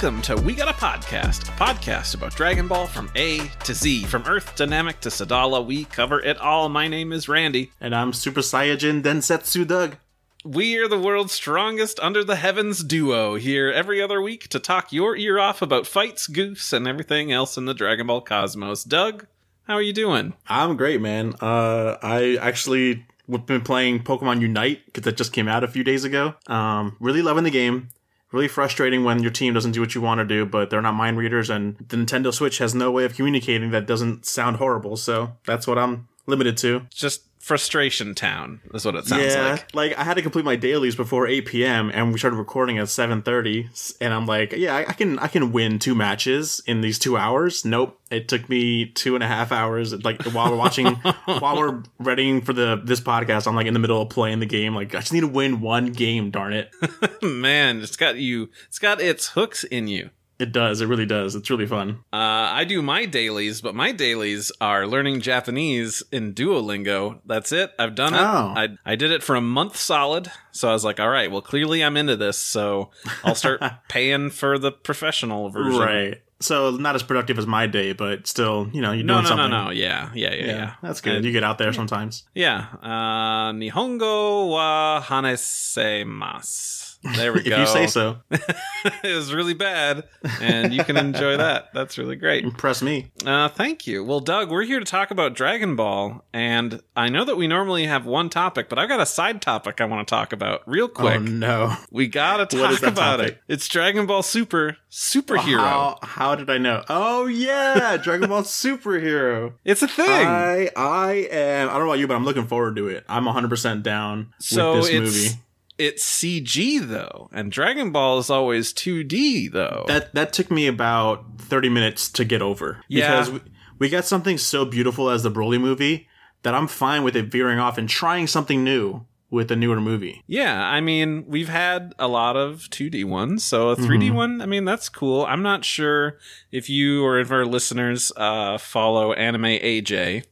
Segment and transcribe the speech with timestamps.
[0.00, 4.04] Welcome to We Got a Podcast, a podcast about Dragon Ball from A to Z,
[4.04, 5.66] from Earth Dynamic to Sadala.
[5.66, 6.68] We cover it all.
[6.68, 7.72] My name is Randy.
[7.80, 9.96] And I'm Super Saiyajin Densetsu Doug.
[10.44, 14.92] We are the world's strongest under the heavens duo here every other week to talk
[14.92, 18.84] your ear off about fights, goofs, and everything else in the Dragon Ball cosmos.
[18.84, 19.26] Doug,
[19.64, 20.32] how are you doing?
[20.46, 21.34] I'm great, man.
[21.40, 25.82] Uh, I actually have been playing Pokemon Unite because that just came out a few
[25.82, 26.36] days ago.
[26.46, 27.88] Um, really loving the game.
[28.30, 30.94] Really frustrating when your team doesn't do what you want to do, but they're not
[30.94, 34.96] mind readers, and the Nintendo Switch has no way of communicating that doesn't sound horrible.
[34.96, 36.82] So that's what I'm limited to.
[36.90, 39.74] Just frustration town is what it sounds yeah, like.
[39.74, 41.90] like I had to complete my dailies before 8 p.m.
[41.92, 45.52] and we started recording at 7:30, and I'm like, yeah, I, I can I can
[45.52, 47.64] win two matches in these two hours.
[47.64, 49.92] Nope, it took me two and a half hours.
[50.04, 50.86] Like while we're watching,
[51.24, 54.46] while we're readying for the this podcast, I'm like in the middle of playing the
[54.46, 54.74] game.
[54.74, 56.30] Like I just need to win one game.
[56.30, 56.70] Darn it!
[57.22, 58.50] Man, it's got you.
[58.66, 60.10] It's got its hooks in you.
[60.38, 60.80] It does.
[60.80, 61.34] It really does.
[61.34, 61.98] It's really fun.
[62.12, 62.16] Uh,
[62.52, 67.20] I do my dailies, but my dailies are learning Japanese in Duolingo.
[67.26, 67.72] That's it.
[67.78, 68.20] I've done it.
[68.20, 68.54] Oh.
[68.56, 70.30] I, I did it for a month solid.
[70.52, 72.38] So I was like, all right, well, clearly I'm into this.
[72.38, 72.90] So
[73.24, 75.80] I'll start paying for the professional version.
[75.80, 76.22] Right.
[76.40, 79.28] So not as productive as my day, but still, you know, you're No, doing no,
[79.30, 79.50] something.
[79.50, 79.70] no, no.
[79.70, 80.74] Yeah, yeah, yeah, yeah.
[80.82, 81.16] That's good.
[81.16, 82.22] And- you get out there sometimes.
[82.32, 82.66] yeah.
[82.80, 86.87] Uh, Nihongo wa hanesemasu.
[87.02, 87.50] There we go.
[87.52, 88.18] if you say so.
[88.30, 90.04] it was really bad,
[90.40, 91.72] and you can enjoy that.
[91.72, 92.44] That's really great.
[92.44, 93.10] Impress me.
[93.24, 94.04] Uh, thank you.
[94.04, 97.86] Well, Doug, we're here to talk about Dragon Ball, and I know that we normally
[97.86, 100.88] have one topic, but I've got a side topic I want to talk about real
[100.88, 101.16] quick.
[101.16, 101.76] Oh no.
[101.90, 103.34] We gotta talk about topic?
[103.34, 103.42] it.
[103.46, 105.58] It's Dragon Ball Super Superhero.
[105.58, 106.84] How, how did I know?
[106.88, 109.54] Oh yeah, Dragon Ball Superhero.
[109.64, 110.08] It's a thing.
[110.08, 111.68] I I am.
[111.68, 113.04] I don't know about you, but I'm looking forward to it.
[113.08, 115.40] I'm 100 percent down so with this movie.
[115.78, 119.84] It's CG though, and Dragon Ball is always 2D though.
[119.88, 123.10] That that took me about 30 minutes to get over Yeah.
[123.20, 123.40] because we,
[123.78, 126.08] we got something so beautiful as the Broly movie
[126.42, 130.22] that I'm fine with it veering off and trying something new with a newer movie.
[130.26, 134.14] Yeah, I mean, we've had a lot of 2D ones, so a 3D Mm-hmm.
[134.14, 135.26] one, I mean, that's cool.
[135.26, 136.18] I'm not sure
[136.50, 140.24] if you or if our listeners uh, follow Anime AJ,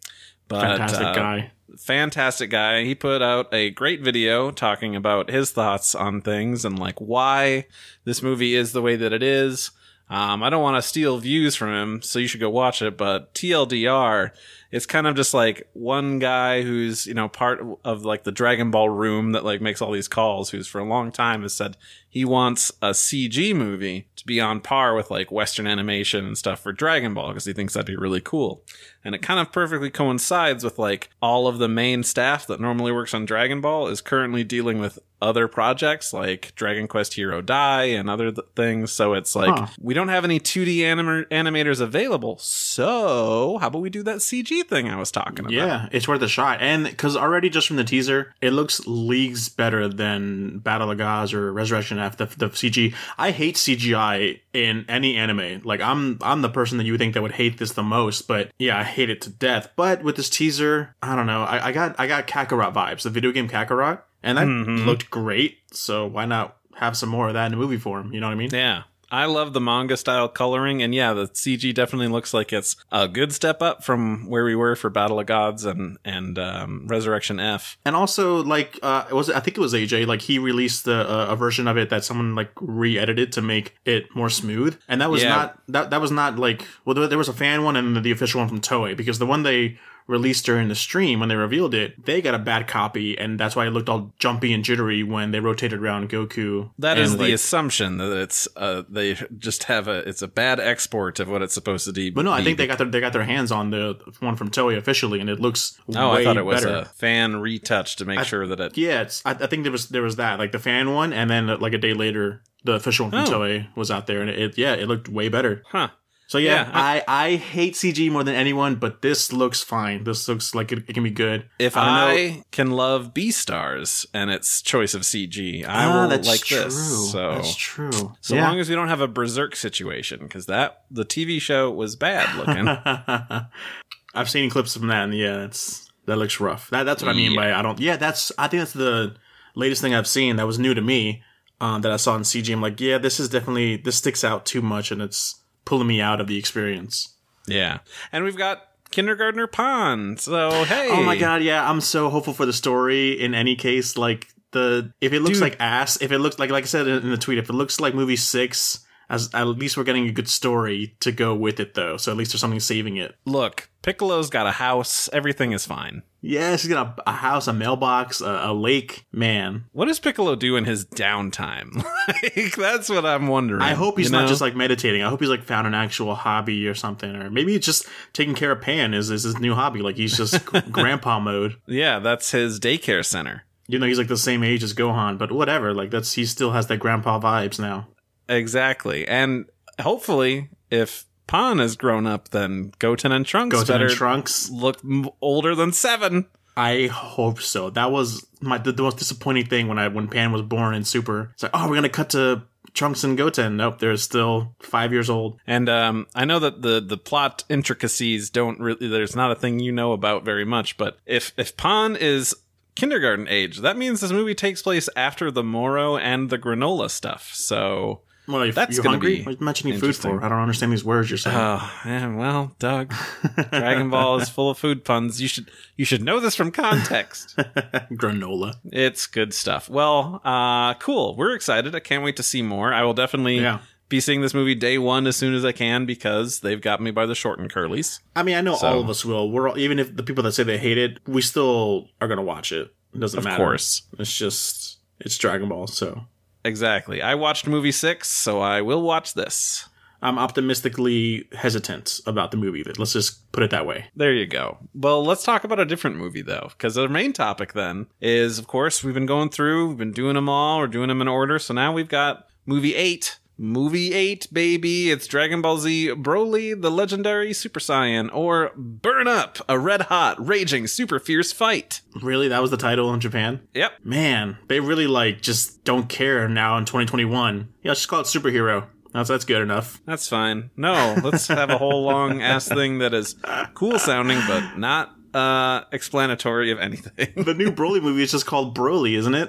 [0.48, 1.52] but Fantastic uh, guy.
[1.78, 2.84] Fantastic guy.
[2.84, 7.66] He put out a great video talking about his thoughts on things and like why
[8.04, 9.70] this movie is the way that it is.
[10.08, 12.96] Um, I don't want to steal views from him, so you should go watch it.
[12.96, 14.30] But TLDR,
[14.70, 18.70] it's kind of just like one guy who's you know part of like the Dragon
[18.70, 20.50] Ball room that like makes all these calls.
[20.50, 21.76] Who's for a long time has said
[22.16, 26.60] he wants a CG movie to be on par with like Western animation and stuff
[26.60, 28.62] for Dragon Ball because he thinks that'd be really cool.
[29.04, 32.90] And it kind of perfectly coincides with like all of the main staff that normally
[32.90, 37.84] works on Dragon Ball is currently dealing with other projects like Dragon Quest Hero Dai
[37.84, 38.92] and other th- things.
[38.92, 39.66] So it's like Huh.
[39.80, 42.36] we don't have any 2D anim- animators available.
[42.38, 45.52] So how about we do that CG thing I was talking about?
[45.52, 46.58] Yeah, it's worth a shot.
[46.60, 51.32] And because already just from the teaser, it looks leagues better than Battle of Gods
[51.32, 52.94] or Resurrection F, the, the CG.
[53.18, 55.62] I hate CGI in any anime.
[55.64, 58.26] Like I'm I'm the person that you would think that would hate this the most,
[58.28, 59.70] but yeah, I hate it to death.
[59.76, 61.42] But with this teaser, I don't know.
[61.42, 64.86] I, I got I got Kakarot vibes, the video game Kakarot, and that Mhm.
[64.86, 65.58] looked great.
[65.72, 68.12] So why not have some more of that in a movie form?
[68.12, 68.50] You know what I mean?
[68.52, 68.82] Yeah.
[69.10, 73.06] I love the manga style coloring, and yeah, the CG definitely looks like it's a
[73.06, 77.38] good step up from where we were for Battle of Gods and and um, Resurrection
[77.38, 77.78] F.
[77.84, 80.06] And also, like, uh, it was I think it was AJ.
[80.06, 83.76] Like, he released the, uh, a version of it that someone like re-edited to make
[83.84, 85.28] it more smooth, and that was Yeah.
[85.28, 88.10] not that that was not like well, there- there was a fan one and the
[88.10, 91.74] official one from Toei because the one they released during the stream when they revealed
[91.74, 95.02] it, they got a bad copy, and that's why it looked all jumpy and jittery
[95.02, 96.70] when they rotated around Goku.
[96.78, 100.28] That is and, the like- assumption that it's uh they just have a it's a
[100.28, 102.10] bad export of what it's supposed to be.
[102.10, 104.50] But no, I think they got their they got their hands on the one from
[104.50, 106.76] Toei officially, and it looks Oh, I thought it was better.
[106.78, 108.76] a fan retouch to make I- sure that it.
[108.78, 111.28] Yeah, it's, I, I think there was there was that like the fan one, and
[111.28, 113.38] then like a day later, the official one from Oh.
[113.40, 115.62] Toei was out there, and it, yeah, it looked way better.
[115.70, 115.88] Huh.
[116.28, 120.02] So yeah, Yeah, I, I hate CG more than anyone, but this looks fine.
[120.04, 121.48] This looks like it, it can be good.
[121.60, 126.08] If I I, know- can love Beastars and its choice of CG, I Ah, will
[126.08, 126.64] that's like true.
[126.64, 127.12] this.
[127.12, 127.92] So that's true.
[128.20, 128.48] so yeah.
[128.48, 132.34] long as we don't have a berserk situation, because that the TV show was bad
[132.36, 132.66] looking.
[134.14, 136.70] I've seen clips from that, and yeah, it's that looks rough.
[136.70, 137.40] That that's what I mean Yeah.
[137.40, 137.78] by I don't.
[137.78, 139.14] Yeah, that's I think that's the
[139.54, 141.22] latest thing I've seen that was new to me.
[141.58, 142.52] Um, that I saw in CG.
[142.52, 146.00] I'm like, yeah, this is definitely this sticks out too much, and it's pulling me
[146.00, 147.14] out of the experience.
[147.46, 147.80] yeah,
[148.12, 150.16] and we've got Kindergartner Pan.
[150.16, 153.12] So hey, Oh my god, yeah, I'm so hopeful for the story.
[153.20, 155.42] In any case, like the if it looks Dude.
[155.42, 157.78] like ass, if it looks like like I said in the tweet, if it looks
[157.80, 161.74] like movie six, As at least we're getting a good story to go with it,
[161.74, 161.96] though.
[161.96, 163.14] So at least there's something saving it.
[163.24, 165.08] Look, Piccolo's got a house.
[165.12, 166.02] Everything is fine.
[166.26, 169.06] Yes, he's got a, a house, a mailbox, a, a lake.
[169.12, 171.84] Man, What does Piccolo do in his downtime?
[172.08, 173.62] like, that's what I'm wondering.
[173.62, 175.02] I hope he's you not just like meditating.
[175.02, 178.34] I hope he's like found an actual hobby or something, or maybe it's just taking
[178.34, 179.80] care of Pan is, is his new hobby.
[179.80, 181.56] Like he's just grandpa mode.
[181.66, 183.44] Yeah, that's his daycare center.
[183.68, 185.72] You know, he's like the same age as Gohan, but whatever.
[185.74, 187.86] Like that's he still has that grandpa vibes now.
[188.28, 189.06] Exactly.
[189.06, 189.46] And
[189.80, 194.50] hopefully, if Pan has grown up, then Goten and Trunks Goten better and Trunks.
[194.50, 196.26] look m- older than seven.
[196.56, 197.68] I hope so.
[197.70, 200.84] That was my the, the most disappointing thing when I when Pan was born in
[200.84, 201.30] Super.
[201.34, 202.42] It's like, oh, we're gonna cut to
[202.72, 203.56] Trunks and Goten.
[203.56, 205.38] Nope, they're still five years old.
[205.46, 208.88] And um, I know that the the plot intricacies don't really.
[208.88, 210.76] There's not a thing you know about very much.
[210.78, 212.34] But if if Pan is
[212.74, 217.32] kindergarten age, that means this movie takes place after the Moro and the Granolah stuff.
[217.34, 219.16] So Well, if That's you gonna hungry?
[219.18, 220.22] be What are you mentioning food for?
[220.22, 221.36] I don't understand these words you're saying.
[221.36, 222.92] Oh, yeah, well, Doug,
[223.50, 225.20] Dragon Ball is full of food puns.
[225.22, 227.36] You should you should know this from context.
[227.92, 228.54] Granola.
[228.72, 229.68] it's good stuff.
[229.68, 231.14] Well, uh, cool.
[231.16, 231.74] We're excited.
[231.74, 232.72] I can't wait to see more.
[232.72, 233.60] I will definitely Yeah.
[233.88, 236.90] be seeing this movie day one as soon as I can because they've got me
[236.90, 238.00] by the short and curlies.
[238.16, 239.30] I mean, I know So- all of us will.
[239.30, 242.22] We're all, even if the people that say they hate it, we still are gonna
[242.22, 242.72] watch it.
[242.94, 243.42] It doesn't Of matter.
[243.42, 243.82] Of course.
[243.98, 245.66] It's just it's Dragon Ball.
[245.66, 246.06] So
[246.46, 247.02] Exactly.
[247.02, 249.68] I watched movie six, so I will watch this.
[250.02, 252.62] I'm optimistically hesitant about the movie.
[252.62, 253.86] But let's just put it that way.
[253.96, 254.58] There you go.
[254.74, 258.46] Well, let's talk about a different movie though, because our main topic then is, of
[258.46, 261.38] course, we've been going through, we've been doing them all, we're doing them in order.
[261.38, 263.18] So now we've got movie eight.
[263.38, 264.90] Movie 8, baby.
[264.90, 270.24] It's Dragon Ball Z Broly, the legendary Super Saiyan, or Burn Up, a red hot,
[270.24, 271.82] raging, super fierce fight.
[272.02, 273.46] Really, that was the title in Japan.
[273.52, 273.72] Yep.
[273.84, 277.48] Man, they really like just don't care now in 2021.
[277.62, 278.68] Yeah, let's just call it superhero.
[278.94, 279.82] That's that's good enough.
[279.84, 280.48] That's fine.
[280.56, 283.16] No, let's have a whole long ass thing that is
[283.52, 287.12] cool sounding, but not uh explanatory of anything.
[287.22, 289.28] The new Broly movie is just called Broly, isn't it?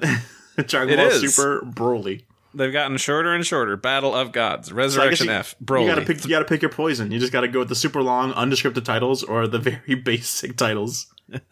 [0.67, 1.35] Dragon It Ball is.
[1.35, 2.23] Super Broly.
[2.57, 3.77] They've gotten shorter and shorter.
[3.77, 5.83] Battle of Gods, So Resurrection you, F, Broly.
[5.83, 6.23] You gotta pick.
[6.23, 7.11] You gotta pick your poison.
[7.11, 11.07] You just gotta go with the super long, undescriptive titles or the very basic titles.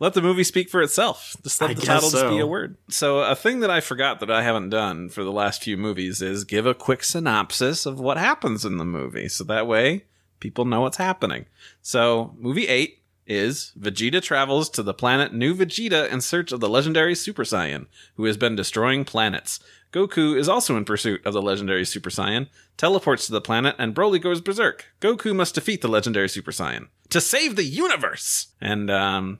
[0.00, 1.36] let the movie speak for itself.
[1.42, 2.30] Just let I the title just so.
[2.30, 2.76] be a word.
[2.88, 6.20] So, a thing that I forgot that I haven't done for the last few movies
[6.22, 9.28] is give a quick synopsis of what happens in the movie.
[9.28, 10.06] So that way
[10.40, 11.46] people know what's happening.
[11.80, 16.68] So, movie eight is Vegeta travels to the planet New Vegeta in search of the
[16.68, 17.86] legendary Super Saiyan,
[18.16, 19.60] who has been destroying planets.
[19.94, 23.94] Goku is also in pursuit of the legendary Super Saiyan, teleports to the planet, and
[23.94, 24.86] Broly goes berserk.
[25.00, 28.48] Goku must defeat the legendary Super Saiyan to save the universe.
[28.60, 29.38] And um,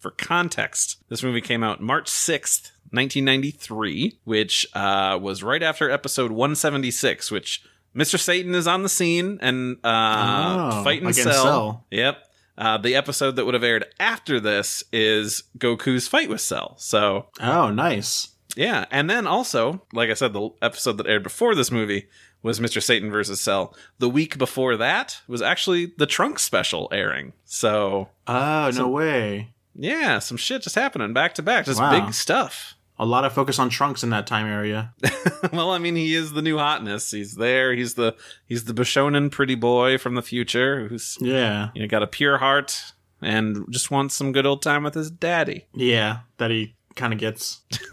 [0.00, 6.32] for context, this movie came out March 6th, 1993, which uh, was right after episode
[6.32, 7.62] 176, which
[7.94, 8.18] Mr.
[8.18, 11.32] Satan is on the scene and uh, Oh, fighting Cell.
[11.44, 11.86] Cell.
[11.92, 12.18] Yep.
[12.58, 16.74] Uh, the episode that would have aired after this is Goku's fight with Cell.
[16.78, 18.28] So, Oh, nice.
[18.56, 18.86] Yeah.
[18.90, 22.08] And then also, like I said, the episode that aired before this movie
[22.42, 22.82] was Mr.
[22.82, 23.74] Satan versus Cell.
[23.98, 27.32] The week before that was actually the Trunks special airing.
[27.44, 29.52] So, Oh, no way.
[29.74, 31.66] yeah, some shit just happening back to back.
[31.66, 32.04] Just Wow.
[32.04, 32.74] big stuff.
[32.98, 34.92] A lot of focus on Trunks in that time area.
[35.52, 37.10] well, I mean, he is the new hotness.
[37.10, 37.74] He's there.
[37.74, 38.14] He's the
[38.46, 41.70] he's the Bishonen pretty boy from the future who's Yeah.
[41.74, 45.10] you know got a pure heart and just wants some good old time with his
[45.10, 45.66] daddy.
[45.74, 47.60] Yeah, that he kind of gets.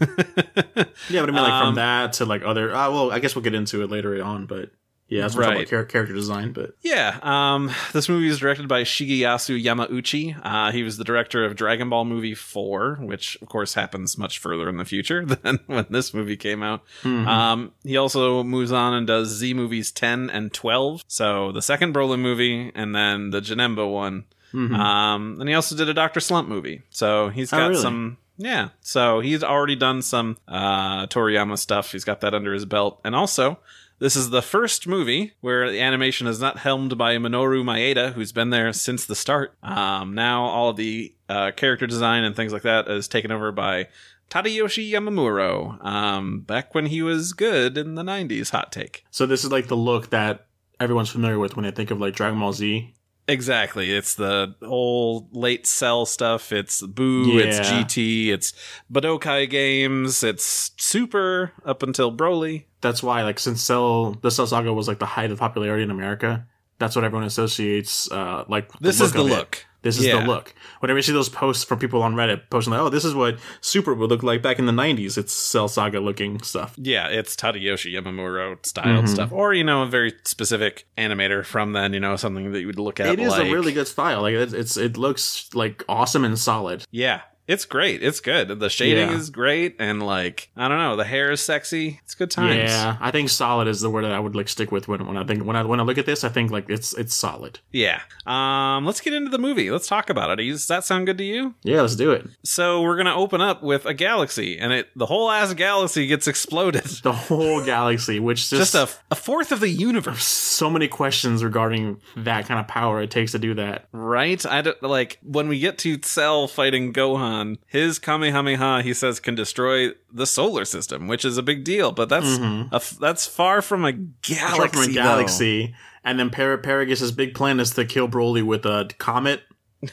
[1.08, 2.74] Yeah, but I mean, like Um, from that to like other.
[2.74, 4.70] Uh, well, I guess we'll get into it later on, but
[5.08, 5.68] yeah, that's Right.
[5.68, 6.52] about character design.
[6.52, 10.38] But Yeah, um, this movie is directed by Shigeyasu Yamauchi.
[10.42, 14.38] Uh, he was the director of Dragon Ball Movie 4, which of course happens much
[14.38, 16.82] further in the future than when this movie came out.
[17.02, 17.26] Mhm.
[17.26, 21.04] Um, he also moves on and does Z movies 10 and 12.
[21.08, 24.24] So the second Broly movie and then the Janemba one.
[24.52, 24.76] Mhm.
[24.78, 26.20] Um, and he also did a Dr.
[26.20, 26.82] Slump movie.
[26.90, 27.82] So he's got really?
[27.82, 28.16] some.
[28.40, 31.92] Yeah, so he's already done some uh, Toriyama stuff.
[31.92, 32.98] He's got that under his belt.
[33.04, 33.58] And also,
[33.98, 38.32] this is the first movie where the animation is not helmed by Minoru Maeda, who's
[38.32, 39.54] been there since the start.
[39.62, 43.52] Um, now, all of the uh, character design and things like that is taken over
[43.52, 43.88] by
[44.30, 48.50] Tadayoshi Yamamuro, um, back when he was good in the 90s.
[48.52, 49.04] Hot take.
[49.10, 50.46] so this is like the look that
[50.80, 52.94] everyone's familiar with when they think of like Dragon Ball Z.
[53.30, 53.90] Exactly.
[53.92, 56.52] It's the whole late cell stuff.
[56.52, 58.52] It's Boo, it's GT, it's
[58.92, 62.64] Budokai games, it's Super up until Broly.
[62.80, 65.90] That's why, like, since Cell, the Cell Saga was like the height of popularity in
[65.90, 66.46] America,
[66.78, 68.10] that's what everyone associates.
[68.10, 69.66] Uh, like This is the of it.
[69.82, 70.20] This is Yeah.
[70.20, 70.54] the look.
[70.80, 73.38] Whenever you see those posts from people on Reddit posting like, "Oh, this is what
[73.60, 76.74] Super would look like back in the '90s," it's Cell Saga looking stuff.
[76.76, 79.06] Yeah, it's Tadayoshi Yamamuro style mm-hmm.
[79.06, 81.92] stuff, or you know, a very specific animator from then.
[81.94, 83.06] You know, something that you would look at.
[83.08, 84.22] It is like, a really good style.
[84.22, 86.84] Like it's, it's it looks like awesome and solid.
[86.90, 87.22] yeah.
[87.50, 88.02] It's great.
[88.02, 88.60] It's good.
[88.60, 89.16] The shading Yeah.
[89.16, 92.00] is great, and like I don't know, the hair is sexy.
[92.04, 92.70] It's good times.
[92.70, 95.16] Yeah, I think solid is the word that I would like stick with when, when
[95.16, 96.22] I think when I when I look at this.
[96.22, 97.58] I think like it's it's solid.
[97.72, 98.00] Yeah.
[98.26, 99.70] Um, let's get into the movie.
[99.70, 100.44] Let's talk about it.
[100.44, 101.54] Does that sound good to you?
[101.64, 102.28] Yeah, let's do it.
[102.44, 106.28] So we're gonna open up with a galaxy, and it the whole ass galaxy gets
[106.28, 106.84] exploded.
[107.02, 111.42] The whole galaxy, which just, Just a, a fourth of the universe, so many questions
[111.42, 113.88] regarding that kind of power it takes to do that.
[113.92, 114.44] right?
[114.46, 117.39] I don't, like when we get to Cell fighting Gohan.
[117.66, 121.92] His Kamehameha, he says, can destroy the solar system, which is a big deal.
[121.92, 124.68] But that's a f that's far from a galaxy.
[124.68, 124.92] From a though.
[124.92, 129.42] galaxy, and then Par- Paragus' big plan is to kill Broly with a comet.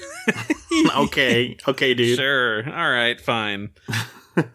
[0.98, 2.18] okay, okay, dude.
[2.18, 2.66] Sure.
[2.66, 3.20] All right.
[3.20, 3.72] Fine.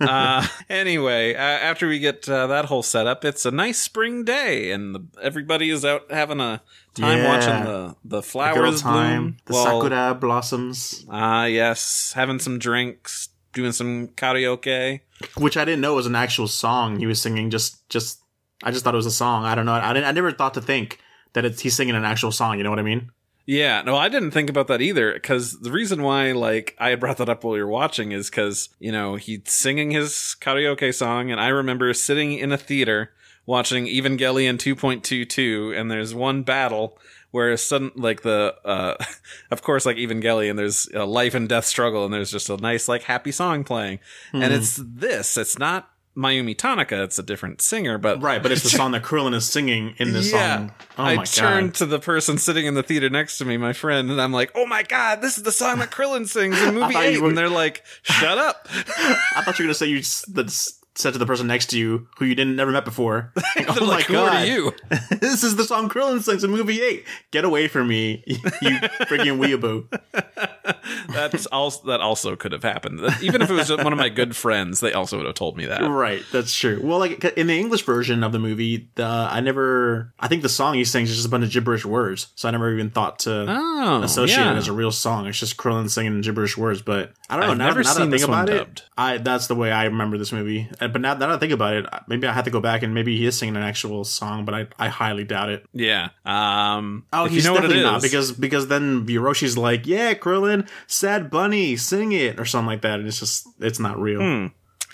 [0.00, 4.70] uh, anyway, uh, after we get uh, that whole setup, it's a nice spring day,
[4.70, 6.62] and the, everybody is out having a
[6.94, 7.28] time Yeah.
[7.28, 9.36] watching the the flowers time, bloom.
[9.46, 15.00] the Well, sakura blossoms, Ah, yes, having some drinks, doing some karaoke.
[15.36, 17.50] which I didn't know was an actual song he was singing.
[17.50, 18.20] Just, just,
[18.64, 19.44] I just thought it was a song.
[19.44, 19.72] I don't know.
[19.74, 20.06] I didn't.
[20.06, 20.98] I never thought to think
[21.34, 22.58] that it's he's singing an actual song.
[22.58, 23.10] You know what I mean?
[23.44, 25.12] Yeah, no, I didn't think about that either.
[25.12, 28.68] Because the reason why, like, I brought that up while you were watching is because
[28.78, 33.12] you know he's singing his karaoke song, and I remember sitting in a theater
[33.46, 36.98] watching Evangelion 2.22, and there's one battle
[37.30, 38.94] where a sudden, like the, uh,
[39.50, 42.88] of course, like Evangelion, there's a life and death struggle, and there's just a nice,
[42.88, 43.98] like, happy song playing,
[44.32, 45.36] and it's this.
[45.38, 47.02] It's not Mayumi Tanaka.
[47.04, 50.12] It's a different singer, but Right, but it's the song that Krillin is singing in
[50.12, 50.56] this yeah.
[50.58, 50.72] song.
[50.98, 51.74] Oh I my turned god!
[51.76, 54.50] to the person sitting in the theater next to me, my friend, and I'm like,
[54.54, 57.22] "Oh my god, this is the song that Krillin sings in movie thought eight.
[57.22, 60.22] were- And they're like, "Shut up!" I thought you were gonna say you s-
[60.94, 63.32] said to the person next to you who you didn't never met before.
[63.54, 64.48] Like, oh my like, "Who are god!
[64.48, 64.72] you?"
[65.20, 67.04] this is the song Krillin sings in movie eight.
[67.32, 69.86] Get away from me, you freaking weeaboo!
[71.08, 73.00] That's also that also could have happened.
[73.22, 75.66] Even if it was one of my good friends, they also would have told me
[75.66, 75.80] that.
[75.82, 76.80] Right, that's true.
[76.82, 80.12] Well, like in the English version of the movie, the I never.
[80.20, 82.52] I think the song he sings is just a bunch of gibberish words, so I
[82.52, 84.52] never even thought to Oh, associate yeah.
[84.54, 85.26] it as a real song.
[85.26, 86.82] It's just Krillin singing gibberish words.
[86.82, 87.52] But I don't know.
[87.52, 88.84] I've now, never now that seen I think this one it.
[88.96, 90.68] I that's the way I remember this movie.
[90.78, 93.16] But now that I think about it, maybe I have to go back and maybe
[93.16, 95.66] he is singing an actual song, but I I highly doubt it.
[95.72, 96.10] yeah.
[96.24, 100.51] Um, Oh, he's you know definitely not because because then Yoroshi's like, yeah, Krillin,
[100.86, 104.20] sad bunny, sing it or something like that, and it's just it's not real.
[104.20, 104.46] Hmm.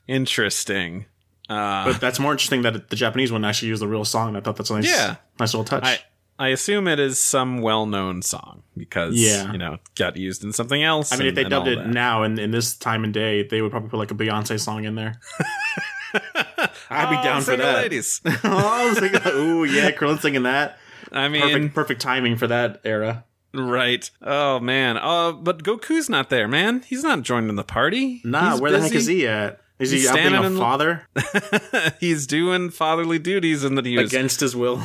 [0.07, 1.07] interesting.
[1.49, 4.37] Uh, But that's more interesting that the Japanese one actually used the real song.
[4.37, 5.17] I thought that's a nice, Yeah.
[5.41, 5.85] nice little touch.
[5.85, 5.99] I
[6.41, 9.51] I assume it is some well-known song because Yeah.
[9.53, 11.13] you know it got used in something else.
[11.13, 11.89] I mean, if they and dubbed it that.
[11.89, 14.85] now in, in this time and day, they would probably put like a Beyonce song
[14.85, 15.19] in there.
[16.91, 17.77] I'd be Oh, down for that.
[17.83, 18.21] ladies.
[18.45, 20.79] oh, thinking, ooh, yeah, Krillin singing that.
[21.13, 23.25] I mean, Perfect, perfect timing for that era.
[23.55, 24.11] Right.
[24.23, 24.97] Oh man.
[24.99, 26.83] Uh, but Goku's not there, man.
[26.87, 28.21] He's not joining the party.
[28.25, 29.61] Nah, He's where the heck is he at?
[29.79, 31.07] Is He's he out being standing a in the- father
[32.01, 34.83] He's doing fatherly duties, and that he was against his will?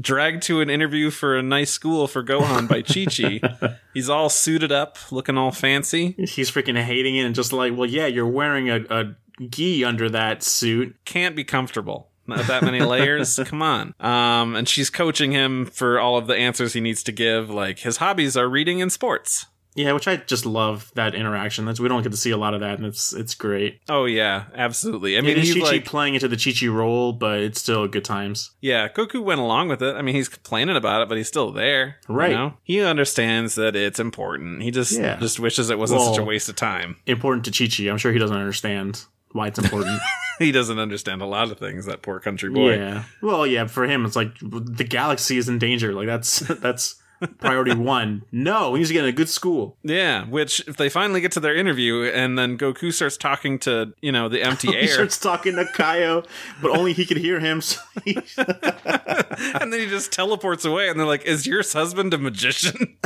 [0.00, 3.76] dragged to an interview for a nice school for Gohan by Chi Chi.
[3.94, 6.12] He's all suited up, looking all fancy.
[6.18, 9.14] He's freaking hating it and just like, well, yeah, you're wearing a, a
[9.50, 10.96] gi under that suit.
[11.04, 12.08] Can't be comfortable.
[12.36, 13.38] That many layers.
[13.44, 13.94] Come on.
[14.00, 17.50] Um, and she's coaching him for all of the answers he needs to give.
[17.50, 19.46] Like his hobbies are reading and sports.
[19.74, 21.64] Yeah, which I just love that interaction.
[21.64, 23.80] That's we don't get to see a lot of that, and it's it's great.
[23.88, 25.16] Oh yeah, absolutely.
[25.16, 27.88] I mean, it is he's like, playing into the Chi Chi role, but it's still
[27.88, 28.50] good times.
[28.60, 29.96] Yeah, Goku went along with it.
[29.96, 31.96] I mean, he's complaining about it, but he's still there.
[32.06, 32.32] you Right.
[32.32, 32.52] know?
[32.62, 34.62] He understands that it's important.
[34.62, 35.16] He just Yeah.
[35.18, 36.96] just wishes it wasn't such a waste of time.
[37.06, 37.88] Important to Chi Chi.
[37.90, 39.98] I'm sure he doesn't understand why it's important.
[40.46, 41.86] He doesn't understand a lot of things.
[41.86, 42.76] That poor country boy.
[42.76, 43.04] Yeah.
[43.20, 43.66] Well, yeah.
[43.66, 45.92] For him, it's like the galaxy is in danger.
[45.92, 46.96] Like that's that's
[47.38, 48.22] priority one.
[48.32, 49.76] No, he needs to get in a good school.
[49.82, 53.94] Yeah, Which, if they finally get to their interview, and then Goku starts talking to
[54.00, 56.26] you know the empty He air, starts talking to Kaio,
[56.60, 57.60] but only he could hear him.
[57.60, 62.18] So he, and then he just teleports away, and they're like, "Is your husband a
[62.18, 62.96] magician?"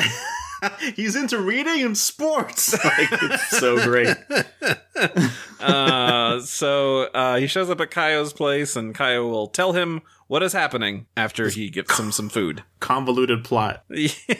[0.94, 2.72] he's into reading and sports.
[2.82, 4.16] Like, it's so great.
[5.60, 10.42] Uh, so uh, he shows up at Kaio's place, and Kaio will tell him what
[10.42, 12.64] is happening after he gives him some food.
[12.80, 13.84] Convoluted plot.
[13.90, 14.08] Yeah.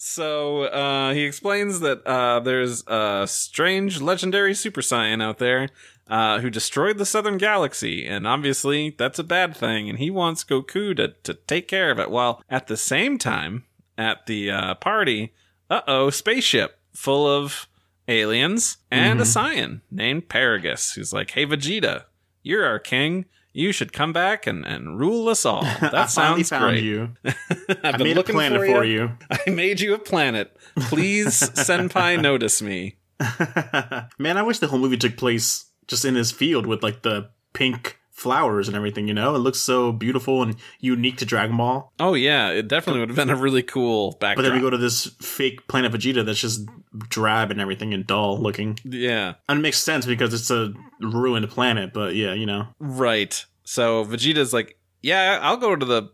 [0.00, 5.70] So uh, he explains that uh, there's a strange legendary Super Saiyan out there
[6.06, 10.44] uh, who destroyed the Southern Galaxy, and obviously that's a bad thing, and he wants
[10.44, 12.10] Goku to, to take care of it.
[12.12, 13.64] While at the same time,
[13.98, 15.34] at the uh, party,
[15.68, 16.78] uh oh, spaceship.
[16.94, 17.66] full of
[18.08, 19.60] aliens and a mm-hmm.
[19.60, 22.04] Saiyan named Paragus, who's like, "Hey, Vegeta,
[22.42, 25.62] you're our king." You should come back and, and rule us all.
[25.80, 26.84] That sounds found great.
[26.84, 27.10] you.
[27.24, 27.36] I've
[27.82, 29.00] I been made a looking planet for, for you.
[29.00, 29.10] you.
[29.46, 30.56] I made you a planet.
[30.76, 32.98] Please, Senpai, notice me.
[34.16, 37.30] Man, I wish the whole movie took place just in this field with like the
[37.52, 39.34] pink flowers and everything, you know?
[39.34, 41.92] It looks so beautiful and unique to Dragon Ball.
[42.00, 44.76] Oh yeah, it definitely would have been a really cool But then we go to
[44.76, 46.68] this fake planet Vegeta that's just
[47.08, 48.78] drab and everything and dull looking.
[48.84, 52.66] yeah, And it makes sense because it's a ruined planet, but yeah, you know.
[52.80, 53.44] right.
[53.64, 56.10] So Vegeta's like, "Yeah, I'll go to the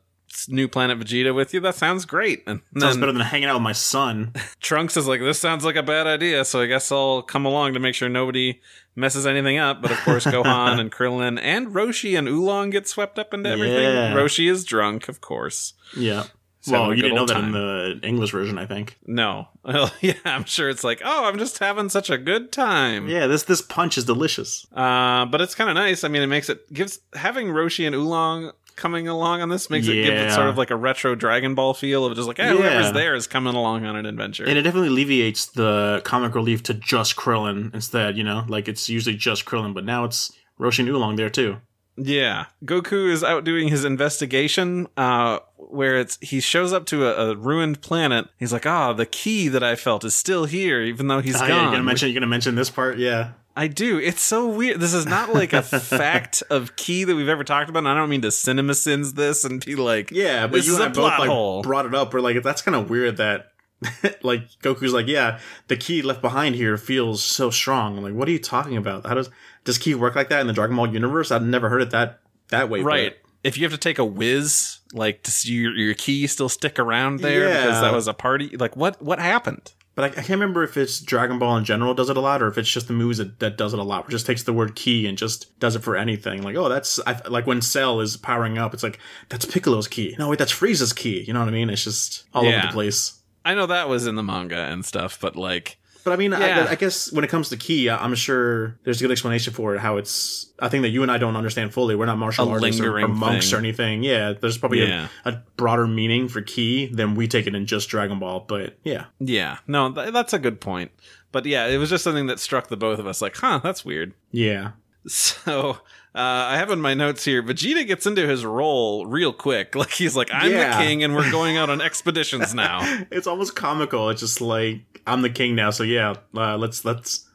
[0.49, 1.61] new planet Vegeta with you.
[1.61, 4.33] That sounds great." And Sounds better than hanging out with my son.
[4.61, 7.75] Trunks is like, "This sounds like a bad idea." So I guess I'll come along
[7.75, 8.61] to make sure nobody
[8.97, 9.83] messes anything up.
[9.83, 13.83] But of course, Gohan and Krillin and Roshi and Oolong get swept up into everything.
[13.83, 14.15] Yeah.
[14.15, 15.75] Roshi is drunk, of course.
[15.97, 16.25] Yeah.
[16.65, 17.47] He's well, you didn't know that time.
[17.47, 18.99] in the English version, I think.
[19.07, 19.49] No.
[19.65, 23.09] Well, yeah, I'm sure it's like, oh, I'm just having such a good time.
[23.09, 24.67] Yeah, this this punch is delicious.
[24.75, 26.05] Uh, but it's kind of nice.
[26.05, 29.87] I mean, it makes it gives having Roshi and Oolong coming along on this makes
[29.87, 32.49] it give it sort of like a retro Dragon Ball feel of just like, hey,
[32.49, 32.55] Yeah.
[32.57, 34.45] whoever's there is coming along on an adventure.
[34.45, 38.45] And it definitely alleviates the comic relief to just Krillin instead, you know?
[38.49, 41.59] Like it's usually just Krillin, but now it's Roshi and Oolong there too.
[41.97, 44.89] yeah, Goku is out doing his investigation.
[44.97, 48.27] Uh, where it's he shows up to a, a ruined planet.
[48.39, 51.41] He's like, ah, the ki that I felt is still here, even though he's Oh,
[51.41, 51.49] gone.
[51.49, 53.31] yeah, you're gonna mention you're gonna mention this part, yeah.
[53.57, 53.99] I do.
[53.99, 54.81] It's so weird.
[54.81, 57.81] This is not like a fact of ki that we've ever talked about.
[57.81, 60.73] And I don't mean to cinema sins this and be like, Yeah, but This you
[60.75, 61.63] is and a I both like hole.
[61.63, 62.13] brought it up.
[62.13, 63.53] We're like, that's kind of weird that
[64.23, 67.97] like Goku's like, yeah, the ki left behind here feels so strong.
[67.99, 69.07] I'm like, what are you talking about?
[69.07, 69.31] How does
[69.65, 71.31] does ki work like that in the Dragon Ball universe?
[71.31, 72.81] I've never heard it that that way.
[72.83, 73.17] but- right.
[73.45, 77.21] If you have to take a whiz, like does your your ki still stick around
[77.21, 77.67] there Yeah.
[77.67, 78.57] because that was a party?
[78.57, 79.74] Like what what happened?
[79.95, 82.43] But I, I can't remember if it's Dragon Ball in general does it a lot,
[82.43, 84.07] or if it's just the movies that, that does it a lot.
[84.07, 86.43] It just takes the word ki and just does it for anything.
[86.43, 90.17] Like, oh, that's I, like when Cell is powering up, it's like that's Piccolo's ki.
[90.19, 91.23] No, wait, that's Frieza's ki.
[91.27, 91.71] You know what I mean?
[91.71, 92.59] It's just all Yeah.
[92.59, 93.21] over the place.
[93.45, 96.67] I know that was in the manga and stuff, but like But I mean, Yeah.
[96.69, 99.75] I, I guess when it comes to ki, I'm sure there's a good explanation for
[99.75, 99.81] it.
[99.81, 101.95] How it's, I think that you and I don't understand fully.
[101.97, 103.57] We're not martial A artists or, or monks thing.
[103.57, 104.03] or anything.
[104.05, 105.09] Yeah, there's probably Yeah.
[105.25, 108.45] a, a broader meaning for ki than we take it in just Dragon Ball.
[108.47, 110.91] But yeah, yeah, no, th- that's a good point.
[111.33, 113.21] But yeah, it was just something that struck the both of us.
[113.23, 114.13] Like, huh, that's weird.
[114.31, 114.73] yeah,
[115.07, 115.77] So uh,
[116.15, 119.75] I have in my notes here, Vegeta gets into his role real quick.
[119.85, 120.79] Like he's like, I'm Yeah.
[120.79, 122.81] the king, and we're going out on expeditions now.
[123.11, 124.11] it's almost comical.
[124.11, 127.29] It's just like I'm the king now, so yeah, uh, let's let's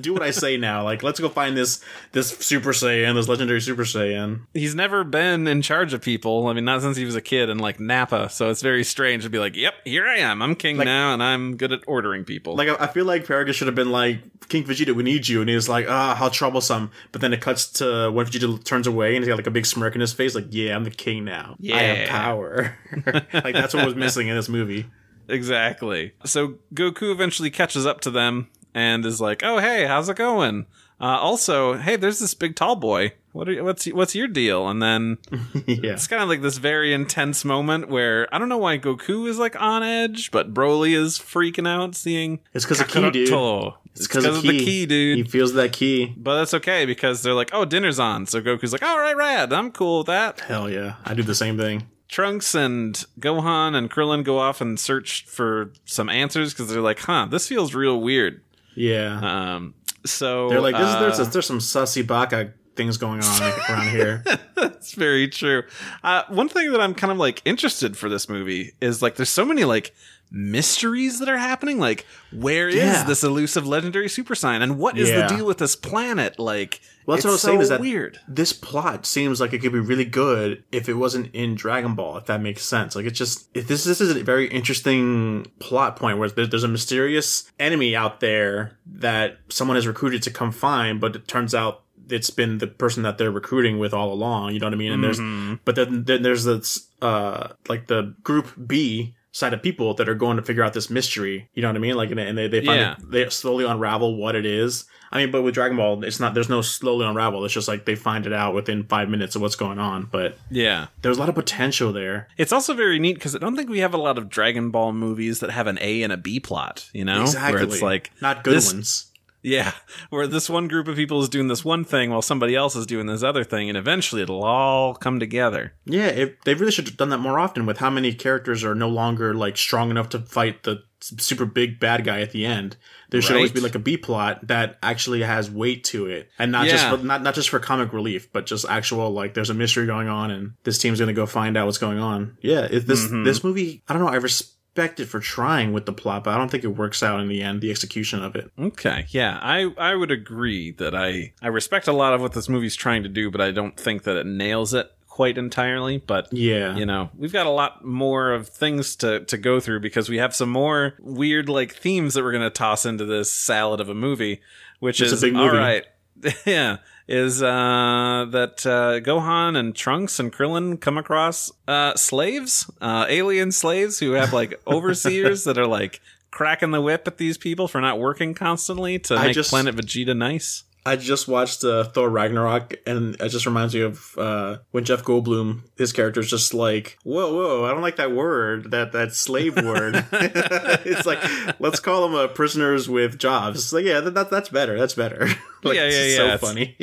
[0.00, 0.84] do what I say now.
[0.84, 4.42] Like, let's go find this this Super Saiyan, this legendary Super Saiyan.
[4.54, 6.46] He's never been in charge of people.
[6.46, 8.28] I mean, not since he was a kid in like Nappa.
[8.30, 10.40] So it's very strange to be like, "Yep, here I am.
[10.42, 13.26] I'm king Like- now, and I'm good at ordering people." Like, I I feel like
[13.26, 15.40] Paragus should have been like, King Vegeta, we need you.
[15.40, 16.90] And he's like, ah, how troublesome.
[17.10, 19.66] But then it cuts to when Vegeta turns away and he's got like a big
[19.66, 21.56] smirk in his face, like, yeah, I'm the king now.
[21.58, 21.76] Yeah.
[21.76, 22.76] I have power.
[23.32, 24.86] like, that's what was missing in this movie.
[25.28, 26.12] exactly.
[26.24, 30.66] So Goku eventually catches up to them and is like, "Oh, hey, how's it going?"
[31.02, 33.12] Uh, also, hey, there's this big tall boy.
[33.32, 34.68] What are, what's what's your deal?
[34.68, 35.18] And then
[35.66, 35.94] yeah.
[35.94, 39.36] it's kind of like this very intense moment where I don't know why Goku is
[39.38, 43.72] like on edge, but Broly is freaking out seeing It's because of ki, dude.
[43.94, 45.18] It's because of, the ki, dude.
[45.18, 46.14] He feels that ki.
[46.16, 48.26] But that's okay because they're like, oh, dinner's on.
[48.26, 49.52] So Goku's like, all right, rad.
[49.52, 50.40] I'm cool with that.
[50.40, 50.94] Hell yeah.
[51.04, 51.88] I do the same thing.
[52.08, 57.00] Trunks and Gohan and Krillin go off and search for some answers because they're like,
[57.00, 58.42] huh, this feels real weird.
[58.74, 59.54] Yeah.
[59.54, 64.24] Um, so They're like, uh, there's, there's some sussy baka things going on around here.
[64.56, 65.62] That's very true.
[66.02, 69.28] Uh, one thing that I'm kind of like interested for this movie is like there's
[69.28, 69.94] so many like
[70.32, 71.78] mysteries that are happening.
[71.78, 73.04] Like, where is Yeah.
[73.04, 75.26] this elusive legendary super Saiyan, and what is Yeah.
[75.28, 76.38] the deal with this planet?
[76.38, 78.18] Like, Well, it's that's what I was saying is that weird.
[78.26, 82.16] this plot seems like it could be really good if it wasn't in Dragon Ball,
[82.16, 82.96] if that makes sense.
[82.96, 86.64] Like it's just if this this is a very interesting plot point where there- there's
[86.64, 91.54] a mysterious enemy out there that someone has recruited to come find, but it turns
[91.54, 94.52] out it's been the person that they're recruiting with all along.
[94.52, 94.92] You know what I mean?
[94.92, 95.46] And Mm-hmm.
[95.48, 100.08] there's but then, then there's this uh like the group B side of people that
[100.08, 101.48] are going to figure out this mystery.
[101.54, 101.94] You know what I mean?
[101.94, 102.92] Like and they they find Yeah.
[102.92, 104.84] it, they slowly unravel what it is.
[105.10, 106.32] I mean, but with Dragon Ball, it's not.
[106.32, 107.44] There's no slowly unravel.
[107.44, 110.08] It's just like they find it out within five minutes of what's going on.
[110.10, 110.86] But Yeah.
[111.02, 112.28] there's a lot of potential there.
[112.38, 114.92] It's also very neat because I don't think we have a lot of Dragon Ball
[114.92, 117.22] movies that have an A and a B plot, you know?
[117.22, 117.54] Exactly.
[117.54, 119.06] Where it's like, not good this- ones.
[119.42, 119.72] Yeah,
[120.10, 122.86] where this one group of people is doing this one thing while somebody else is
[122.86, 125.74] doing this other thing, and eventually it'll all come together.
[125.84, 128.74] Yeah, it, they really should have done that more often with how many characters are
[128.76, 132.76] no longer like strong enough to fight the super big bad guy at the end.
[133.10, 136.52] There should always be like a B plot that actually has weight to it, and
[136.52, 136.72] not Yeah.
[136.72, 139.86] just for, not not just for comic relief, but just actual like there's a mystery
[139.86, 142.36] going on, and this team's gonna go find out what's going on.
[142.42, 143.24] Yeah, it, this Mhm.
[143.24, 146.38] this movie, I don't know, I respect it for trying with the plot, but I
[146.38, 147.60] don't think it works out in the end.
[147.60, 148.50] The execution of it.
[148.58, 152.48] Okay, yeah, I I would agree that I I respect a lot of what this
[152.48, 155.98] movie's trying to do, but I don't think that it nails it quite entirely.
[155.98, 159.80] But Yeah, you know, we've got a lot more of things to to go through
[159.80, 163.80] because we have some more weird like themes that we're gonna toss into this salad
[163.80, 164.40] of a movie,
[164.80, 165.56] which It's a is big movie.
[165.56, 165.84] right.
[166.46, 173.06] yeah, is uh, that uh, Gohan and Trunks and Krillin come across uh, slaves, uh,
[173.08, 177.68] alien slaves who have like overseers that are like cracking the whip at these people
[177.68, 180.64] for not working constantly to I make just- Planet Vegeta nice.
[180.84, 185.04] I just watched uh, Thor Ragnarok, and it just reminds me of uh, when Jeff
[185.04, 189.12] Goldblum, his character is just like, "Whoa, whoa, I don't like that word, that that
[189.14, 191.20] slave word." it's like,
[191.60, 193.60] let's call them uh, prisoners with jobs.
[193.60, 194.76] It's like, yeah, that, that that's better.
[194.78, 195.26] That's better.
[195.62, 196.76] like, Yeah, yeah, it's yeah, So it's- funny.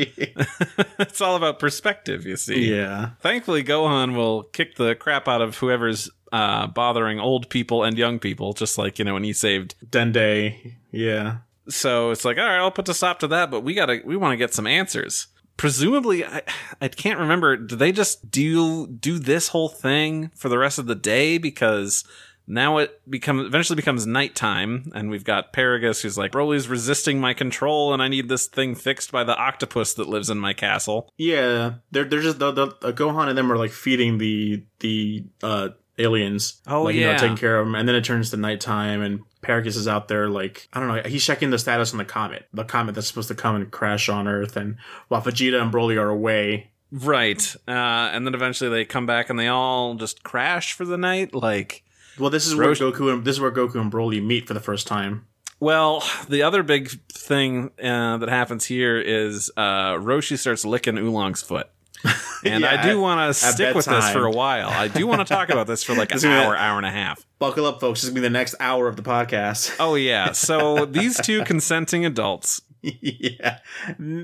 [0.99, 2.73] it's all about perspective, you see.
[2.73, 7.97] yeah, Thankfully, Gohan will kick the crap out of whoever's uh, bothering old people and
[7.97, 9.75] young people, just like you know when he saved.
[9.85, 10.73] Dende.
[10.91, 11.37] Yeah,
[11.69, 14.17] So it's like, all right, I'll put a stop to that, but we gotta, we
[14.17, 15.27] want to get some answers.
[15.57, 16.41] Presumably, I,
[16.81, 17.57] I can't remember.
[17.57, 22.03] Do they just do do this whole thing for the rest of the day because?
[22.51, 27.35] Now it becomes eventually becomes nighttime, and we've got Paragus who's like, Broly's resisting my
[27.35, 31.13] control, and I need this thing fixed by the octopus that lives in my castle.
[31.17, 31.73] yeah.
[31.91, 35.69] They're they're just the, the uh, Gohan and them are like feeding the the uh
[35.99, 36.61] aliens.
[36.67, 39.21] Oh, like, you know, taking care of them, and then it turns to nighttime, and
[39.43, 41.09] Paragus is out there like I don't know.
[41.09, 44.09] He's checking the status on the comet, the comet that's supposed to come and crash
[44.09, 46.71] on Earth, and while Vegeta and Broly are away.
[46.91, 47.55] Right.
[47.67, 51.35] Uh, and then eventually they come back and they all just crash for the night.
[51.35, 51.83] Like,
[52.17, 54.59] Well, this is where Goku and this is where Goku and Broly meet for the
[54.59, 55.27] first time.
[55.59, 61.43] well, the other big thing uh, that happens here is uh, Roshi starts licking Oolong's
[61.43, 61.69] foot.
[62.45, 64.69] And Yeah, I do want to stick with this for a while.
[64.69, 66.77] I do want to talk about this for like an This is gonna- hour, hour
[66.77, 67.25] and a half.
[67.37, 67.99] Buckle up, folks.
[67.99, 69.75] This is gonna be the next hour of the podcast.
[69.79, 70.31] Oh, yeah.
[70.31, 73.59] So these two consenting adults, yeah,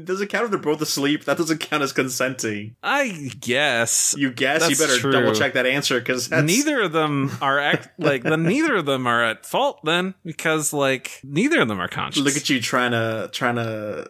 [0.05, 1.25] does it count if they're both asleep?
[1.25, 2.77] That doesn't count as consenting.
[2.81, 4.15] I guess.
[4.17, 5.11] You guess you better true.
[5.11, 9.07] double check that answer because Neither of them are act like the neither of them
[9.07, 12.23] are at fault then because like neither of them are conscious.
[12.23, 14.09] Look at you trying to trying to.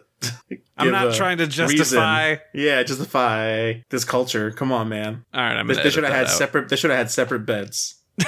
[0.78, 1.68] I'm not trying to reason.
[1.76, 2.36] justify.
[2.52, 4.50] Yeah, justify this culture.
[4.50, 5.24] Come on, man.
[5.32, 6.30] All right, I'm They, they should have had out.
[6.30, 6.68] separate.
[6.68, 7.96] They should have had separate beds.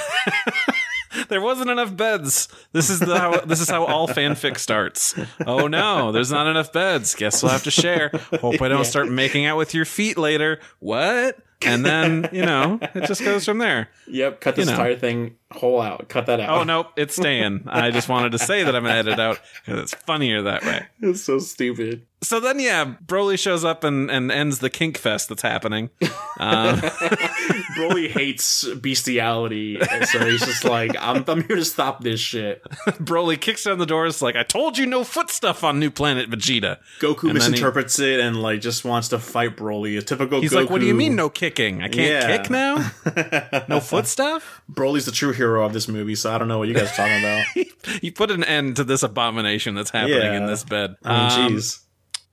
[1.28, 2.48] There wasn't enough beds.
[2.72, 5.14] This is the how this is how all fanfic starts.
[5.46, 7.14] Oh no, there's not enough beds.
[7.14, 8.10] Guess we'll have to share.
[8.40, 8.82] Hope I don't Yeah.
[8.84, 10.60] start making out with your feet later.
[10.80, 11.38] What?
[11.62, 13.88] And then you know it just goes from there.
[14.06, 14.40] Yep.
[14.40, 14.78] Cut this You know.
[14.80, 16.08] entire thing whole out.
[16.08, 16.50] Cut that out.
[16.60, 17.64] Oh nope, it's staying.
[17.66, 20.86] I just wanted to say that I'm gonna edit out because it's funnier that way.
[21.00, 22.04] It's so stupid.
[22.20, 25.90] So then, yeah, Broly shows up and, and ends the kink fest that's happening.
[26.40, 26.74] Uh,
[27.76, 32.62] Broly hates bestiality, so he's just like, I'm, I'm here to stop this shit.
[32.98, 36.28] Broly kicks down the doors like, "I told you no foot stuff on New Planet
[36.28, 39.96] Vegeta." Goku And then he- misinterprets it and like just wants to fight Broly.
[39.96, 40.56] A typical He's Goku.
[40.56, 41.82] like, "What do you mean no kicking?
[41.82, 42.36] I can't Yeah.
[42.36, 42.90] kick now?
[43.68, 46.68] No foot stuff?" Broly's the true hero of this movie, so I don't know what
[46.68, 47.46] you guys are talking about.
[48.02, 50.36] he put an end to this abomination that's happening Yeah.
[50.36, 50.96] in this bed.
[51.04, 51.80] I mean, Um, jeez.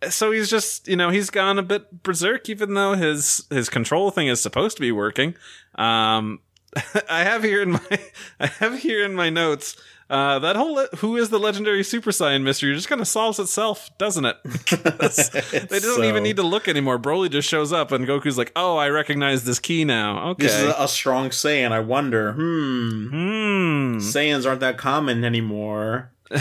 [0.10, 4.12] so he's just you know he's gone a bit berserk even though his his control
[4.12, 5.34] thing is supposed to be working
[5.76, 6.40] um
[7.10, 7.82] i have here in my
[8.40, 9.78] i have here in my notes
[10.10, 13.40] uh, that whole le- who is the legendary super saiyan mystery just kind of solves
[13.40, 14.38] itself doesn't it
[15.70, 18.52] they don't so- even need to look anymore broly just shows up and goku's like
[18.56, 21.72] oh i recognize this ki now okay This is a, a strong Saiyan.
[21.72, 22.34] I wonder.
[22.34, 23.08] Hmm.
[23.10, 26.12] hmm Saiyans aren't that common anymore.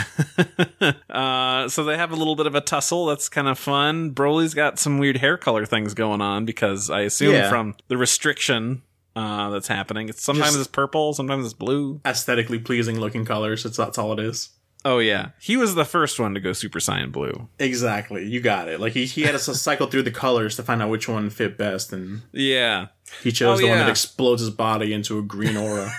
[1.10, 3.06] uh, so they have a little bit of a tussle.
[3.06, 4.12] That's kind of fun.
[4.12, 7.48] Broly's got some weird hair color things going on because I assume Yeah.
[7.48, 8.82] from the restriction
[9.16, 12.00] uh, that's happening, it's sometimes Just- it's purple, sometimes it's blue.
[12.04, 13.62] Aesthetically pleasing looking colors.
[13.62, 14.50] That's, that's all it is.
[14.86, 17.48] Oh yeah, he was the first one to go Super Saiyan Blue.
[17.58, 18.26] Exactly.
[18.26, 18.80] You got it.
[18.80, 21.56] Like he, he had to cycle through the colors to find out which one fit
[21.56, 22.88] best, and Yeah.
[23.22, 25.90] he chose Oh, the one that explodes his body into a green aura.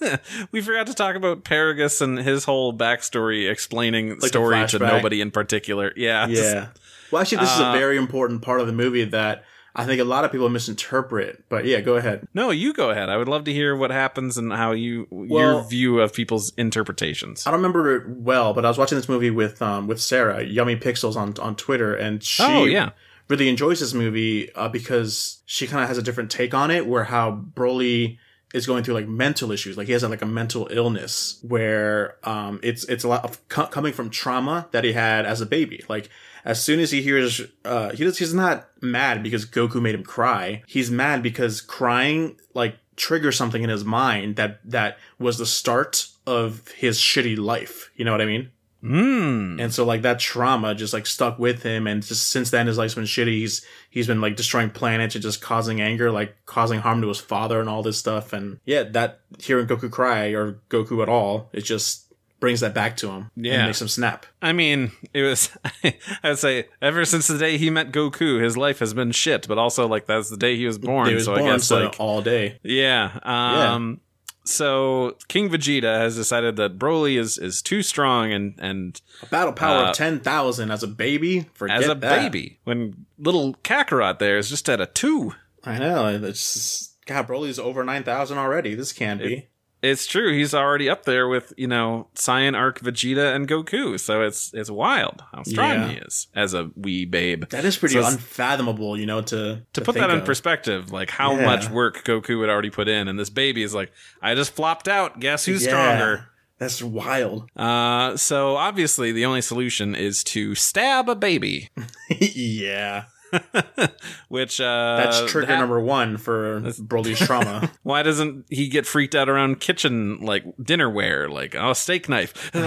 [0.52, 5.20] we forgot to talk about Paragus and his whole backstory explaining the story to nobody
[5.20, 5.92] in particular.
[5.96, 6.28] Yeah.
[6.28, 6.66] just- yeah.
[7.10, 9.44] Well, actually, this is Uh, a very important part of the movie that
[9.74, 11.44] I think a lot of people misinterpret.
[11.48, 12.26] But yeah, go ahead.
[12.34, 13.08] No, you go ahead.
[13.08, 17.46] I would love to hear what happens and how you your view of people's interpretations.
[17.46, 20.42] I don't remember it well, but I was watching this movie with um with Sarah,
[20.42, 22.90] Yummy Pixels on on Twitter, and she Oh, yeah.
[23.28, 26.86] really enjoys this movie uh, because she kind of has a different take on it,
[26.86, 28.18] where how Broly
[28.52, 32.58] is going through like mental issues, like he has like a mental illness where um
[32.64, 35.84] it's it's a lot of co- coming from trauma that he had as a baby,
[35.88, 36.08] like.
[36.44, 40.04] As soon as he hears, uh, he does, he's not mad because Goku made him
[40.04, 40.62] cry.
[40.66, 46.06] He's mad because crying, like, triggers something in his mind that, that was the start
[46.26, 47.90] of his shitty life.
[47.96, 48.50] You know what I mean?
[48.82, 49.60] Mm.
[49.60, 52.78] And so like that trauma just like stuck with him and just since then his
[52.78, 53.38] life's been shitty.
[53.38, 57.20] He's he's been like destroying planets and just causing anger, like causing harm to his
[57.20, 58.32] father and all this stuff.
[58.32, 62.09] And yeah, that hearing Goku cry or Goku at all, it just
[62.40, 63.30] brings that back to him.
[63.36, 63.54] Yeah.
[63.54, 64.26] And makes him snap.
[64.42, 65.50] I mean, it was.
[65.84, 69.46] I would say ever since the day he met Goku, his life has been shit.
[69.46, 71.08] But also, like that's the day he was born.
[71.08, 72.58] He was so born I guess so like all day.
[72.62, 73.18] yeah.
[73.22, 74.00] Um.
[74.44, 79.52] So King Vegeta has decided that Broly is is too strong and and A battle
[79.52, 81.46] power Uh, of ten thousand as a baby.
[81.54, 82.00] Forget as a that.
[82.32, 85.34] baby when little Kakarot there is just at a two.
[85.62, 86.06] I know.
[86.24, 88.74] It's just, God, Broly's over nine thousand already.
[88.74, 89.46] This can't be.
[89.82, 90.32] It's true.
[90.36, 93.98] He's already up there with you know Saiyan Arc Vegeta and Goku.
[93.98, 95.88] So it's it's wild how strong Yeah.
[95.88, 97.44] he is as a wee babe.
[97.50, 100.24] That is pretty So unfathomable, you know, to to put think that in of.
[100.26, 101.46] perspective, like how Yeah.
[101.46, 103.90] much work Goku had already put in, and this baby is like,
[104.20, 105.18] I just flopped out.
[105.20, 105.68] Guess who's Yeah.
[105.70, 106.26] stronger?
[106.58, 107.48] That's wild.
[107.56, 111.70] Uh, so obviously the only solution is to stab a baby,
[112.20, 113.04] yeah.
[114.28, 117.70] which uh, That's trigger that- number one for Broly's trauma.
[117.82, 122.50] Why doesn't he get freaked out around kitchen like dinnerware, like oh steak knife?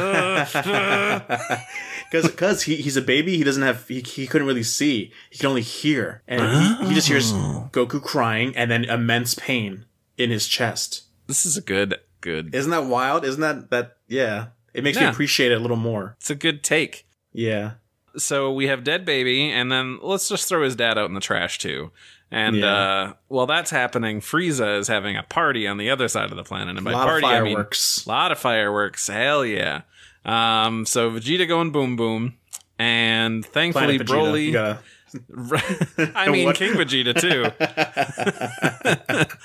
[2.11, 5.11] Because because he, he's a baby, he doesn't have he, he couldn't really see.
[5.31, 7.69] He can only hear, and he, he just hears Oh.
[7.71, 9.85] Goku crying and then immense pain
[10.17, 11.03] in his chest.
[11.25, 12.53] this is a good good.
[12.53, 13.25] Isn't that wild?
[13.25, 13.97] Isn't that that?
[14.07, 16.15] Yeah, it makes me appreciate it a little more.
[16.19, 17.07] It's a good take.
[17.31, 17.71] Yeah,
[18.17, 21.21] so we have dead baby and then let's just throw his dad out in the
[21.21, 21.91] trash too.
[22.31, 22.65] And Yeah.
[22.75, 26.43] uh while that's happening frieza is having a party on the other side of the
[26.43, 26.69] planet.
[26.69, 29.07] And a by lot party of i mean a lot of fireworks.
[29.07, 29.81] Hell yeah.
[30.25, 32.35] Um so vegeta going boom boom.
[32.79, 34.77] And thankfully Planet Vegeta.
[35.13, 36.55] You broly i mean What?
[36.55, 37.51] king vegeta too.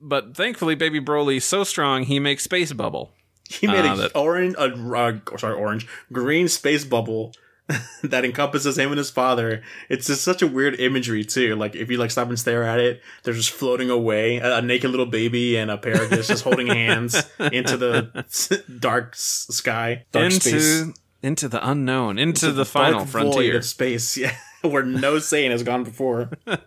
[0.00, 3.12] But thankfully baby broly so strong he makes space bubble.
[3.48, 4.70] He made Uh, a that- orange, uh,
[5.36, 7.32] sorry, orange, green space bubble
[8.02, 9.62] that encompasses him and his father.
[9.88, 11.56] It's just such a weird imagery too.
[11.56, 14.38] Like if you like stop and stare at it, they're just floating away.
[14.38, 19.10] A, a naked little baby and a pair Paragus just holding hands into the dark
[19.12, 24.16] s- sky, dark into space, into the unknown into, the dark final frontier of space.
[24.22, 24.36] Yeah,
[24.70, 26.30] where no Saiyan has gone before.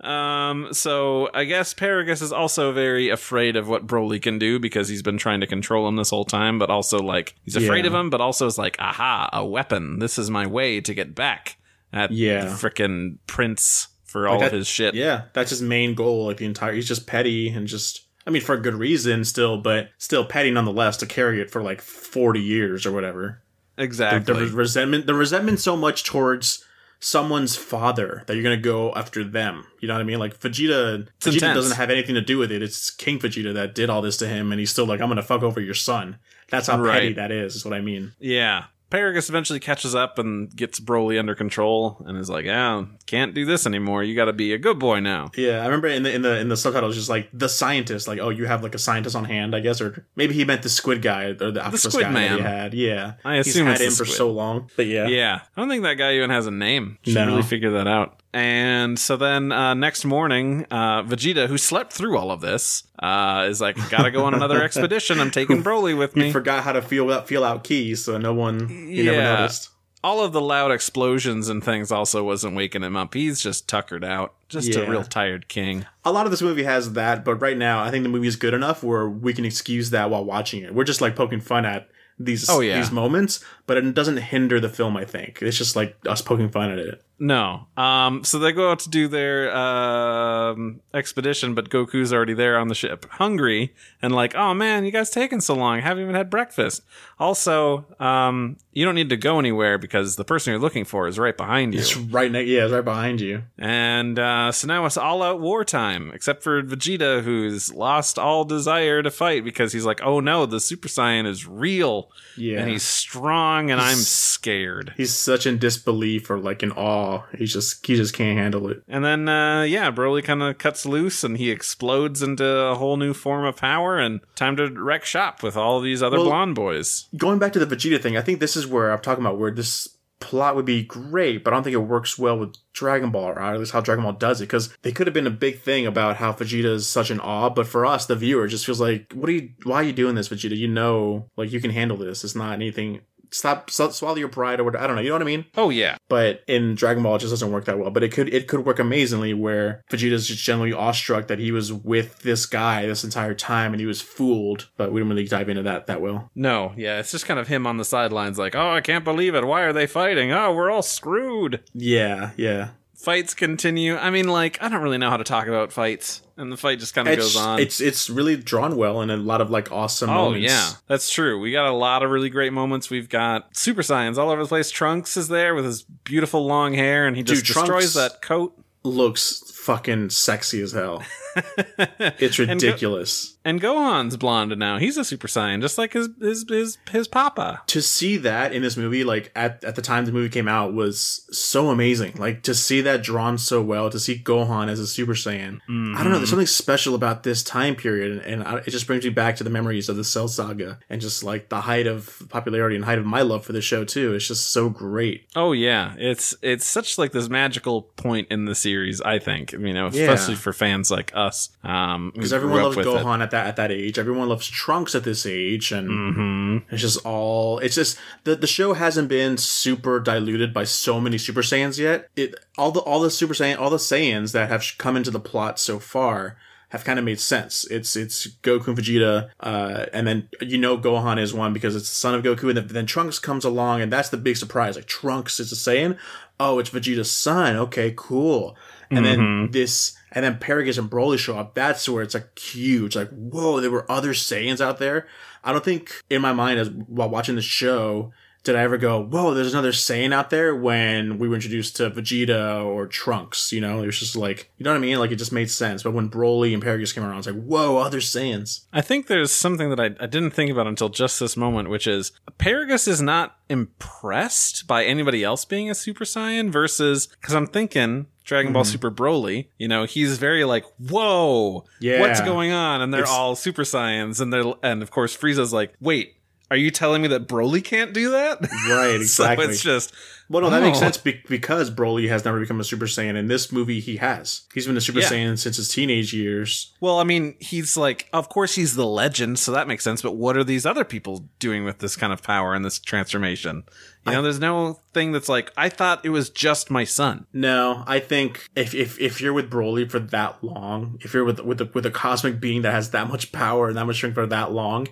[0.00, 4.88] Um, so I guess Paragus is also very afraid of what Broly can do because
[4.88, 7.88] he's been trying to control him this whole time, but also like he's afraid Yeah.
[7.90, 9.98] of him, but also is like, aha, a weapon.
[9.98, 11.56] This is my way to get back
[11.92, 12.44] at Yeah.
[12.44, 14.94] the frickin' prince for all Like of that- his shit.
[14.94, 16.26] Yeah, that's his main goal.
[16.26, 18.02] Like the entire, he's just petty and just.
[18.26, 21.62] I mean, for a good reason, still, but still petty nonetheless to carry it for
[21.62, 23.42] like forty years or whatever.
[23.76, 24.34] The, Exactly.
[24.46, 26.64] the resentment, the resentment, so much towards
[26.98, 29.66] someone's father that you're gonna go after them.
[29.80, 30.18] You know what I mean?
[30.18, 31.54] Like Vegeta, Vegeta intense.
[31.54, 32.62] doesn't have anything to do with it.
[32.62, 35.22] It's King Vegeta that did all this to him, and he's still like, "I'm gonna
[35.22, 36.16] fuck over your son."
[36.48, 37.54] That's how petty that is.
[37.56, 38.12] Is what I mean.
[38.18, 38.64] yeah.
[38.90, 43.44] Paragus eventually catches up and gets Broly under control and is like, "Yeah, can't do
[43.44, 44.04] this anymore.
[44.04, 46.38] You got to be a good boy now." Yeah, I remember in the in the
[46.38, 49.24] in the subtitles, just like the scientist, like, oh, you have like a scientist on
[49.24, 52.12] hand, I guess, or maybe he meant the squid guy or the octopus Squid guy
[52.12, 52.30] Man.
[52.30, 52.74] that he had.
[52.74, 55.68] Yeah, I assume he's had him the for so long, but yeah, Yeah, I don't
[55.68, 56.98] think that guy even has a name.
[57.02, 57.26] Should No.
[57.26, 58.20] really figure that out.
[58.36, 63.46] And so then uh, next morning, uh, Vegeta, who slept through all of this, uh,
[63.48, 65.20] is like, "Gotta go on another expedition.
[65.20, 68.18] I'm taking Broly with he me." forgot how to feel out feel out keys, so
[68.18, 69.36] no one he never Yeah.
[69.36, 69.70] noticed.
[70.04, 73.14] all of the loud explosions and things also wasn't waking him up.
[73.14, 75.86] He's just tuckered out, just a real tired king.
[76.04, 78.36] A lot of this movie has that, but right now I think the movie is
[78.36, 80.74] good enough where we can excuse that while watching it.
[80.74, 81.88] We're just like poking fun at
[82.20, 82.76] these Oh, yeah.
[82.78, 84.96] these moments, but it doesn't hinder the film.
[84.96, 87.02] I think it's just like us poking fun at it.
[87.18, 87.66] No.
[87.76, 88.24] Um.
[88.24, 92.74] So they go out to do their um expedition, but Goku's already there on the
[92.74, 95.80] ship, hungry and like, "Oh man, you guys taking so long?
[95.80, 96.82] Haven't even had breakfast."
[97.18, 101.18] Also, um, you don't need to go anywhere because the person you're looking for is
[101.18, 101.80] right behind you.
[101.80, 103.42] It's right next, yeah, it's right behind you.
[103.56, 109.02] And uh, so now it's all out wartime, except for Vegeta, who's lost all desire
[109.02, 112.82] to fight because he's like, "Oh no, the Super Saiyan is real, Yeah, and he's
[112.82, 117.05] strong, and I'm scared." he's such in disbelief or like in awe
[117.36, 118.82] He just he just can't handle it.
[118.88, 122.96] And then, uh, yeah, Broly kind of cuts loose and he explodes into a whole
[122.96, 126.54] new form of power and time to wreck shop with all these other Well- blonde
[126.54, 127.08] boys.
[127.16, 129.50] Going back to the Vegeta thing, I think this is where I'm talking about where
[129.50, 129.88] this
[130.18, 133.38] plot would be great, but I don't think it works well with Dragon Ball, or
[133.38, 135.86] at least how Dragon Ball does it, because they could have been a big thing
[135.86, 139.12] about how Vegeta is such an awe, but for us, the viewer, just feels like,
[139.12, 140.56] what are you, why are you doing this, Vegeta?
[140.56, 142.24] You know, like, you can handle this.
[142.24, 143.02] It's not anything.
[143.30, 144.84] Stop, swallow your pride or whatever.
[144.84, 145.02] I don't know.
[145.02, 145.46] You know what I mean?
[145.56, 145.96] Oh, yeah.
[146.08, 147.90] But in Dragon Ball, it just doesn't work that well.
[147.90, 151.72] But it could it could work amazingly where Vegeta's just generally awestruck that he was
[151.72, 154.68] with this guy this entire time and he was fooled.
[154.76, 156.30] But we didn't really dive into that that well.
[156.34, 159.34] No, yeah, it's just kind of him on the sidelines, like, oh, I can't believe
[159.34, 159.46] it.
[159.46, 160.32] Why are they fighting?
[160.32, 161.62] Oh, we're all screwed.
[161.72, 162.70] Yeah, yeah.
[162.96, 163.96] Fights continue.
[163.96, 166.78] I mean, like, I don't really know how to talk about fights, and the fight
[166.78, 167.60] just kind of goes on.
[167.60, 170.50] it's it's really drawn well and a lot of like awesome Oh moments.
[170.50, 171.38] yeah, that's true.
[171.38, 172.88] We got a lot of really great moments.
[172.90, 174.70] We've got Super Saiyan all over the place.
[174.70, 178.22] Trunks is there with his beautiful long hair, and he just Dude, Trunks- destroys that
[178.22, 178.58] coat.
[178.82, 181.02] Looks fucking sexy as hell.
[182.18, 183.36] It's And go- ridiculous.
[183.44, 184.78] And Gohan's blonde now.
[184.78, 187.62] He's a Super Saiyan, just like his his his, his papa.
[187.68, 190.74] to see that in this movie, like at, at the time the movie came out,
[190.74, 192.14] was so amazing.
[192.16, 195.36] Like to see that drawn so well, to see Gohan as a Super Saiyan.
[195.36, 195.92] I don't know.
[195.94, 196.12] Mm-hmm.
[196.14, 199.36] There's something special about this time period, and, and I, it just brings me back
[199.36, 202.84] to the memories of the Cell Saga and just like the height of popularity and
[202.84, 204.14] height of my love for the show too.
[204.14, 205.26] It's just so great.
[205.36, 209.00] Oh yeah, it's it's such like this magical point in the series.
[209.00, 210.10] I think you know, Yeah.
[210.10, 211.25] especially for fans like us,
[211.64, 213.98] um, Because everyone loves Gohan at that at that age.
[213.98, 217.58] Everyone loves Trunks at this age, and hmm It's just all.
[217.58, 222.08] It's just the the show hasn't been super diluted by so many Super Saiyans yet.
[222.16, 225.20] It all the all the Super Saiyan all the Saiyans that have come into the
[225.20, 226.36] plot so far
[226.70, 227.64] have kind of made sense.
[227.70, 231.88] It's it's Goku and Vegeta, uh, and then you know Gohan is one because it's
[231.88, 234.76] the son of Goku, and then, then Trunks comes along, and that's the big surprise.
[234.76, 235.96] Like Trunks is a Saiyan.
[236.38, 237.56] Oh, it's Vegeta's son.
[237.56, 238.56] Okay, cool.
[238.90, 239.52] And then mm-hmm.
[239.52, 241.54] this, and then Paragus and Broly show up.
[241.54, 242.94] That's where it's like huge.
[242.94, 245.06] Like, whoa, there were other Saiyans out there.
[245.42, 248.12] I don't think in my mind as while watching the show
[248.46, 251.90] did I ever go, whoa, there's another Saiyan out there when we were introduced to
[251.90, 253.82] Vegeta or Trunks, you know?
[253.82, 254.98] It was just like, you know what I mean?
[254.98, 255.82] Like it just made sense.
[255.82, 258.64] But when Broly and Paragus came around, it's like, whoa, other Saiyans.
[258.72, 261.86] I think there's something that I, I didn't think about until just this moment, which
[261.86, 267.46] is Paragus is not impressed by anybody else being a Super Saiyan versus because I'm
[267.46, 268.72] thinking Dragon Ball mm-hmm.
[268.72, 272.00] Super Broly, you know, he's very like, whoa, Yeah.
[272.00, 272.80] what's going on?
[272.80, 276.14] And they're It's- all Super Saiyans, and they're and of course Frieza's like, wait,
[276.50, 278.40] are you telling me that Broly can't do that?
[278.68, 279.44] Right, exactly.
[279.46, 279.92] so it's just
[280.28, 280.80] Well, no, that makes Oh.
[280.80, 283.16] sense be- because Broly has never become a Super Saiyan.
[283.16, 284.42] In this movie, he has.
[284.54, 285.08] He's been a Super Yeah.
[285.08, 286.72] Saiyan since his teenage years.
[286.80, 290.02] Well, I mean, he's like, of course he's the legend, so that makes sense.
[290.02, 293.64] But what are these other people doing with this kind of power and this transformation?
[294.06, 297.26] You know, there's no thing that's like, I thought it was just my son.
[297.32, 301.40] No, I think if, if if you're with Broly for that long, if you're with
[301.40, 304.14] with a, with a cosmic being that has that much power and that much strength
[304.14, 304.86] for that long,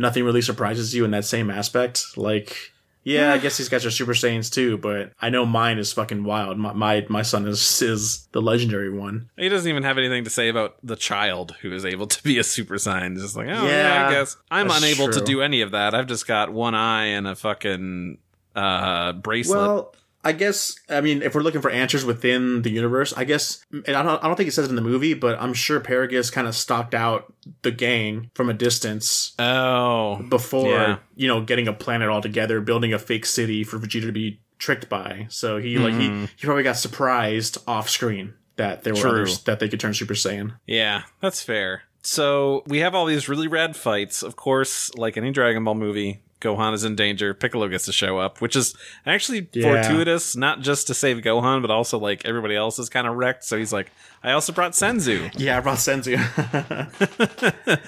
[0.00, 2.16] nothing really surprises you in that same aspect.
[2.16, 2.72] Like,
[3.04, 6.24] yeah, I guess these guys are Super Saiyans too, but I know mine is fucking
[6.24, 6.58] wild.
[6.58, 9.30] My my, my son is is the legendary one.
[9.36, 12.38] He doesn't even have anything to say about the child who is able to be
[12.38, 13.16] a Super Saiyan.
[13.16, 14.36] Just like, oh, yeah, Yeah, I guess.
[14.50, 15.94] I'm unable to do any of that.
[15.94, 18.18] I've just got one eye and a fucking
[18.56, 19.58] uh, bracelet.
[19.58, 23.64] Well, I guess I mean if we're looking for answers within the universe, I guess
[23.72, 25.80] and I don't I don't think it says it in the movie, but I'm sure
[25.80, 30.98] Paragus kind of stalked out the gang from a distance oh, before Yeah.
[31.16, 34.40] you know getting a planet all together, building a fake city for Vegeta to be
[34.58, 35.26] tricked by.
[35.30, 36.24] So he like he Mm-hmm.
[36.36, 39.10] he probably got surprised off screen that there were True.
[39.10, 40.54] others that they could turn Super Saiyan.
[40.66, 41.84] Yeah, that's fair.
[42.02, 44.22] So we have all these really rad fights.
[44.22, 47.34] Of course, like any Dragon Ball movie, Gohan is in danger.
[47.34, 48.74] Piccolo gets to show up, which is
[49.06, 49.82] actually Yeah.
[49.82, 53.44] fortuitous, not just to save Gohan, but also like everybody else is kind of wrecked.
[53.44, 53.90] So he's like,
[54.22, 55.30] I also brought Senzu.
[55.38, 56.16] Yeah, I brought Senzu.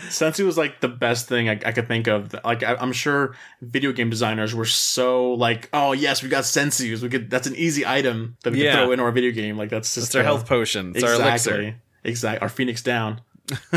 [0.08, 2.34] Senzu was like the best thing I, I could think of.
[2.44, 7.02] Like I, I'm sure video game designers were so like, oh yes, we got Senzu's.
[7.02, 7.30] We could.
[7.30, 8.72] That's an easy item that we Yeah.
[8.72, 9.56] can throw in our video game.
[9.56, 10.92] Like that's just It's our uh, health potion.
[10.94, 11.32] It's our elixir.
[11.60, 11.74] Exactly.
[12.04, 12.42] Exactly.
[12.42, 13.20] Our Phoenix down.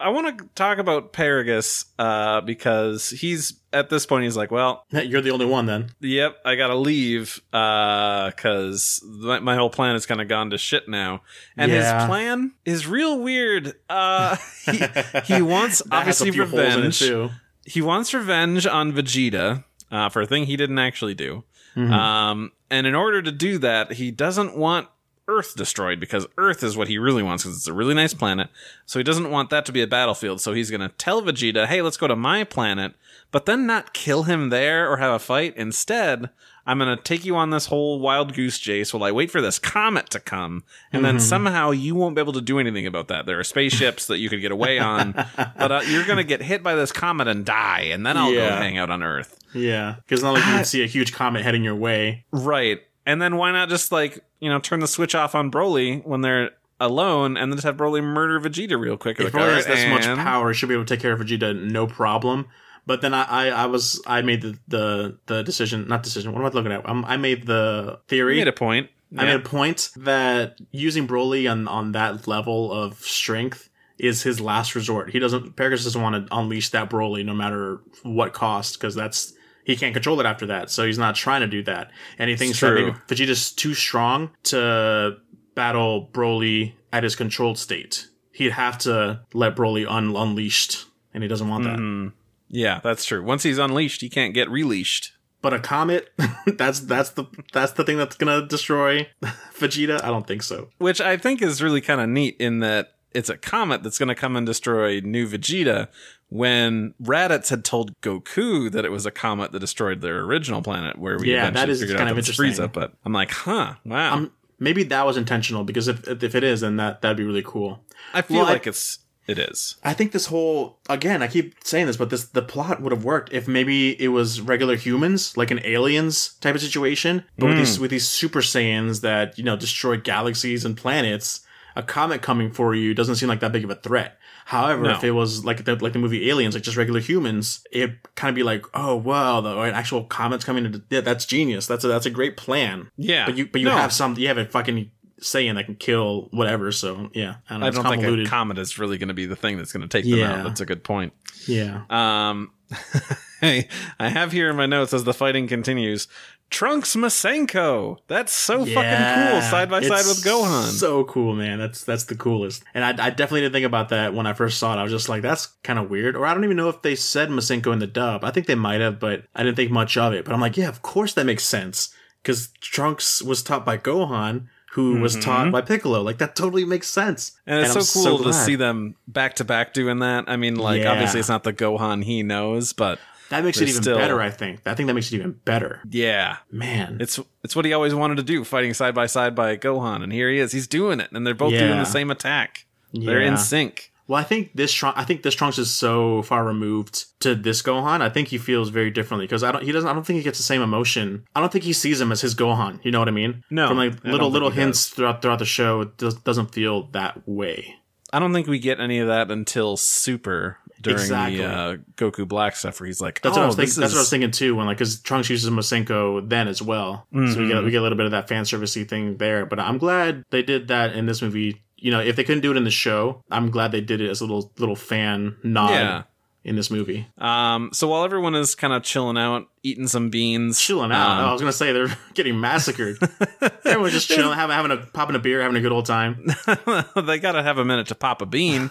[0.00, 4.84] I want to talk about Paragus uh, because he's at this point he's like, well,
[4.90, 5.90] You're the only one then.
[6.00, 10.58] Yep, I gotta leave Uh, because my, my whole plan has kind of gone to
[10.58, 11.22] shit now.
[11.56, 11.98] And Yeah.
[12.00, 13.74] his plan is real weird.
[13.88, 14.82] Uh, he,
[15.24, 17.32] he wants That has a obviously few holes in it, revenge.
[17.64, 21.44] He wants revenge on Vegeta uh, for a thing he didn't actually do.
[21.76, 21.92] Mm-hmm.
[21.92, 24.88] Um, and in order to do that, he doesn't want
[25.28, 28.48] Earth destroyed because Earth is what he really wants because it's a really nice planet.
[28.84, 30.40] So he doesn't want that to be a battlefield.
[30.40, 32.94] So he's going to tell Vegeta, hey, let's go to my planet,
[33.32, 35.56] but then not kill him there or have a fight.
[35.56, 36.30] Instead,
[36.66, 39.40] I'm going to take you on this whole wild goose chase while I wait for
[39.40, 40.64] this comet to come.
[40.92, 43.26] And then somehow you won't be able to do anything about that.
[43.26, 46.42] There are spaceships that you could get away on, but uh, you're going to get
[46.42, 47.82] hit by this comet and die.
[47.92, 49.38] And then I'll go hang out on Earth.
[49.54, 52.24] Yeah, because not like you can see a huge comet heading your way.
[52.30, 52.80] Right.
[53.06, 56.20] And then why not just like, you know, turn the switch off on Broly when
[56.22, 56.50] they're
[56.80, 59.18] alone and then just have Broly murder Vegeta real quick?
[59.20, 61.12] If Like, Broly has "Alright, this much and-" power, should be able to take care
[61.12, 62.46] of Vegeta no problem.
[62.84, 66.32] But then I, I, I was I made the, the the decision not decision.
[66.32, 66.88] What am I looking at?
[66.88, 68.36] Um, I made the You theory.
[68.36, 68.90] made a point.
[69.16, 74.40] I made a point that using Broly on on that level of strength is his
[74.40, 75.10] last resort.
[75.10, 79.32] He doesn't Paragus doesn't want to unleash that Broly no matter what cost because that's
[79.66, 80.70] he can't control it after that.
[80.70, 81.90] So he's not trying to do that.
[82.18, 85.16] And he thinks that maybe Vegeta's too strong to
[85.56, 88.06] battle Broly at his controlled state.
[88.30, 91.78] He'd have to let Broly un- unleashed, and he doesn't want that.
[91.78, 92.12] Mhm.
[92.48, 93.24] Yeah, that's true.
[93.24, 95.12] Once he's unleashed, he can't get releashed.
[95.42, 96.12] But a comet,
[96.46, 99.08] that's that's the that's the thing that's gonna destroy
[99.58, 100.00] Vegeta.
[100.04, 100.68] I don't think so.
[100.78, 104.08] Which I think is really kind of neat in that it's a comet that's going
[104.10, 105.88] to come and destroy New Vegeta
[106.28, 110.98] when Raditz had told Goku that it was a comet that destroyed their original planet
[110.98, 112.64] where we Yeah, eventually that is figured kind out of that interesting.
[112.64, 112.72] Frieza.
[112.72, 114.14] But I'm like, huh, wow.
[114.14, 117.44] Um, maybe that was intentional because if if it is, then that that'd be really
[117.44, 117.84] cool.
[118.12, 119.76] I feel well, I- like it's it is.
[119.82, 123.04] I think this whole again, I keep saying this, but this the plot would have
[123.04, 127.56] worked if maybe it was regular humans, like an aliens type of situation, but with
[127.56, 131.40] these with these super saiyans that you know destroy galaxies and planets.
[131.78, 134.18] A comet coming for you doesn't seem like that big of a threat.
[134.48, 134.90] However, No.
[134.94, 138.28] if it was like the like the movie Aliens, like just regular humans, it kind
[138.28, 140.70] of be like, oh wow, the an actual comet's coming.
[140.72, 141.66] To, yeah, that's genius.
[141.66, 142.88] That's a that's a great plan.
[142.96, 145.74] Yeah, But you but you No, have some you have a fucking Saiyan that can
[145.74, 146.70] kill whatever.
[146.70, 147.66] So yeah, I don't know.
[147.66, 149.88] I don't think a comet is really going to be the thing that's going to
[149.88, 150.34] take them Yeah.
[150.40, 150.44] out.
[150.44, 151.12] That's a good point.
[151.48, 151.82] yeah.
[151.90, 152.52] Um,
[153.40, 153.66] hey,
[153.98, 156.06] I have here in my notes as the fighting continues.
[156.48, 157.98] Trunks Masenko.
[158.06, 159.40] That's so fucking cool.
[159.42, 160.64] Side by side with Gohan.
[160.70, 161.58] So cool, man.
[161.58, 162.62] That's that's the coolest.
[162.72, 164.78] And I, I definitely didn't think about that when I first saw it.
[164.78, 166.14] I was just like, that's kind of weird.
[166.16, 168.24] Or I don't even know if they said Masenko in the dub.
[168.24, 170.24] I think they might have, but I didn't think much of it.
[170.24, 171.92] But I'm like, yeah, of course that makes sense
[172.22, 174.46] because Trunks was taught by Gohan.
[174.72, 176.02] Who was taught by Piccolo?
[176.02, 177.30] Like that totally makes sense.
[177.30, 177.50] Mm-hmm.
[177.50, 180.24] and it's I'm so cool to see them back to back doing that.
[180.28, 180.92] I mean, like Yeah.
[180.92, 182.98] obviously it's not the Gohan he knows, but
[183.30, 184.20] That makes it even still- better.
[184.20, 184.60] I think.
[184.66, 185.80] I think that makes it even better.
[185.90, 189.56] yeah, Man, it's it's what he always wanted to do, fighting side by side by
[189.56, 190.52] Gohan, and here he is.
[190.52, 192.66] He's doing it, and they're both doing the same attack.
[192.92, 193.92] They're in sync.
[194.08, 197.60] Well, I think this Trunks, I think this Trunks is so far removed to this
[197.60, 198.02] Gohan.
[198.02, 199.64] I think he feels very differently because I don't.
[199.64, 199.88] He doesn't.
[199.88, 201.26] I don't think he gets the same emotion.
[201.34, 202.78] I don't think he sees him as his Gohan.
[202.84, 203.42] You know what I mean?
[203.50, 207.26] No, From like little little hints throughout throughout the show, it does, doesn't feel that
[207.26, 207.74] way.
[208.12, 211.38] I don't think we get any of that until Super during Exactly.
[211.38, 213.66] the uh, Goku Black stuff, where he's like, That's "Oh, what I was thinking.
[213.68, 214.54] this That's what I was thinking too.
[214.56, 217.48] When like because Trunks uses Masenko then as well, so we Mm-hmm.
[217.48, 219.46] get we get a little bit of that fan servicey thing there.
[219.46, 221.62] But I'm glad they did that in this movie.
[221.78, 224.08] You know, if they couldn't do it in the show, I'm glad they did it
[224.10, 226.02] as a little little fan nod Yeah.
[226.46, 227.08] In this movie.
[227.18, 231.18] Um, so while everyone is kind of chilling out, eating some beans, chilling out.
[231.18, 232.98] um, oh, I was gonna say they're getting massacred.
[233.64, 236.24] Everyone's just chilling, having having a popping a beer, having a good old time.
[236.96, 238.70] they gotta have a minute to pop a bean.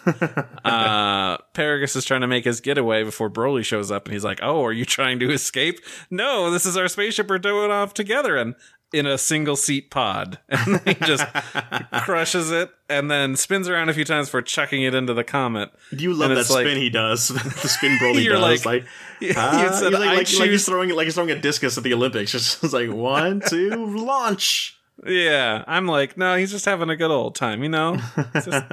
[0.64, 4.40] uh, Paragus is trying to make his getaway before Broly shows up, and he's like,
[4.42, 5.82] "Oh, are you trying to escape?
[6.10, 7.28] No, this is our spaceship.
[7.28, 8.56] We're doing off together." And
[8.94, 11.26] in a single seat pod, and he just
[12.04, 15.72] crushes it, and then spins around a few times for chucking it into the comet.
[15.92, 18.66] You love that like- spin he does, the spin Broly You're does.
[18.66, 18.86] like- Like,
[19.22, 21.84] You ah, said, like, "I like, like he's throwing like he's throwing a discus at
[21.84, 22.32] the Olympics.
[22.32, 24.78] Just it's like one, two, launch.
[25.06, 27.98] Yeah, I'm like, no, he's just having a good old time, you know.
[28.34, 28.64] Just-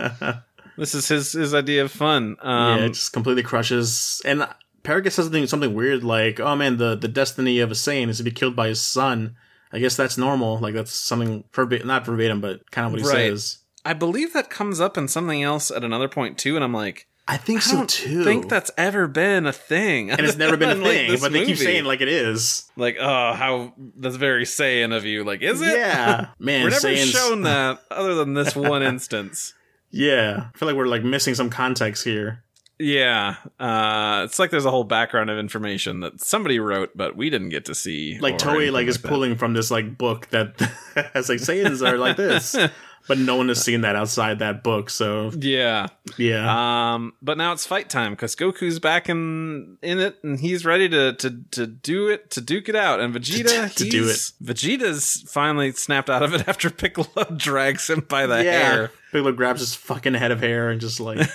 [0.78, 2.36] this is his his idea of fun.
[2.40, 4.22] Um, yeah, it just completely crushes.
[4.24, 4.46] And
[4.84, 8.18] Paragus says something something weird like, "Oh man, the the destiny of a Saiyan is
[8.18, 9.36] to be killed by his son."
[9.73, 10.59] I guess that's normal.
[10.59, 13.31] Like that's something verbatim, not verbatim, but kind of what he Right.
[13.31, 13.59] says.
[13.85, 17.07] I believe that comes up in something else at another point too, and I'm like,
[17.27, 18.25] I think I so don't too.
[18.25, 21.45] think that's ever been a thing, and it's never been a thing, this but they
[21.47, 22.70] keep saying like it is.
[22.77, 25.25] like, oh, how that's very Saiyan of you.
[25.25, 25.77] Like, is it?
[25.79, 26.64] Yeah, man.
[26.64, 29.55] We're never Saiyans- shown that other than this one instance.
[29.91, 32.43] Yeah, I feel like we're like missing some context here.
[32.79, 37.31] Yeah, uh, it's like there's a whole background of information that somebody wrote, but we
[37.31, 38.18] didn't get to see.
[38.18, 39.09] Like Toei, like is that.
[39.09, 40.59] pulling from this like book that
[41.14, 42.57] has like Saiyans are like this,
[43.09, 44.91] but no one has seen that outside that book.
[44.91, 45.89] So Yeah.
[46.18, 50.64] yeah, Um, but now it's fight time because Goku's back in in it and he's
[50.64, 52.99] ready to to to do it to duke it out.
[52.99, 54.33] And Vegeta, To do it.
[54.43, 58.51] Vegeta's finally snapped out of it after Piccolo drags him by the yeah.
[58.73, 58.91] hair.
[59.12, 61.29] Piccolo grabs his fucking head of hair and just like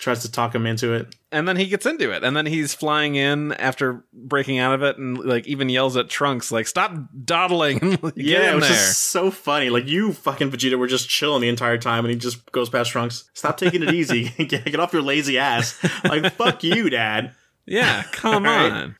[0.00, 1.14] tries to talk him into it.
[1.32, 4.82] and then he gets into it and then he's flying in after breaking out of
[4.82, 6.92] it and like even yells at trunks like stop
[7.24, 9.70] dawdling get Yeah, it in was there just so funny.
[9.70, 12.90] Like you fucking Vegeta were just chilling the entire time, and he just goes past
[12.92, 13.28] Trunks.
[13.34, 14.28] Stop taking it easy.
[14.44, 15.78] get, off your lazy ass.
[16.04, 17.34] Like fuck you, Dad.
[17.66, 18.96] yeah come on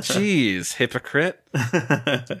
[0.00, 1.38] jeez hypocrite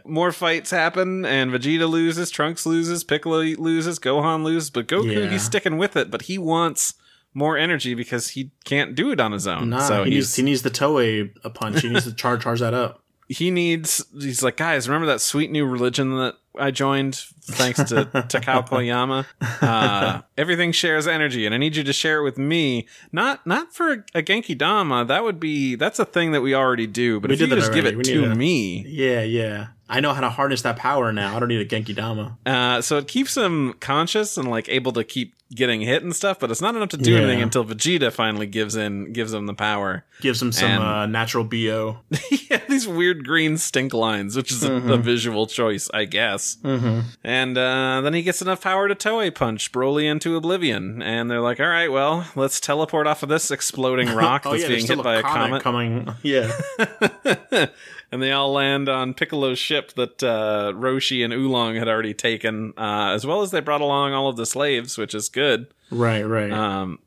[0.06, 5.30] more fights happen and vegeta loses trunks loses piccolo loses gohan loses but goku Yeah.
[5.30, 6.94] he's sticking with it but he wants
[7.36, 10.42] more energy because he can't do it on his own Nah, so he needs he
[10.42, 11.82] needs the Toei a punch.
[11.82, 13.02] He needs to charge charge that up.
[13.28, 18.04] he needs he's like guys remember that sweet new religion that i joined thanks to
[18.32, 19.26] takao koyama
[19.60, 23.74] uh, everything shares energy and i need you to share it with me not not
[23.74, 27.18] for a, a genki dama that would be that's a thing that we already do
[27.18, 29.66] but We if you just give it We to to- me Yeah, yeah.
[29.88, 31.36] I know how to harness that power now.
[31.36, 32.36] I don't need a Genki Dama.
[32.44, 36.40] uh, so it keeps him conscious and like able to keep getting hit and stuff
[36.40, 37.18] but it's not enough to do Yeah.
[37.20, 41.06] anything until vegeta finally gives in gives him the power Gives him some And- uh,
[41.06, 41.98] natural bo.
[42.50, 44.90] yeah, these weird green stink lines, which is a, Mm-hmm.
[44.90, 46.56] a visual choice, I guess.
[46.64, 47.00] Mm-hmm.
[47.22, 51.40] And uh, then he gets enough power to Toei punch Broly into oblivion, and they're
[51.42, 54.86] like, "All right, well, let's teleport off of this exploding rock oh that's yeah, being
[54.86, 56.08] hit by a comet." coming.
[56.22, 56.50] Yeah,
[58.12, 62.72] and they all land on Piccolo's ship that uh, Roshi and Oolong had already taken,
[62.76, 65.66] uh, as well as they brought along all of the slaves, which is good.
[65.90, 66.52] right, right.
[66.52, 66.98] Um,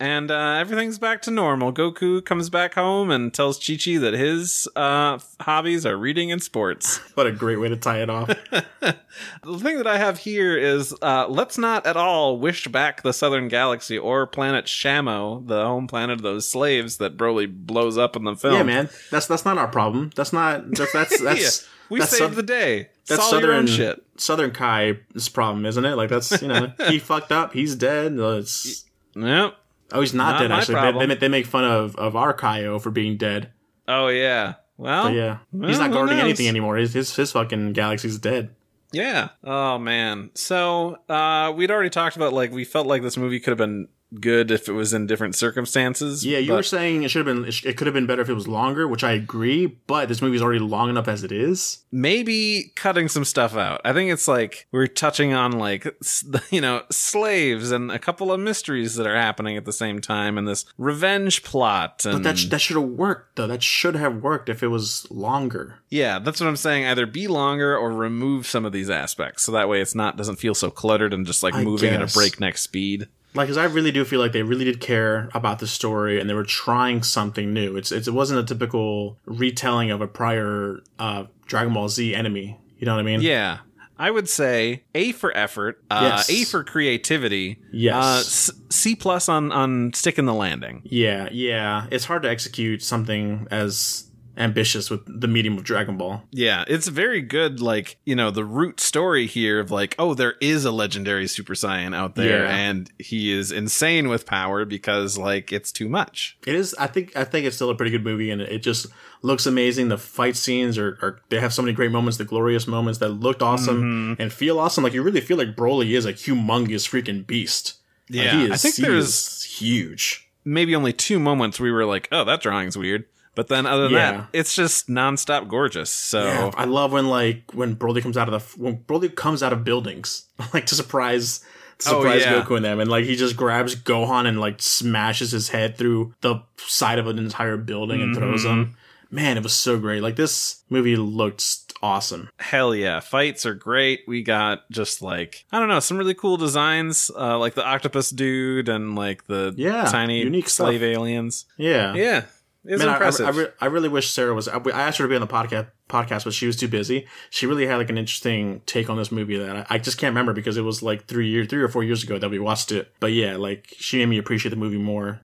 [0.00, 1.72] and uh, everything's back to normal.
[1.72, 6.42] Goku comes back home and tells Chi Chi that his uh, hobbies are reading and
[6.42, 6.96] sports.
[7.14, 8.28] what a great way to tie it off.
[8.80, 13.12] the thing that I have here is uh, let's not at all wish back the
[13.12, 18.16] Southern Galaxy or planet Shamo, the home planet of those slaves that Broly blows up
[18.16, 18.54] in the film.
[18.54, 18.88] yeah, man.
[19.10, 20.10] That's that's not our problem.
[20.16, 22.88] That's not that's that's that's Yeah, we that's saved Sou- the day.
[23.06, 24.04] that's It's all your own southern shit.
[24.16, 25.96] Southern Kai's problem, isn't it?
[25.96, 27.52] Like that's you know he fucked up.
[27.52, 28.14] He's dead.
[28.18, 29.56] It's, Yep.
[29.92, 30.52] Oh, he's not, Not dead.
[30.52, 33.52] Actually, they, they, they make fun of of our Kaio for being dead.
[33.88, 34.54] Oh yeah.
[34.76, 35.04] Well.
[35.04, 36.76] But yeah, well, he's not guarding anything anymore.
[36.76, 38.54] His, his his fucking galaxy's dead.
[38.92, 39.28] Yeah.
[39.44, 40.30] Oh man.
[40.34, 43.88] So uh we'd already talked about like we felt like this movie could have been
[44.18, 46.24] good if it was in different circumstances.
[46.26, 47.44] Yeah, you but- were saying it should have been.
[47.46, 49.66] It, could have been better if it was longer, which I agree.
[49.66, 51.78] But this movie is already long enough as it is.
[51.92, 53.80] maybe cutting some stuff out.
[53.84, 55.86] I think it's like we're touching on like
[56.50, 60.38] you know slaves and a couple of mysteries that are happening at the same time
[60.38, 62.04] and this revenge plot.
[62.04, 63.46] And But that sh- that should have worked though.
[63.46, 65.76] That should have worked if it was longer.
[65.90, 66.86] yeah, that's what I'm saying.
[66.86, 70.36] Either be longer or remove some of these aspects so that way it's not doesn't
[70.36, 73.08] feel so cluttered and just like I moving at a breakneck speed.
[73.34, 76.28] Like, cause I really do feel like they really did care about the story and
[76.28, 77.76] they were trying something new.
[77.76, 82.58] It's, it's it wasn't a typical retelling of a prior uh, Dragon Ball Z enemy.
[82.78, 83.20] You know what I mean?
[83.20, 83.58] Yeah.
[83.98, 86.30] I would say A for effort, uh, Yes.
[86.30, 88.48] A for creativity, Yes.
[88.48, 90.80] uh, C plus on on sticking the landing.
[90.84, 91.86] Yeah, yeah.
[91.90, 96.22] It's hard to execute something as ambitious with the medium of Dragon Ball.
[96.30, 97.60] Yeah, it's very good.
[97.60, 101.54] Like you know, the root story here of like, oh, there is a legendary Super
[101.54, 102.56] Saiyan out there, Yeah.
[102.56, 106.38] and he is insane with power because like it's too much.
[106.46, 106.74] It is.
[106.78, 107.16] I think.
[107.16, 108.86] I think it's still a pretty good movie, and it just
[109.22, 109.88] looks amazing.
[109.88, 110.98] The fight scenes are.
[111.02, 113.82] are they have so many great moments, the glorious moments that looked awesome
[114.16, 114.22] mm-hmm.
[114.22, 114.84] and feel awesome.
[114.84, 117.74] Like you really feel like Broly is a humongous freaking beast.
[118.08, 120.28] Like, Yeah, he is, I think he there's is huge.
[120.44, 123.04] maybe only two moments we were like, oh, that drawing's weird.
[123.34, 124.12] But then other than Yeah.
[124.12, 125.90] that, it's just nonstop gorgeous.
[125.90, 129.42] So Yeah, I love when like when Broly comes out of the when Broly comes
[129.42, 130.24] out of buildings
[130.54, 131.38] like to surprise
[131.78, 132.42] to Oh, surprise yeah.
[132.42, 136.12] Goku and them, and like he just grabs Gohan and like smashes his head through
[136.20, 138.60] the side of an entire building and throws Mm-hmm.
[138.62, 138.76] him.
[139.12, 140.02] Man, it was so great.
[140.02, 141.42] Like this movie looked
[141.82, 142.28] awesome.
[142.38, 144.00] hell yeah, fights are great.
[144.06, 148.10] We got just like I don't know, some really cool designs, uh, like the octopus
[148.10, 150.88] dude and like the Yeah, tiny unique slave stuff.
[150.88, 151.46] aliens.
[151.56, 152.24] Yeah, Yeah,
[152.64, 153.26] it's Man, I- impressive.
[153.26, 154.48] I, I, re- I really wish Sarah was.
[154.48, 157.06] I, I asked her to be on the podcast, podcast, but she was too busy.
[157.30, 160.10] She really had like an interesting take on this movie that I, I just can't
[160.12, 162.72] remember because it was like three years, three or four years ago that we watched
[162.72, 162.92] it.
[163.00, 165.20] But yeah, like she made me appreciate the movie more.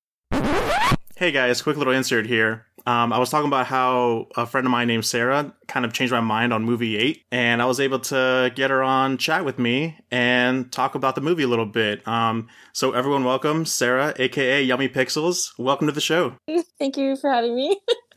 [1.16, 2.66] Hey guys, quick little insert here.
[2.86, 6.12] Um, I was talking about how a friend of mine named Sarah kind of changed
[6.12, 9.58] my mind on movie eight, and I was able to get her on chat with
[9.58, 12.06] me and talk about the movie a little bit.
[12.06, 15.50] Um, so everyone, welcome Sarah, aka Yummy Pixels.
[15.58, 16.34] Welcome to the show.
[16.78, 17.80] Thank you for having me.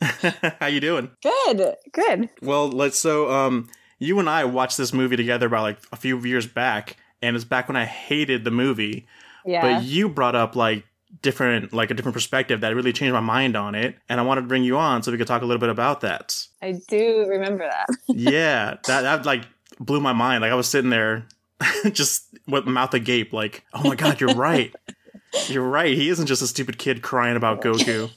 [0.60, 1.10] how you doing?
[1.20, 2.30] Good, good.
[2.40, 3.68] Well, let's so um
[3.98, 7.44] you and I watched this movie together about like a few years back and it's
[7.44, 9.06] back when I hated the movie.
[9.44, 9.62] Yeah.
[9.62, 10.84] But you brought up like
[11.22, 14.42] different like a different perspective that really changed my mind on it and I wanted
[14.42, 16.46] to bring you on so we could talk a little bit about that.
[16.62, 17.86] I do remember that.
[18.08, 19.44] yeah, that that like
[19.78, 20.42] blew my mind.
[20.42, 21.26] Like I was sitting there
[21.92, 24.74] just with mouth agape like, "Oh my god, you're right."
[25.46, 25.96] You're right.
[25.96, 28.10] He isn't just a stupid kid crying about Goku.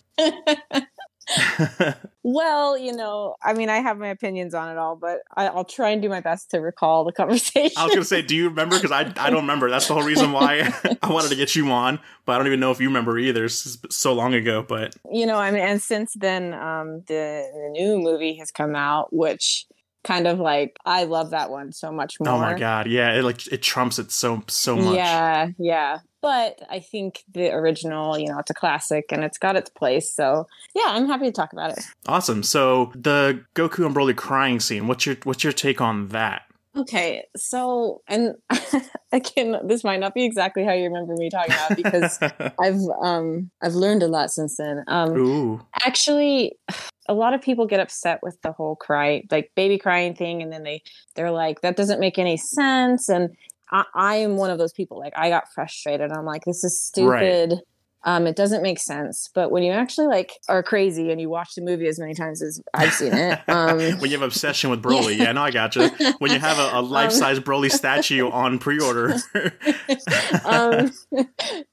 [2.24, 5.64] well, you know, I mean, I have my opinions on it all, but I, I'll
[5.64, 7.74] try and do my best to recall the conversation.
[7.78, 8.76] I was gonna say, do you remember?
[8.76, 9.70] Because I I don't remember.
[9.70, 12.60] That's the whole reason why I wanted to get you on, but I don't even
[12.60, 13.46] know if you remember either.
[13.46, 14.64] It's so long ago.
[14.68, 18.76] But you know, I mean, and since then, um, the, the new movie has come
[18.76, 19.66] out, which
[20.04, 22.30] kind of like I love that one so much more.
[22.30, 24.96] oh my god, yeah, it like it trumps it so so much.
[24.96, 26.00] Yeah, yeah.
[26.24, 30.10] But I think the original, you know, it's a classic and it's got its place.
[30.10, 31.84] So yeah, I'm happy to talk about it.
[32.08, 32.44] Awesome.
[32.44, 34.88] So the Goku and Broly crying scene.
[34.88, 36.44] What's your what's your take on that?
[36.78, 38.36] Okay, so and
[39.12, 42.18] again, this might not be exactly how you remember me talking about because
[42.60, 44.86] I've um I've learned a lot since then.
[44.88, 46.58] Um Ooh, actually
[47.10, 50.54] a lot of people get upset with the whole cry like baby crying thing and
[50.54, 50.82] then they
[51.16, 53.36] they're like that doesn't make any sense and
[53.74, 56.12] I, I am one of those people like i got frustrated.
[56.12, 57.60] I'm like this is stupid.
[58.06, 59.30] Um it doesn't make sense.
[59.34, 62.42] But when you actually like are crazy and you watch the movie as many times
[62.42, 65.90] as i've seen it um when you have obsession with Broly, yeah, no, I gotcha.
[66.20, 69.16] When you have a, a life size Broly statue on pre order,
[70.46, 70.92] um,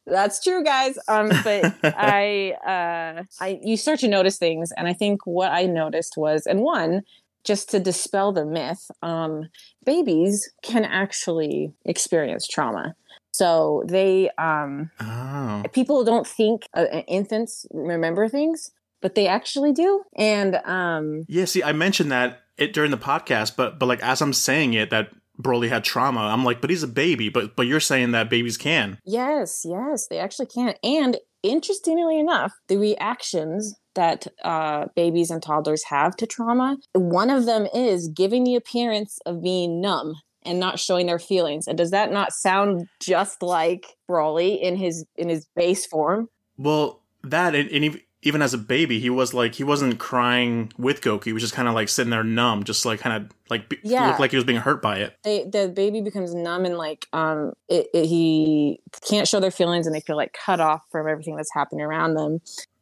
[0.07, 0.99] that's true, guys.
[1.09, 5.67] Um, but I, uh, I, you start to notice things, and I think what I
[5.67, 7.03] noticed was, and one,
[7.45, 9.49] just to dispel the myth, um,
[9.85, 12.95] babies can actually experience trauma.
[13.33, 20.03] So they, um, oh, people don't think uh, infants remember things, but they actually do.
[20.17, 21.45] And um, yeah.
[21.45, 24.91] See, I mentioned that it during the podcast, but but like as I'm saying it,
[24.91, 25.11] that
[25.41, 26.21] Broly had trauma.
[26.21, 27.29] I'm like, but he's a baby.
[27.29, 28.99] But but you're saying that babies can.
[29.05, 30.75] Yes, yes, they actually can.
[30.83, 37.45] And interestingly enough, the reactions that uh, babies and toddlers have to trauma, one of
[37.45, 41.69] them is giving the appearance of being numb and not showing their feelings.
[41.69, 46.31] And does that not sound just like Broly in his in his base form?
[46.57, 51.01] Well, that and, and even as a baby, he was like he wasn't crying with
[51.01, 51.25] Goku.
[51.25, 53.79] He was just kind of like sitting there numb, just like kind of like be-
[53.83, 54.07] Yeah.
[54.09, 55.17] looked like he was being hurt by it.
[55.25, 59.87] They the baby becomes numb and like um it, it, he can't show their feelings
[59.87, 62.41] and they feel like cut off from everything that's happening around them.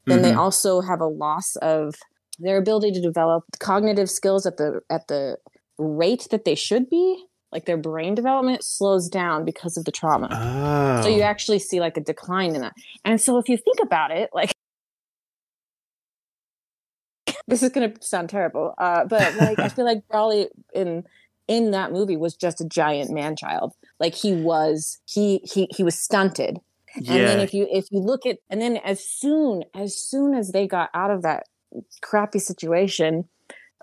[0.09, 0.38] Then they Mhm.
[0.38, 1.94] also have a loss of
[2.38, 5.38] their ability to develop cognitive skills at the at the
[5.78, 7.24] rate that they should be.
[7.52, 10.28] Like their brain development slows down because of the trauma.
[10.30, 12.74] Oh, So you actually see like a decline in that.
[13.04, 14.52] And so if you think about it, like
[17.48, 21.04] this is gonna sound terrible, uh, but like I feel like Broly in
[21.46, 23.72] in that movie was just a giant man child.
[23.98, 26.59] Like he was he he he was stunted.
[27.07, 30.53] And then if you if you look at and then as soon as soon as
[30.53, 31.44] they got out of that
[32.03, 33.28] crappy situation,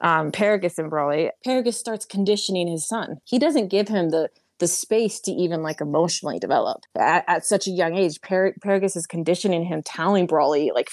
[0.02, 3.18] um, Paragus and Broly, Paragus starts conditioning his son.
[3.24, 7.68] He doesn't give him the the space to even like emotionally develop at, at such
[7.68, 8.22] a young age.
[8.22, 10.90] Par- Paragus is conditioning him, telling Broly like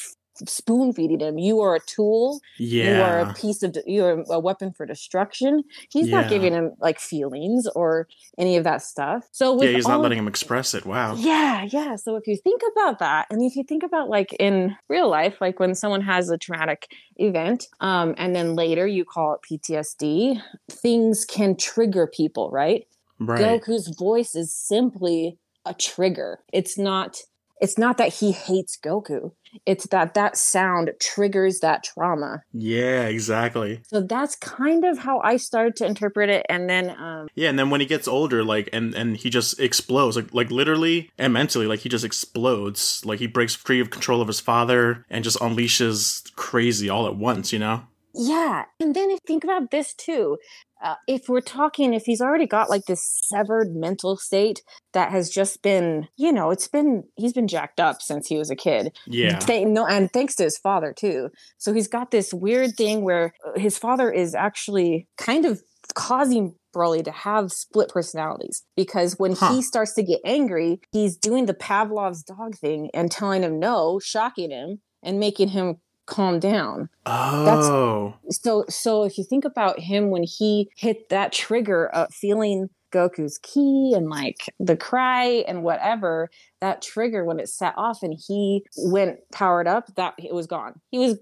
[0.46, 2.40] spoon feeding him, "You are a tool.
[2.58, 2.96] Yeah.
[2.96, 3.76] You are a piece of.
[3.86, 6.20] You are a weapon for destruction." He's Yeah.
[6.22, 9.28] not giving him like feelings or any of that stuff.
[9.32, 9.76] So with yeah.
[9.76, 10.84] He's not letting him express it.
[10.86, 11.14] Wow.
[11.16, 11.96] yeah, yeah.
[11.96, 15.36] So if you think about that, and if you think about like in real life,
[15.40, 20.40] like when someone has a traumatic event, um, and then later you call it PTSD,
[20.70, 22.86] things can trigger people, right?
[23.18, 23.40] Right.
[23.40, 26.40] Goku's voice is simply a trigger.
[26.52, 27.18] It's not.
[27.62, 29.30] It's not that he hates Goku.
[29.66, 32.42] It's that that sound triggers that trauma.
[32.52, 33.82] Yeah, exactly.
[33.86, 36.44] So that's kind of how I started to interpret it.
[36.48, 39.60] And then, um, Yeah, and then when he gets older, like, and and he just
[39.60, 43.90] explodes, like, like literally and mentally, like he just explodes, like he breaks free of
[43.90, 47.84] control of his father and just unleashes crazy all at once, you know?
[48.14, 48.64] Yeah.
[48.80, 50.38] And then if think about this too.
[50.84, 54.62] Uh, if we're talking, if he's already got like this severed mental state
[54.94, 58.50] that has just been, you know, it's been, he's been jacked up since he was
[58.50, 58.96] a kid.
[59.06, 61.30] Yeah, Th- no, and thanks to his father too.
[61.58, 65.62] So he's got this weird thing where uh, his father is actually kind of
[65.94, 69.54] causing Broly to have split personalities because when Huh.
[69.54, 74.00] he starts to get angry, he's doing the Pavlov's dog thing and telling him no,
[74.02, 80.10] shocking him and making him calm down Oh, so so if you think about him
[80.10, 86.28] when he hit that trigger of feeling Goku's ki and like the cry and whatever,
[86.60, 90.74] that trigger when it set off and he went powered up, that it was gone.
[90.90, 91.18] He was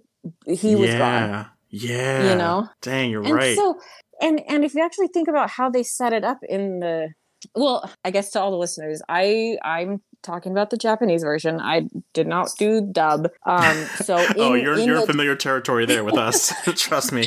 [0.47, 1.31] he was gone.
[1.31, 2.31] yeah, yeah.
[2.31, 2.69] You know?
[2.83, 3.57] dang, you're And right.
[3.57, 3.79] so
[4.21, 7.09] and and if you actually think about how they set it up in the
[7.55, 11.61] well, I guess to all the listeners, I I'm talking about the Japanese version.
[11.61, 13.31] I did not do dub.
[13.45, 16.53] Um so in, oh, you're you're the, familiar territory there with us.
[16.77, 17.27] Trust me.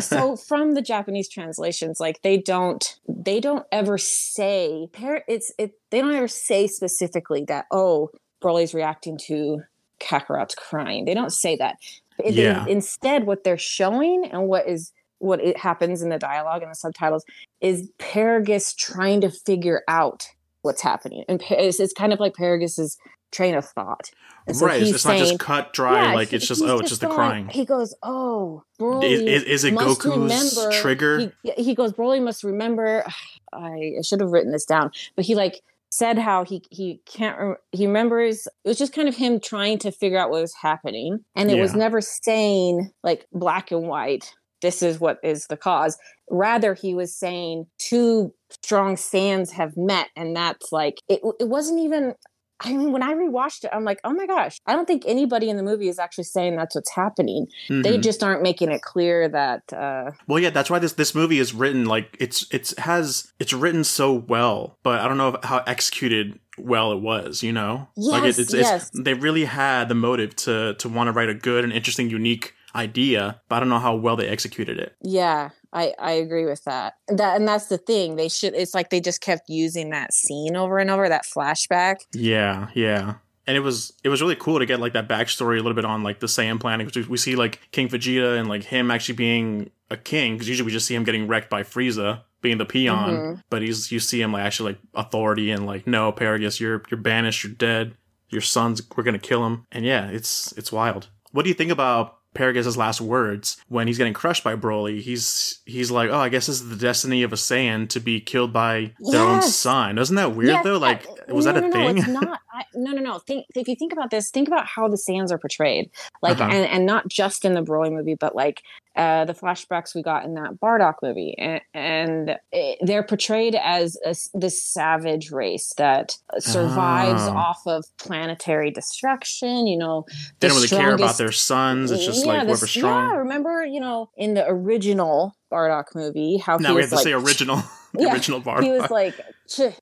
[0.00, 4.88] so from the japanese translations like they don't they don't ever say
[5.26, 8.08] it's it they don't ever say specifically that oh
[8.40, 9.62] Broly's reacting to
[10.00, 11.04] Kakarot's crying.
[11.04, 11.78] They don't say that.
[12.18, 12.66] They- Yeah.
[12.66, 16.74] instead, what they're showing and what is what it happens in the dialogue and the
[16.74, 17.24] subtitles
[17.62, 20.28] is Paragus trying to figure out
[20.66, 22.98] what's happening, and it's, it's kind of like Paragus's
[23.32, 24.10] train of thought.
[24.46, 24.80] And so right.
[24.80, 26.10] It's, it's not just cut dry.
[26.10, 27.48] yeah, like it's just oh, it's just the crying.
[27.48, 31.32] He goes, "Oh, Broly Is, is, it must Goku's remember- trigger?
[31.42, 33.04] He, he goes, Broly must remember.
[33.52, 37.38] I, I should have written this down, but he like said how he he can't
[37.38, 38.46] rem- he remembers.
[38.64, 41.60] It was just kind of him trying to figure out what was happening, and it
[41.60, 44.34] was never saying like black and white.
[44.62, 45.98] This is what is the cause.
[46.30, 51.20] Rather, he was saying two strong Saiyans have met, and that's like it.
[51.40, 52.14] It wasn't even.
[52.60, 55.50] I mean, when I rewatched it, I'm like, oh my gosh, I don't think anybody
[55.50, 57.48] in the movie is actually saying that's what's happening.
[57.68, 58.02] They Mhm.
[58.02, 61.52] just aren't making it clear that uh, Well, yeah, that's why this this movie is
[61.52, 66.40] written like it's it's has it's written so well, but I don't know how executed
[66.56, 67.42] well it was.
[67.42, 68.88] You know, like Yes, it's, yes.
[68.88, 72.08] it's they really had the motive to to want to write a good and interesting,
[72.08, 74.94] unique idea, but I don't know how well they executed it.
[75.02, 76.94] Yeah, I I agree with that.
[77.08, 78.16] That and that's the thing.
[78.16, 78.54] They should.
[78.54, 81.08] It's like they just kept using that scene over and over.
[81.08, 81.96] That flashback.
[82.12, 83.14] Yeah, yeah.
[83.48, 85.84] And it was it was really cool to get like that backstory a little bit
[85.84, 88.90] on like the Saiyan planning because we, we see like King Vegeta and like him
[88.90, 92.58] actually being a king because usually we just see him getting wrecked by Frieza being
[92.58, 93.42] the peon, Mhm.
[93.50, 97.00] but he's you see him like actually like authority and like no Paragus you're you're
[97.00, 97.94] banished you're dead
[98.28, 101.08] your sons we're gonna kill him and yeah it's it's wild.
[101.30, 105.00] What do you think about Paragus' last words when he's getting crushed by Broly?
[105.00, 108.20] He's he's like oh I guess this is the destiny of a Saiyan to be
[108.20, 109.98] killed by their own son.
[109.98, 110.78] Isn't that weird Yes, though?
[110.78, 111.94] Like uh, was no, that a no, thing?
[111.96, 112.40] No, it's not.
[112.56, 113.18] I, no, no, no.
[113.18, 115.90] Think if you think about this, think about how the Saiyans are portrayed,
[116.22, 116.50] like, Uh-huh.
[116.50, 118.62] and and not just in the Broly movie, but like
[118.96, 123.98] uh, the flashbacks we got in that Bardock movie, and, and it, they're portrayed as
[124.06, 127.36] a this savage race that survives Oh.
[127.36, 129.66] off of planetary destruction.
[129.66, 130.04] You know,
[130.40, 131.90] they the don't really care about their sons.
[131.90, 133.10] It's just like this- whoever's strong.
[133.10, 137.04] Yeah, remember, you know, in the original Bardock movie, how now we have to like,
[137.04, 137.56] say original.
[137.92, 138.62] the Yeah, original Bardock.
[138.62, 139.14] he was like,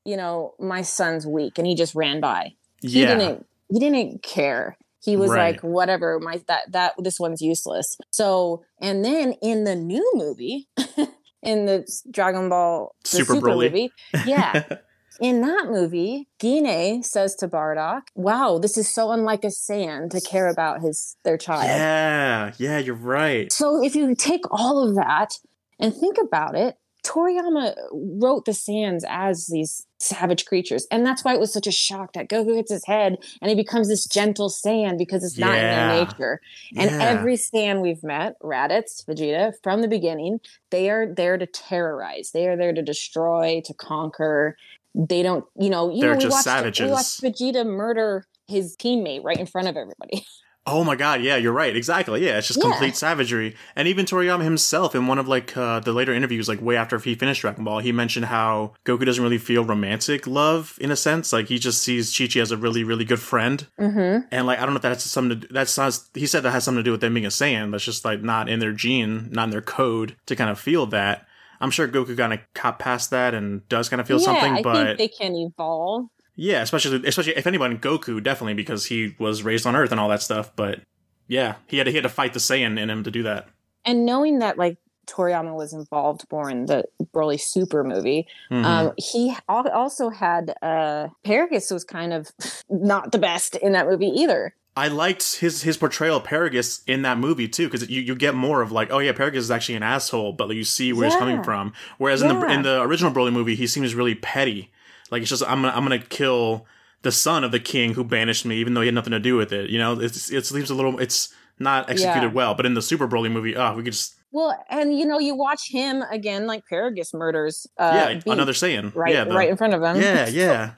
[0.04, 2.54] you know, my son's weak, and he just ran by.
[2.88, 3.14] He yeah.
[3.16, 3.46] didn't.
[3.70, 4.76] He didn't care.
[5.02, 5.54] He was Right.
[5.54, 6.18] like, whatever.
[6.20, 7.96] My that that this one's useless.
[8.10, 10.68] So, and then in the new movie,
[11.42, 13.70] in the Dragon Ball the Super Broly.
[13.70, 13.92] movie,
[14.26, 14.64] yeah.
[15.20, 20.20] In that movie, Gine says to Bardock, "Wow, this is so unlike a Saiyan to
[20.20, 23.52] care about his their child." yeah, yeah, you're right.
[23.52, 25.38] So if you take all of that
[25.78, 30.86] and think about it, Toriyama wrote the Saiyans as these savage creatures.
[30.90, 33.54] And that's why it was such a shock that Goku hits his head and he
[33.54, 36.40] becomes this gentle Saiyan because it's not in their nature.
[36.76, 36.98] And Yeah.
[37.00, 40.40] every Saiyan we've met, Raditz, Vegeta, from the beginning,
[40.70, 42.30] they are there to terrorize.
[42.32, 44.56] They are there to destroy, to conquer.
[44.94, 46.86] They don't, you know, you They're know, we just watched, savages.
[46.86, 50.24] we watched Vegeta murder his teammate right in front of everybody.
[50.66, 51.76] Oh my god, yeah, you're right.
[51.76, 52.24] Exactly.
[52.24, 52.70] Yeah, it's just Yeah.
[52.70, 53.54] complete savagery.
[53.76, 56.98] And even Toriyama himself in one of like uh, the later interviews like way after
[56.98, 60.96] he finished Dragon Ball, he mentioned how Goku doesn't really feel romantic love in a
[60.96, 61.34] sense.
[61.34, 63.66] Like he just sees Chi-Chi as a really really good friend.
[63.78, 64.26] mm-hmm.
[64.30, 66.64] And like I don't know if that's something to that's not he said that has
[66.64, 69.28] something to do with them being a Saiyan, That's just like not in their gene,
[69.32, 71.26] not in their code to kind of feel that.
[71.60, 74.52] I'm sure Goku kind of caught past that and does kind of feel yeah, something,
[74.54, 76.06] I but think they can evolve.
[76.36, 80.08] Yeah, especially especially if anyone Goku definitely because he was raised on Earth and all
[80.08, 80.50] that stuff.
[80.56, 80.80] But
[81.28, 83.48] yeah, he had to, he had to fight the Saiyan in him to do that.
[83.84, 88.64] and knowing that like Toriyama was involved more in the Broly Super movie, Mhm.
[88.64, 92.30] um, he al- also had uh, Paragus was kind of
[92.70, 94.54] not the best in that movie either.
[94.76, 98.34] I liked his his portrayal of Paragus in that movie too because you, you get
[98.34, 101.06] more of like oh yeah Paragus is actually an asshole, but like, you see where
[101.08, 101.72] he's coming from.
[101.98, 104.72] Whereas in the in the original Broly movie, he seems really petty.
[105.14, 106.66] Like it's just I'm gonna I'm gonna kill
[107.02, 109.36] the son of the king who banished me, even though he had nothing to do
[109.36, 109.70] with it.
[109.70, 112.32] You know, it's it seems a little it's not executed Yeah.
[112.32, 112.54] well.
[112.56, 115.36] But in the Super Broly movie, oh, we could just Well, and you know, you
[115.36, 117.66] watch him again, like Paragus murders.
[117.78, 120.00] Uh, yeah Beat another Saiyan right, yeah the- right in front of him.
[120.02, 120.72] yeah yeah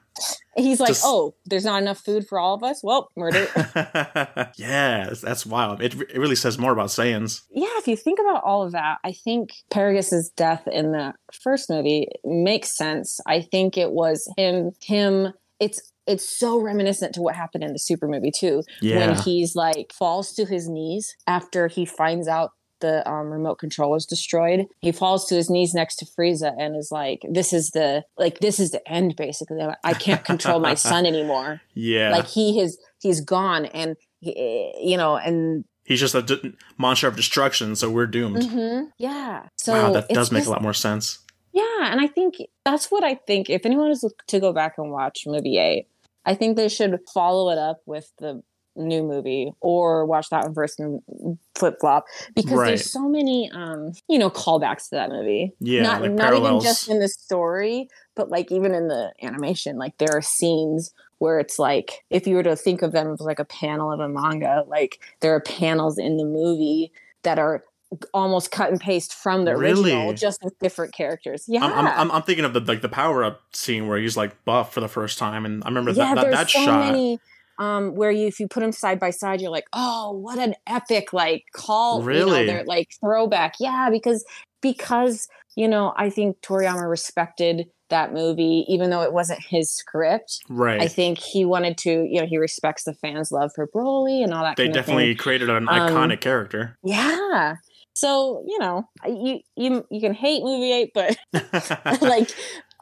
[0.56, 2.82] He's like, Just- "Oh, there's not enough food for all of us.
[2.82, 3.46] Well, murder."
[4.56, 5.82] yeah that's- wild.
[5.82, 7.42] It it really says more about Saiyans.
[7.50, 11.68] yeah, if you think about all of that, I think Paragus's death in the first
[11.70, 13.20] movie makes sense.
[13.26, 17.78] I think it was him him it's it's so reminiscent to what happened in the
[17.78, 18.62] super movie too.
[18.80, 18.98] Yeah.
[18.98, 23.94] When he's like falls to his knees after he finds out the um, remote control
[23.94, 24.66] is destroyed.
[24.80, 28.40] He falls to his knees next to Frieza and is like, "This is the like
[28.40, 29.16] this is the end.
[29.16, 31.60] Basically, I can't control my son anymore.
[31.74, 32.10] yeah.
[32.10, 37.06] Like he has he's gone, and he, you know, and He's just a d- monster
[37.06, 38.38] of destruction, so we're doomed.
[38.42, 38.88] Mhm.
[38.98, 39.48] Yeah.
[39.56, 41.20] So wow, that does make just- a lot more sense.
[41.52, 43.48] Yeah, and I think that's what I think.
[43.48, 45.86] If anyone is to go back and watch movie eight,
[46.26, 48.42] I think they should follow it up with the
[48.76, 51.00] new movie or watch that one first and
[51.54, 52.04] flip flop
[52.34, 52.66] because Right.
[52.68, 56.60] there's so many um you know callbacks to that movie Yeah, not like not even
[56.60, 61.38] just in the story but like even in the animation like there are scenes where
[61.38, 64.08] it's like if you were to think of them as like a panel of a
[64.08, 67.64] manga like there are panels in the movie that are
[68.12, 70.16] almost cut and paste from the original Really?
[70.16, 73.22] just with different characters yeah I'm, I'm, I'm, I'm thinking of the like the power
[73.22, 76.22] up scene where he's like buff for the first time, and I remember yeah that
[76.22, 76.80] that, that so shot.
[76.80, 77.20] many
[77.58, 80.54] um where you if you put them side by side you're like oh what an
[80.66, 82.64] epic like call you know, Really?
[82.64, 84.24] like throwback yeah because
[84.62, 90.40] because you know i think toriyama respected that movie even though it wasn't his script
[90.48, 90.80] right.
[90.80, 94.34] i think he wanted to you know he respects the fans love for broly and
[94.34, 96.76] all that they kind definitely of thing created an Um, iconic character.
[96.84, 97.54] yeah
[97.94, 101.16] so you know you you you can hate movie 8 but
[102.02, 102.30] like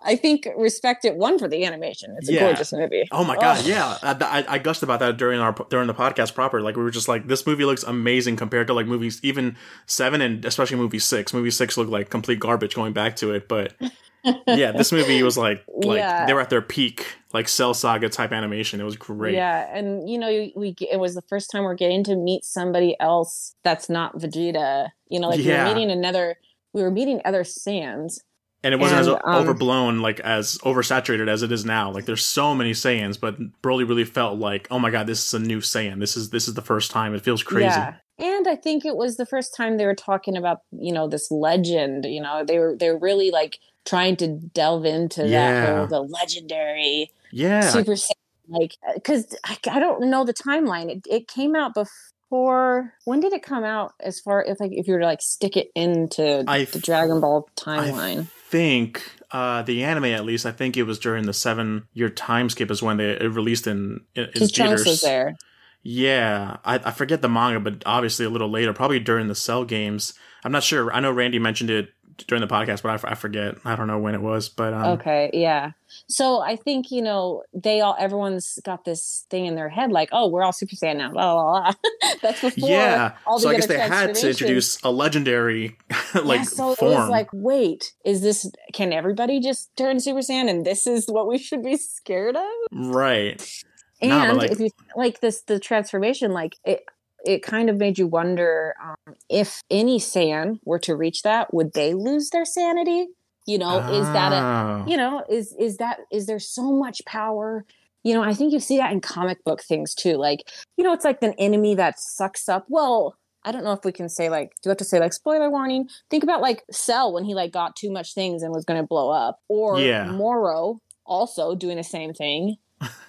[0.04, 2.40] i think respect it one for the animation it's a Yeah.
[2.40, 3.96] gorgeous movie Oh my god, yeah.
[4.02, 4.12] I,
[4.48, 6.60] I, I gushed about that during our during the podcast proper.
[6.60, 10.20] Like we were just like, this movie looks amazing compared to like movies, even seven
[10.20, 11.32] and especially movie six.
[11.32, 13.74] Movie six looked like complete garbage going back to it, but
[14.46, 16.26] yeah, this movie was like like Yeah.
[16.26, 18.80] they were at their peak, like Cell Saga type animation.
[18.80, 19.34] It was great.
[19.34, 22.96] Yeah, and you know, we it was the first time we're getting to meet somebody
[23.00, 24.88] else that's not Vegeta.
[25.08, 25.68] You know, like we Yeah.
[25.68, 26.36] were meeting another,
[26.72, 28.18] we were meeting other Saiyans.
[28.64, 31.90] And it wasn't And, as um, overblown, like as oversaturated as it is now.
[31.90, 35.34] Like there's so many Saiyans, but Broly really felt like, oh my god, this is
[35.34, 36.00] a new Saiyan.
[36.00, 37.14] This is this is the first time.
[37.14, 37.66] It feels crazy.
[37.66, 37.96] Yeah.
[38.18, 41.30] And I think it was the first time they were talking about, you know, this
[41.30, 42.06] legend.
[42.06, 47.10] You know, they were they're really like trying to delve into that whole the legendary
[47.32, 47.60] Yeah.
[47.60, 48.12] Super Saiyan.
[48.48, 50.90] Like, because I, I don't know the timeline.
[50.90, 52.94] It, it came out before.
[53.04, 53.94] When did it come out?
[54.00, 57.20] As far if like if you were to like stick it into I the Dragon
[57.20, 58.26] Ball I timeline.
[58.48, 62.48] Think uh, the anime, at least, I think it was during the seven year time
[62.48, 64.86] skip is when they it released in in, in theaters.
[64.86, 65.34] was there.
[65.82, 69.64] Yeah, I, I forget the manga, but obviously a little later, probably during the Cell
[69.64, 70.14] games.
[70.42, 70.92] I'm not sure.
[70.92, 71.90] I know Randy mentioned it
[72.26, 73.56] during the podcast, but I, I forget.
[73.64, 75.72] I don't know when it was, but um, Okay, yeah.
[76.08, 80.10] So I think you know they all everyone's got this thing in their head like,
[80.12, 81.10] oh, we're all Super Saiyan now.
[81.12, 82.10] Blah blah blah.
[82.22, 82.68] That's before.
[82.68, 83.16] yeah.
[83.26, 85.76] all So I guess they had to introduce a legendary
[86.14, 86.92] like yeah, so form.
[86.92, 88.50] it was like, wait, is this?
[88.72, 92.44] Can everybody just turn Super Saiyan, and this is what we should be scared of?
[92.72, 93.62] right.
[94.00, 96.84] And No, like- if you like this, the transformation, like it,
[97.24, 101.72] it kind of made you wonder um, if any Saiyan were to reach that, would
[101.72, 103.06] they lose their sanity?
[103.46, 104.84] You know, is that a Oh.
[104.86, 107.64] you know is is that is there so much power
[108.02, 110.40] you know i think you see that in comic book things too like
[110.76, 113.92] you know it's like an enemy that sucks up well i don't know if we
[113.92, 117.12] can say like do you have to say like spoiler warning think about like cell
[117.14, 120.04] when he like got too much things and was going to blow up or Yeah.
[120.10, 122.56] moro also doing the same thing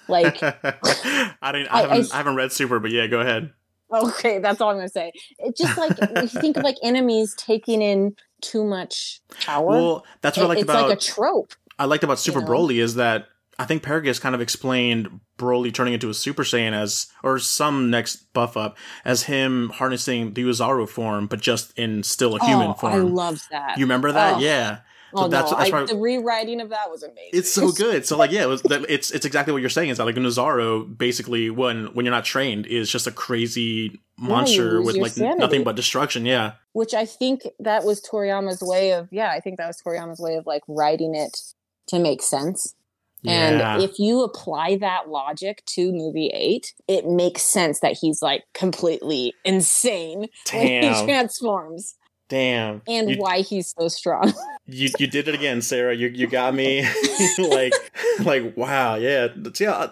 [0.07, 1.67] like I didn't.
[1.69, 1.99] I, I- I haven't.
[1.99, 3.51] s- I, haven't read Super, but yeah, go ahead.
[3.91, 7.35] Okay that's all i'm to say it's just like if you think of like enemies
[7.37, 10.89] taking in too much power Well, that's what I it- liked it's about.
[10.89, 12.47] like a trope I liked about Super know?
[12.47, 13.27] Broly is that
[13.57, 17.89] I think Paragus kind of explained Broly turning into a Super Saiyan as, or some
[17.89, 22.71] next buff up, as him harnessing the Oozaru form, but just in still a human
[22.71, 22.93] oh, form.
[22.93, 24.35] i love that you remember that?
[24.35, 24.39] Oh.
[24.39, 24.79] Yeah.
[25.13, 28.05] Oh that's- no that's I, the rewriting of that was amazing It's so good.
[28.05, 29.89] So like, yeah, it was, that- it's it's exactly what you're saying.
[29.89, 34.79] Is that like Nazaru basically when when you're not trained is just a crazy monster
[34.79, 35.39] lose with like sanity.
[35.39, 36.25] nothing but destruction.
[36.25, 36.53] Yeah.
[36.73, 40.35] which I think that was Toriyama's way of yeah, I think that was Toriyama's way
[40.35, 41.37] of like writing it
[41.87, 42.73] to make sense.
[43.21, 43.73] Yeah.
[43.73, 48.43] And if you apply that logic to movie 8, it makes sense that he's like
[48.53, 51.95] completely insane when he transforms
[52.29, 52.81] Damn.
[52.87, 54.33] and You- why he's so strong.
[54.65, 55.95] you you did it again, Sarah.
[55.95, 56.87] You you got me.
[57.37, 57.73] like
[58.23, 59.27] like wow, yeah.
[59.53, 59.89] See, I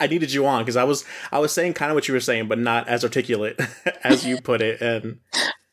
[0.00, 2.20] I, needed you on because I was I was saying kind of what you were
[2.20, 3.58] saying, but not as articulate
[4.04, 4.80] as you put it.
[4.80, 5.18] And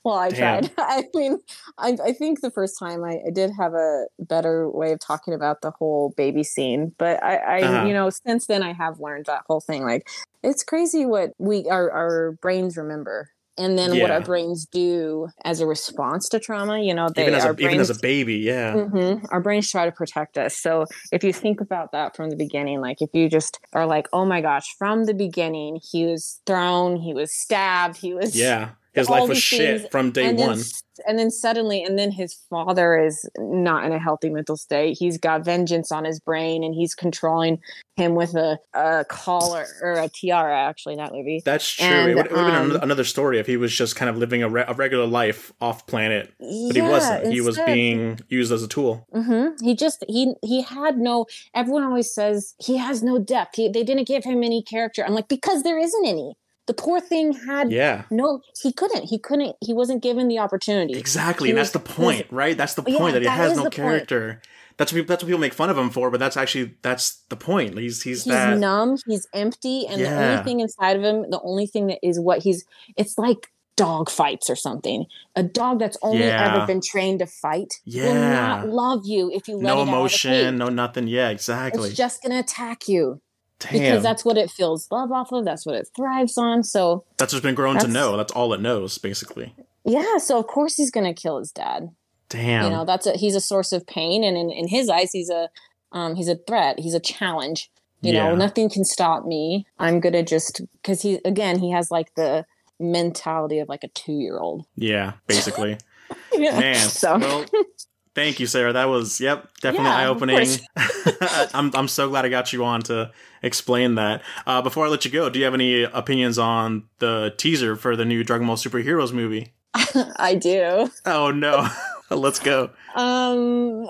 [0.03, 0.65] well, I Damn.
[0.65, 0.71] tried.
[0.77, 1.39] I mean,
[1.79, 5.33] I, I think the first time I, I did have a better way of talking
[5.33, 7.86] about the whole baby scene, but I, I Uh-huh.
[7.88, 9.83] you know, since then I have learned that whole thing.
[9.83, 10.07] Like,
[10.43, 15.60] it's crazy what we our, our brains remember, and then what our brains do as
[15.62, 16.82] a response to trauma.
[16.82, 18.74] You know, they even as a our even as a baby, yeah.
[18.76, 19.26] Mhm.
[19.32, 20.58] Our brains try to protect us.
[20.58, 24.08] So if you think about that from the beginning, like if you just are like,
[24.14, 28.72] oh my gosh, from the beginning, he was thrown, he was stabbed, he was Yeah.
[28.96, 30.52] His life was shit things, from day and one.
[30.60, 34.98] s- and then suddenly, and then his father is not in a healthy mental state.
[34.98, 37.60] He's got vengeance on his brain, and he's controlling
[37.98, 40.56] him with a, a collar or a tiara.
[40.58, 41.41] Actually, in that movie.
[41.43, 41.86] That's true.
[41.86, 43.96] and, it would, it would have been um, another- another story if he was just
[43.98, 47.28] kind of living a, re- a regular life off planet, but he wasn't.
[47.28, 49.06] He was being used as a tool.
[49.14, 51.26] hmm He just he he had no.
[51.54, 53.56] Everyone always says he has no depth.
[53.58, 55.04] He, they didn't give him any character.
[55.06, 56.36] I'm like because there isn't any.
[56.68, 58.03] The poor thing had Yeah.
[58.09, 58.41] no.
[58.61, 59.03] He couldn't.
[59.05, 59.55] He couldn't.
[59.61, 60.93] He wasn't given the opportunity.
[60.97, 62.57] Exactly, He and was- that's the point, right?
[62.57, 63.74] That's the Yeah, point that he that has no the point.
[63.76, 64.41] character.
[64.78, 67.22] That's what people, that's what people make fun of him for, but that's actually that's
[67.30, 67.78] the point.
[67.78, 68.97] He's he's, He's that numb.
[69.07, 72.39] He's empty, and the only thing inside of him, the only thing that is what
[72.43, 72.66] he's.
[72.97, 73.47] It's like
[73.78, 75.05] dog fights or something.
[75.36, 76.55] A dog that's only Yeah.
[76.55, 79.80] ever been trained to fight will not love you if you let no it out
[79.82, 81.07] of the emotion, no nothing.
[81.07, 81.89] Yeah, exactly.
[81.89, 83.22] It's just gonna attack you
[83.60, 85.45] Damn, because that's what it feels love off of.
[85.45, 86.64] That's what it thrives on.
[86.64, 88.18] So that's what's been grown to know.
[88.18, 89.56] That's all it knows, basically.
[89.86, 91.89] yeah, so of course he's gonna kill his dad.
[92.30, 92.66] Damn.
[92.66, 95.30] You know, that's a he's a source of pain, and in, in his eyes, he's
[95.30, 95.49] a
[95.91, 96.80] um he's a threat.
[96.80, 97.72] He's a challenge.
[98.01, 98.30] You Yeah.
[98.30, 99.66] know, nothing can stop me.
[99.80, 102.45] I'm gonna just because he again he has like the
[102.80, 104.66] mentality of like a two year old.
[104.76, 105.78] yeah, basically.
[106.38, 107.45] Man, so well,
[108.16, 108.74] thank you, Sarah.
[108.74, 110.47] That was yep, definitely Yeah, eye opening.
[111.53, 113.11] I'm I'm so glad I got you on to
[113.43, 114.24] explain that.
[114.47, 117.95] Uh, before I let you go, do you have any opinions on the teaser for
[117.95, 119.53] the new Dragon Ball Superheroes movie?
[120.18, 120.89] I do.
[121.05, 121.68] Oh no,
[122.09, 122.72] let's go.
[122.95, 123.88] Um,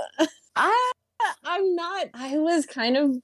[0.56, 0.92] I
[1.44, 2.08] I'm not.
[2.14, 3.16] I was kind of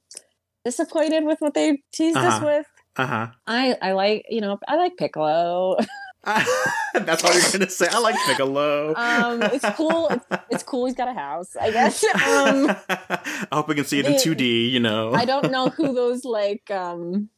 [0.63, 2.45] disappointed with what they teased us Uh-huh.
[2.45, 2.65] with.
[2.97, 3.27] Uh huh.
[3.47, 5.77] I I like you know I like Piccolo.
[6.93, 7.87] That's all you're gonna say.
[7.89, 8.93] I like Piccolo.
[8.95, 10.07] um, it's cool.
[10.09, 10.85] It's, it's cool.
[10.85, 11.55] He's got a house.
[11.59, 12.03] I guess.
[12.13, 14.69] Um, I hope we can see it in the- 2D.
[14.71, 15.13] You know.
[15.13, 17.29] I don't know who those like um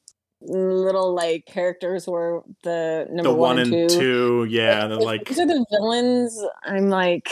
[0.42, 2.44] little like characters were.
[2.64, 3.88] The number the one and two.
[3.88, 4.48] two.
[4.50, 6.38] Yeah, they're like these are the villains.
[6.66, 7.30] I'm like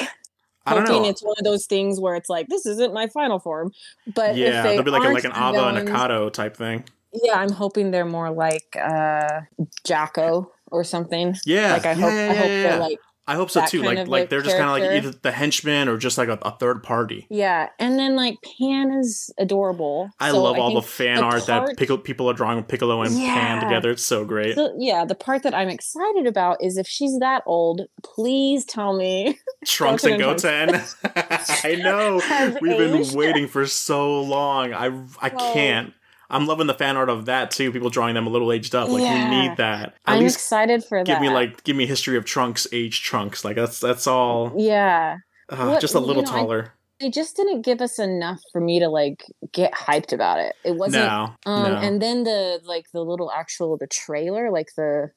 [0.66, 1.10] I don't know.
[1.10, 3.72] it's one of those things where it's like this isn't my final form.
[4.16, 6.86] But yeah, they'll be like a, like an Ava and a Kato type thing.
[7.14, 9.42] Yeah, I'm hoping they're more like uh
[9.86, 11.36] Jaco or something.
[11.46, 12.78] Yeah, Like I yeah, hope yeah, I hope yeah, they're yeah.
[12.80, 12.98] like
[13.28, 13.84] I hope so too.
[13.84, 16.40] Like like like, they're just kind of like either the henchman or just like a,
[16.42, 17.28] a third party.
[17.30, 20.10] yeah, and then like Pan is adorable.
[20.20, 23.04] I So love all the fan the art that Piccolo, people are drawing with Piccolo
[23.04, 23.92] and Pan together.
[23.92, 24.56] It's so great.
[24.56, 28.98] the, yeah, the part that I'm excited about is if she's that old, please tell
[28.98, 29.38] me.
[29.66, 30.82] Trunks and Goten.
[31.16, 32.20] I know.
[32.62, 34.74] We've been waiting for so long.
[34.74, 34.88] I
[35.22, 35.54] I Oh.
[35.54, 35.94] can't.
[36.32, 37.72] I'm loving the fan art of that too.
[37.72, 38.90] People drawing them a little aged up.
[38.90, 39.30] Like Yeah.
[39.30, 39.90] we need that.
[39.90, 41.14] At I'm excited for give that.
[41.14, 43.44] Give me like give me history of Trunks aged Trunks.
[43.46, 44.54] Like that's that's all.
[44.58, 45.18] yeah.
[45.50, 46.74] Uh, What- just a you little know, I- taller.
[47.02, 50.54] They just didn't give us enough for me to like get hyped about it.
[50.64, 51.78] It wasn't No, um no.
[51.80, 55.10] and then the like the little actual the trailer, like the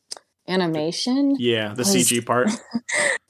[0.48, 1.36] animation.
[1.38, 2.48] yeah, the was- CG part.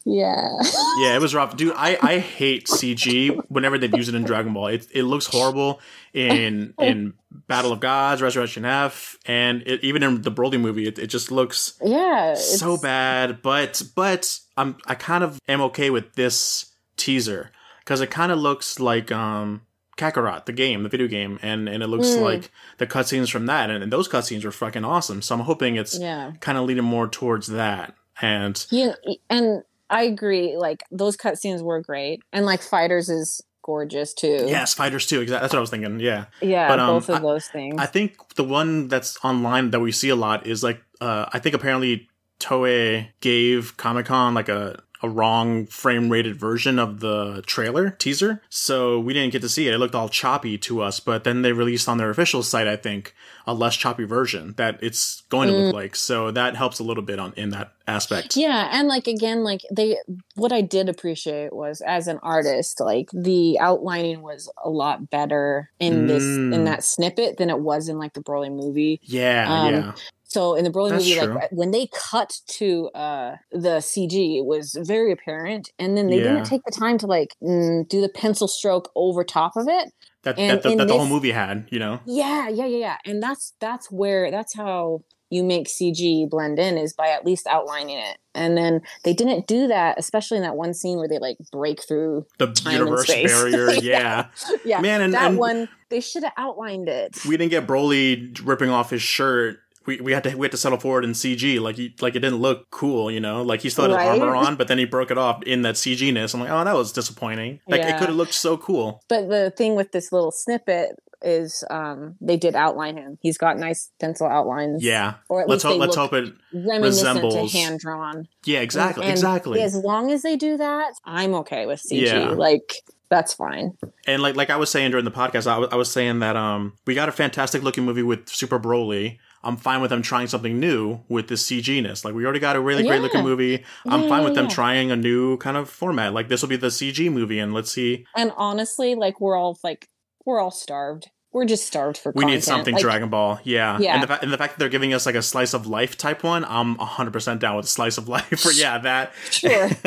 [0.06, 0.48] Yeah.
[1.00, 1.72] Yeah, it was rough, dude.
[1.76, 4.66] I, I hate CG whenever they've used it in Dragon Ball.
[4.68, 5.80] It, it looks horrible
[6.12, 7.14] in in
[7.48, 11.32] Battle of Gods, Resurrection F, and it, even in the Broly movie, it, it just
[11.32, 12.34] looks yeah.
[12.34, 13.42] so it's- bad.
[13.42, 17.50] But but I'm I kind of am okay with this teaser
[17.80, 19.62] because it kind of looks like um
[19.96, 22.22] Kakarot, the game, the video game, and and it looks Mm.
[22.22, 25.22] like the cutscenes from that, and, and those cutscenes were fucking awesome.
[25.22, 26.32] So I'm hoping it's Yeah.
[26.40, 27.94] kind of leading more towards that.
[28.20, 28.94] And Yeah,
[29.30, 30.56] and I agree.
[30.56, 34.44] Like those cutscenes were great, and like Fighters is gorgeous too.
[34.48, 35.20] yes, Fighters too.
[35.20, 35.98] Exactly, that's what I was thinking.
[36.00, 36.26] Yeah.
[36.42, 37.76] yeah, But, um, both of those things.
[37.78, 41.38] I think the one that's online that we see a lot is like uh, I
[41.38, 42.08] think apparently
[42.40, 48.40] Toei gave Comic Con like a a wrong frame rated version of the trailer teaser,
[48.48, 49.74] so we didn't get to see it.
[49.74, 52.76] It looked all choppy to us, but then they released on their official site, I
[52.76, 53.14] think,
[53.46, 55.94] a less choppy version that it's going to look like.
[55.96, 58.34] So that helps a little bit on in that aspect.
[58.36, 59.98] yeah, and like again, like they,
[60.36, 65.70] what I did appreciate was as an artist, like the outlining was a lot better
[65.78, 66.54] in this Mm.
[66.54, 69.00] in that snippet than it was in like the Broly movie.
[69.04, 69.92] Yeah, Um, yeah,
[70.34, 71.34] So in the Broly That's movie, true.
[71.36, 76.16] like when they cut to uh the CG, it was very apparent, and then they
[76.18, 76.24] Yeah.
[76.34, 79.92] didn't take the time to like mm, do the pencil stroke over top of it.
[80.24, 82.00] that and that, the, in that the whole movie had, you know.
[82.06, 82.96] Yeah, yeah, yeah, yeah.
[83.04, 87.46] And that's that's where that's how you make CG blend in is by at least
[87.48, 88.18] outlining it.
[88.34, 91.78] And then they didn't do that, especially in that one scene where they like break
[91.86, 92.26] through.
[92.38, 93.82] The universe barrier, Yeah.
[93.82, 94.26] yeah.
[94.64, 97.24] Yeah, Man, and, that and one they should have outlined it.
[97.24, 99.58] we didn't get Broly ripping off his shirt.
[99.86, 101.60] We, we had to we had to settle for it in CG.
[101.60, 103.42] Like he, like it didn't look cool, you know.
[103.42, 105.74] Like he still had his armor on, but then he broke it off in that
[105.74, 106.34] CG ness.
[106.34, 107.60] I'm like, oh, that was disappointing.
[107.68, 109.02] Like it could have looked so cool.
[109.08, 113.18] But the thing with this little snippet is um they did outline him.
[113.22, 114.84] He's got nice pencil outlines.
[114.84, 115.14] Yeah.
[115.28, 115.80] Or at Let's least hope.
[115.80, 116.34] Let's hope it.
[116.52, 118.28] resembles- hand drawn.
[118.44, 118.60] Yeah.
[118.60, 119.04] Exactly.
[119.04, 119.60] And exactly.
[119.62, 122.06] As long as they do that, I'm okay with CG.
[122.06, 122.30] Yeah.
[122.30, 122.74] Like
[123.08, 123.76] that's fine.
[124.06, 126.36] And like like I was saying during the podcast, I was- I was saying that
[126.36, 129.18] um we got a fantastic looking movie with Super Broly.
[129.44, 132.04] I'm fine with them trying something new with this CG-ness.
[132.04, 133.64] Like we already got a really great looking movie.
[133.86, 136.12] I'm Yeah, fine yeah, with them trying a new kind of format.
[136.14, 138.06] Like this will be the CG movie, and let's see.
[138.16, 139.88] And honestly, like we're all like
[140.24, 141.10] we're all starved.
[141.32, 142.30] We're just starved for We content.
[142.36, 143.76] need something Like, Dragon Ball, yeah.
[143.80, 143.94] Yeah.
[143.94, 145.98] And the, fa- and the fact that they're giving us like a slice of life
[145.98, 148.38] type one, I'm 100 percent down with a slice of life.
[148.38, 149.12] For yeah, that.
[149.30, 149.68] Sure.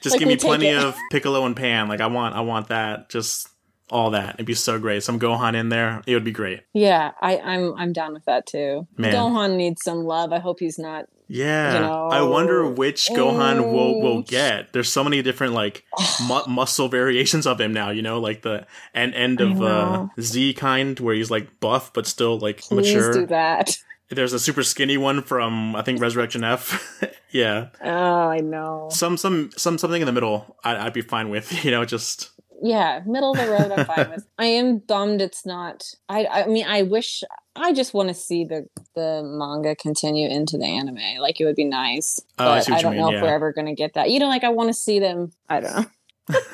[0.00, 1.88] just Like, give me plenty of Piccolo and Pan.
[1.88, 3.10] Like I want, I want that.
[3.10, 3.48] Just
[3.90, 4.34] all that.
[4.34, 5.02] It'd be so great.
[5.02, 6.02] Some Gohan in there.
[6.06, 6.62] It would be great.
[6.72, 8.86] Yeah, I, I'm I'm down with that too.
[8.96, 9.12] Man.
[9.14, 10.32] Gohan needs some love.
[10.32, 11.06] I hope he's not.
[11.26, 14.74] Yeah, You know, I wonder which Gohan will will get.
[14.74, 15.82] There's so many different like
[16.28, 17.88] mu- muscle variations of him now.
[17.90, 20.06] You know, like the end end of uh.
[20.20, 23.12] Z kind, where he's like buff but still like Please mature.
[23.12, 23.76] do that.
[24.10, 27.02] There's a super skinny one from I think Resurrection F.
[27.30, 27.88] yeah, Oh,
[28.28, 28.88] I know.
[28.92, 30.56] some some some something in the middle.
[30.62, 31.50] I, I'd be fine with.
[31.64, 32.30] You know, just
[32.64, 33.70] Yeah, middle of the road.
[33.72, 34.26] I'm fine with.
[34.38, 35.84] I am bummed it's not.
[36.08, 37.22] I I mean, I wish.
[37.54, 41.20] I just want to see the the manga continue into the anime.
[41.20, 42.20] Like it would be nice.
[42.38, 43.16] Oh, I But what I don't mean, know yeah.
[43.18, 44.08] if we're ever gonna get that.
[44.08, 45.32] You know, like I want to see them.
[45.46, 45.88] I don't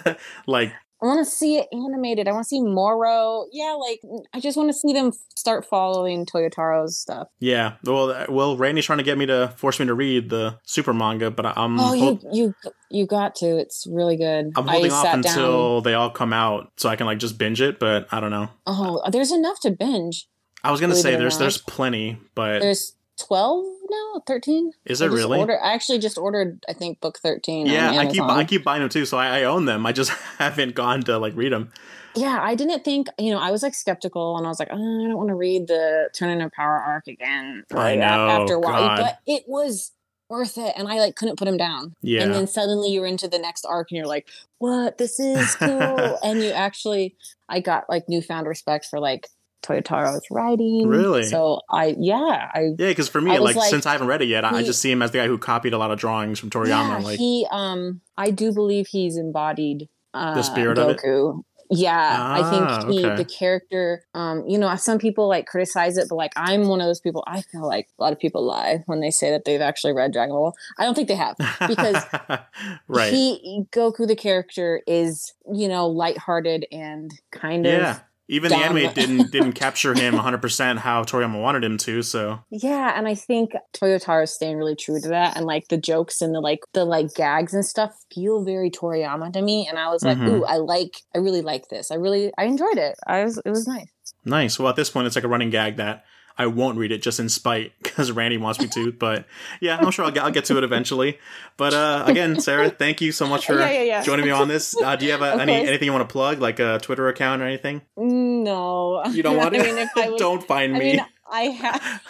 [0.04, 0.14] know.
[0.48, 0.72] like
[1.02, 2.28] I want to see it animated.
[2.28, 3.46] I want to see Moro.
[3.52, 4.00] Yeah, like
[4.34, 7.28] I just want to see them start following Toyotaro's stuff.
[7.38, 7.74] yeah.
[7.84, 10.92] Well, uh, well, Randy's trying to get me to force me to read the super
[10.92, 12.54] manga, but I'm Oh, hop- you you
[12.90, 13.56] you got to.
[13.58, 14.52] It's really good.
[14.56, 15.82] I'm holding I off until down.
[15.84, 17.78] they all come out so I can like just binge it.
[17.78, 18.48] But I don't know.
[18.66, 20.28] Oh, there's enough to binge.
[20.62, 21.40] I was gonna say there's not.
[21.40, 24.72] there's plenty, but There's twelve now, thirteen.
[24.84, 25.38] is it really?
[25.38, 26.64] Ordered, I actually just ordered.
[26.68, 27.66] I think book thirteen.
[27.66, 29.84] yeah, I keep I keep buying them too, so I, I own them.
[29.86, 31.70] I just haven't gone to like read them.
[32.16, 33.08] Yeah, I didn't think.
[33.18, 35.34] You know, I was like skeptical, and I was like, oh, I don't want to
[35.34, 37.64] read the Tournament of Power arc again.
[37.72, 38.98] I like, a- know, after a while, God.
[39.00, 39.92] but it was
[40.28, 41.94] worth it, and I like couldn't put him down.
[42.02, 44.28] Yeah, And then suddenly you're into the next arc, and you're like,
[44.58, 44.98] what?
[44.98, 46.18] This is cool.
[46.22, 47.16] and you actually,
[47.48, 49.28] I got like newfound respect for like
[49.62, 50.86] Toyotaro's writing.
[50.88, 51.24] Really?
[51.24, 54.28] So I, yeah, I yeah, because for me, like, like, since I haven't read it
[54.28, 56.38] yet, I, I just see him as the guy who copied a lot of drawings
[56.38, 56.68] from Toriyama.
[56.68, 60.98] Yeah, like, he um I do believe he's embodied uh The spirit of it?
[60.98, 61.42] Goku.
[61.72, 63.16] Yeah, I Ah, think he okay.
[63.16, 66.86] the character um you know, some people like criticize it but like I'm one of
[66.88, 69.60] those people I feel like a lot of people lie when they say that they've
[69.60, 70.52] actually read Dragon Ball.
[70.78, 71.36] I don't think they have.
[71.68, 72.02] because
[72.88, 78.00] right, He Goku the character is, you know, lighthearted and kind of yeah.
[78.30, 82.02] Even the anime didn't didn't capture him 100 percent how Toriyama wanted him to.
[82.02, 85.76] So Yeah, and I think Toyotaro is staying really true to that, and like the
[85.76, 89.66] jokes and the like the like gags and stuff feel very Toriyama to me.
[89.68, 90.28] And I was like, Mhm.
[90.28, 91.90] ooh, I like, I really like this.
[91.90, 92.96] I really, I enjoyed it.
[93.06, 93.88] I was, it was nice.
[94.24, 94.58] nice.
[94.58, 96.04] Well, at this point, it's like a running gag that.
[96.38, 98.92] I won't read it just in spite because Randy wants me to.
[98.92, 99.26] But
[99.60, 101.18] yeah, I'm sure I'll get, I'll get to it eventually.
[101.56, 104.02] But uh, again, Sarah, thank you so much for Yeah, yeah, yeah.
[104.02, 104.74] joining me on this.
[104.80, 107.42] Uh, do you have a, any anything you want to plug, like a Twitter account
[107.42, 107.82] or anything?
[107.96, 109.64] No, You don't want I to?
[109.64, 110.92] mean, if I was, don't find I me.
[110.96, 112.02] mean, I have.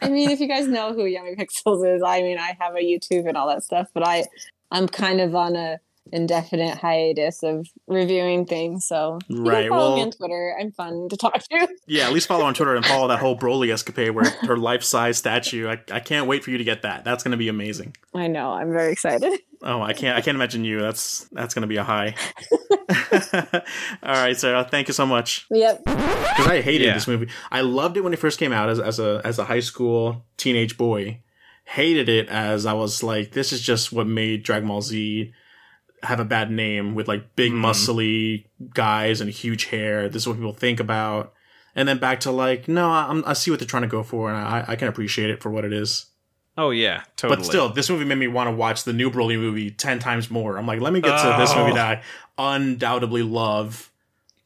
[0.00, 2.78] I mean, if you guys know who Yummy Pixels is, I mean, I have a
[2.78, 4.24] YouTube and all that stuff, but I,
[4.70, 5.78] I'm kind of on a
[6.12, 8.86] indefinite hiatus of reviewing things.
[8.86, 10.56] So Right, can follow me on Twitter.
[10.60, 11.68] I'm fun to talk to.
[11.86, 14.82] yeah, at least follow on Twitter and follow that whole Broly escapade where her life
[14.82, 15.68] size statue.
[15.68, 17.04] I, I can't wait for you to get that.
[17.04, 17.96] That's going to be amazing.
[18.14, 18.50] I know.
[18.52, 19.38] I'm very excited.
[19.62, 20.80] Oh, I can't I can't imagine you.
[20.80, 22.14] That's that's going to be a high.
[24.02, 24.64] All right, Sarah.
[24.68, 25.46] Thank you so much.
[25.50, 25.84] Yep.
[25.84, 26.94] because I hated Yeah.
[26.94, 27.28] this movie.
[27.50, 30.24] I loved it when it first came out as as a as a high school
[30.36, 31.20] teenage boy.
[31.64, 35.32] Hated it as I was like, this is just what made Dragon Ball Z
[36.02, 37.60] have a bad name with like big Mhm.
[37.60, 38.44] muscly
[38.74, 40.08] guys and huge hair.
[40.08, 41.32] This is what people think about.
[41.76, 44.28] And then back to like, no, I, I see what they're trying to go for,
[44.28, 46.06] and I, I can appreciate it for what it is.
[46.58, 47.36] Oh yeah, totally.
[47.36, 50.30] But still, this movie made me want to watch the new Broly movie ten times
[50.30, 50.58] more.
[50.58, 51.60] I'm like, let me get to this Oh.
[51.62, 52.02] movie that I
[52.56, 53.90] undoubtedly love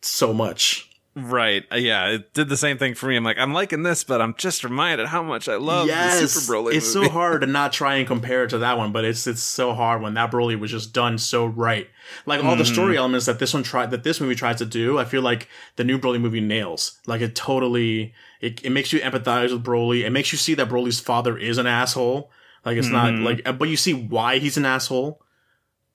[0.03, 0.91] so much.
[1.15, 1.65] Right?
[1.73, 3.17] uh, Yeah, it did the same thing for me.
[3.17, 6.53] I'm like, I'm liking this, but I'm just reminded how much I love the Super
[6.53, 7.07] Broly It's movie.
[7.09, 9.75] so hard to not try and compare it to that one, but it's it's so
[9.75, 11.89] hard when that Broly was just done so right.
[12.27, 12.73] Like all the Mhm.
[12.73, 15.49] story elements that this one tried that this movie tries to do, I feel like
[15.77, 16.99] the new Broly movie nails.
[17.07, 20.05] Like it totally it, it makes you empathize with Broly.
[20.05, 22.31] It makes you see that Broly's father is an asshole.
[22.65, 23.25] Like it's not Mhm.
[23.25, 25.21] like uh, but you see why he's an asshole.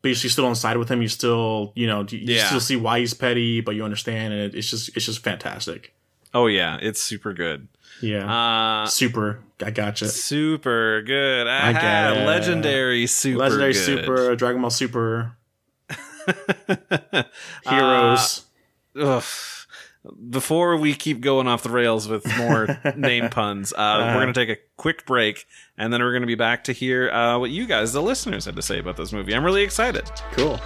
[0.02, 1.02] But you still on side with him.
[1.02, 2.46] You still, you know, you Yeah.
[2.48, 5.94] still see why he's petty, but you understand, and it, it's just, it's just fantastic.
[6.34, 7.68] Oh yeah, it's super good.
[8.02, 9.40] Yeah, Uh, super.
[9.62, 10.08] I gotcha.
[10.08, 11.48] super good.
[11.48, 12.26] I get Aha, it.
[12.26, 13.40] Legendary super.
[13.40, 13.84] Legendary good.
[13.84, 15.34] Super, Dragon Ball Super,
[16.30, 17.24] Uh,
[17.66, 18.46] Heroes.
[19.00, 19.24] ugh.
[20.30, 24.06] Before we keep going off the rails with more name puns, uh, Uh-huh.
[24.16, 25.46] we're going to take a quick break,
[25.78, 28.46] and then we're going to be back to hear uh, what you guys, the listeners,
[28.46, 29.34] had to say about this movie.
[29.34, 30.10] I'm really excited.
[30.32, 30.60] Cool.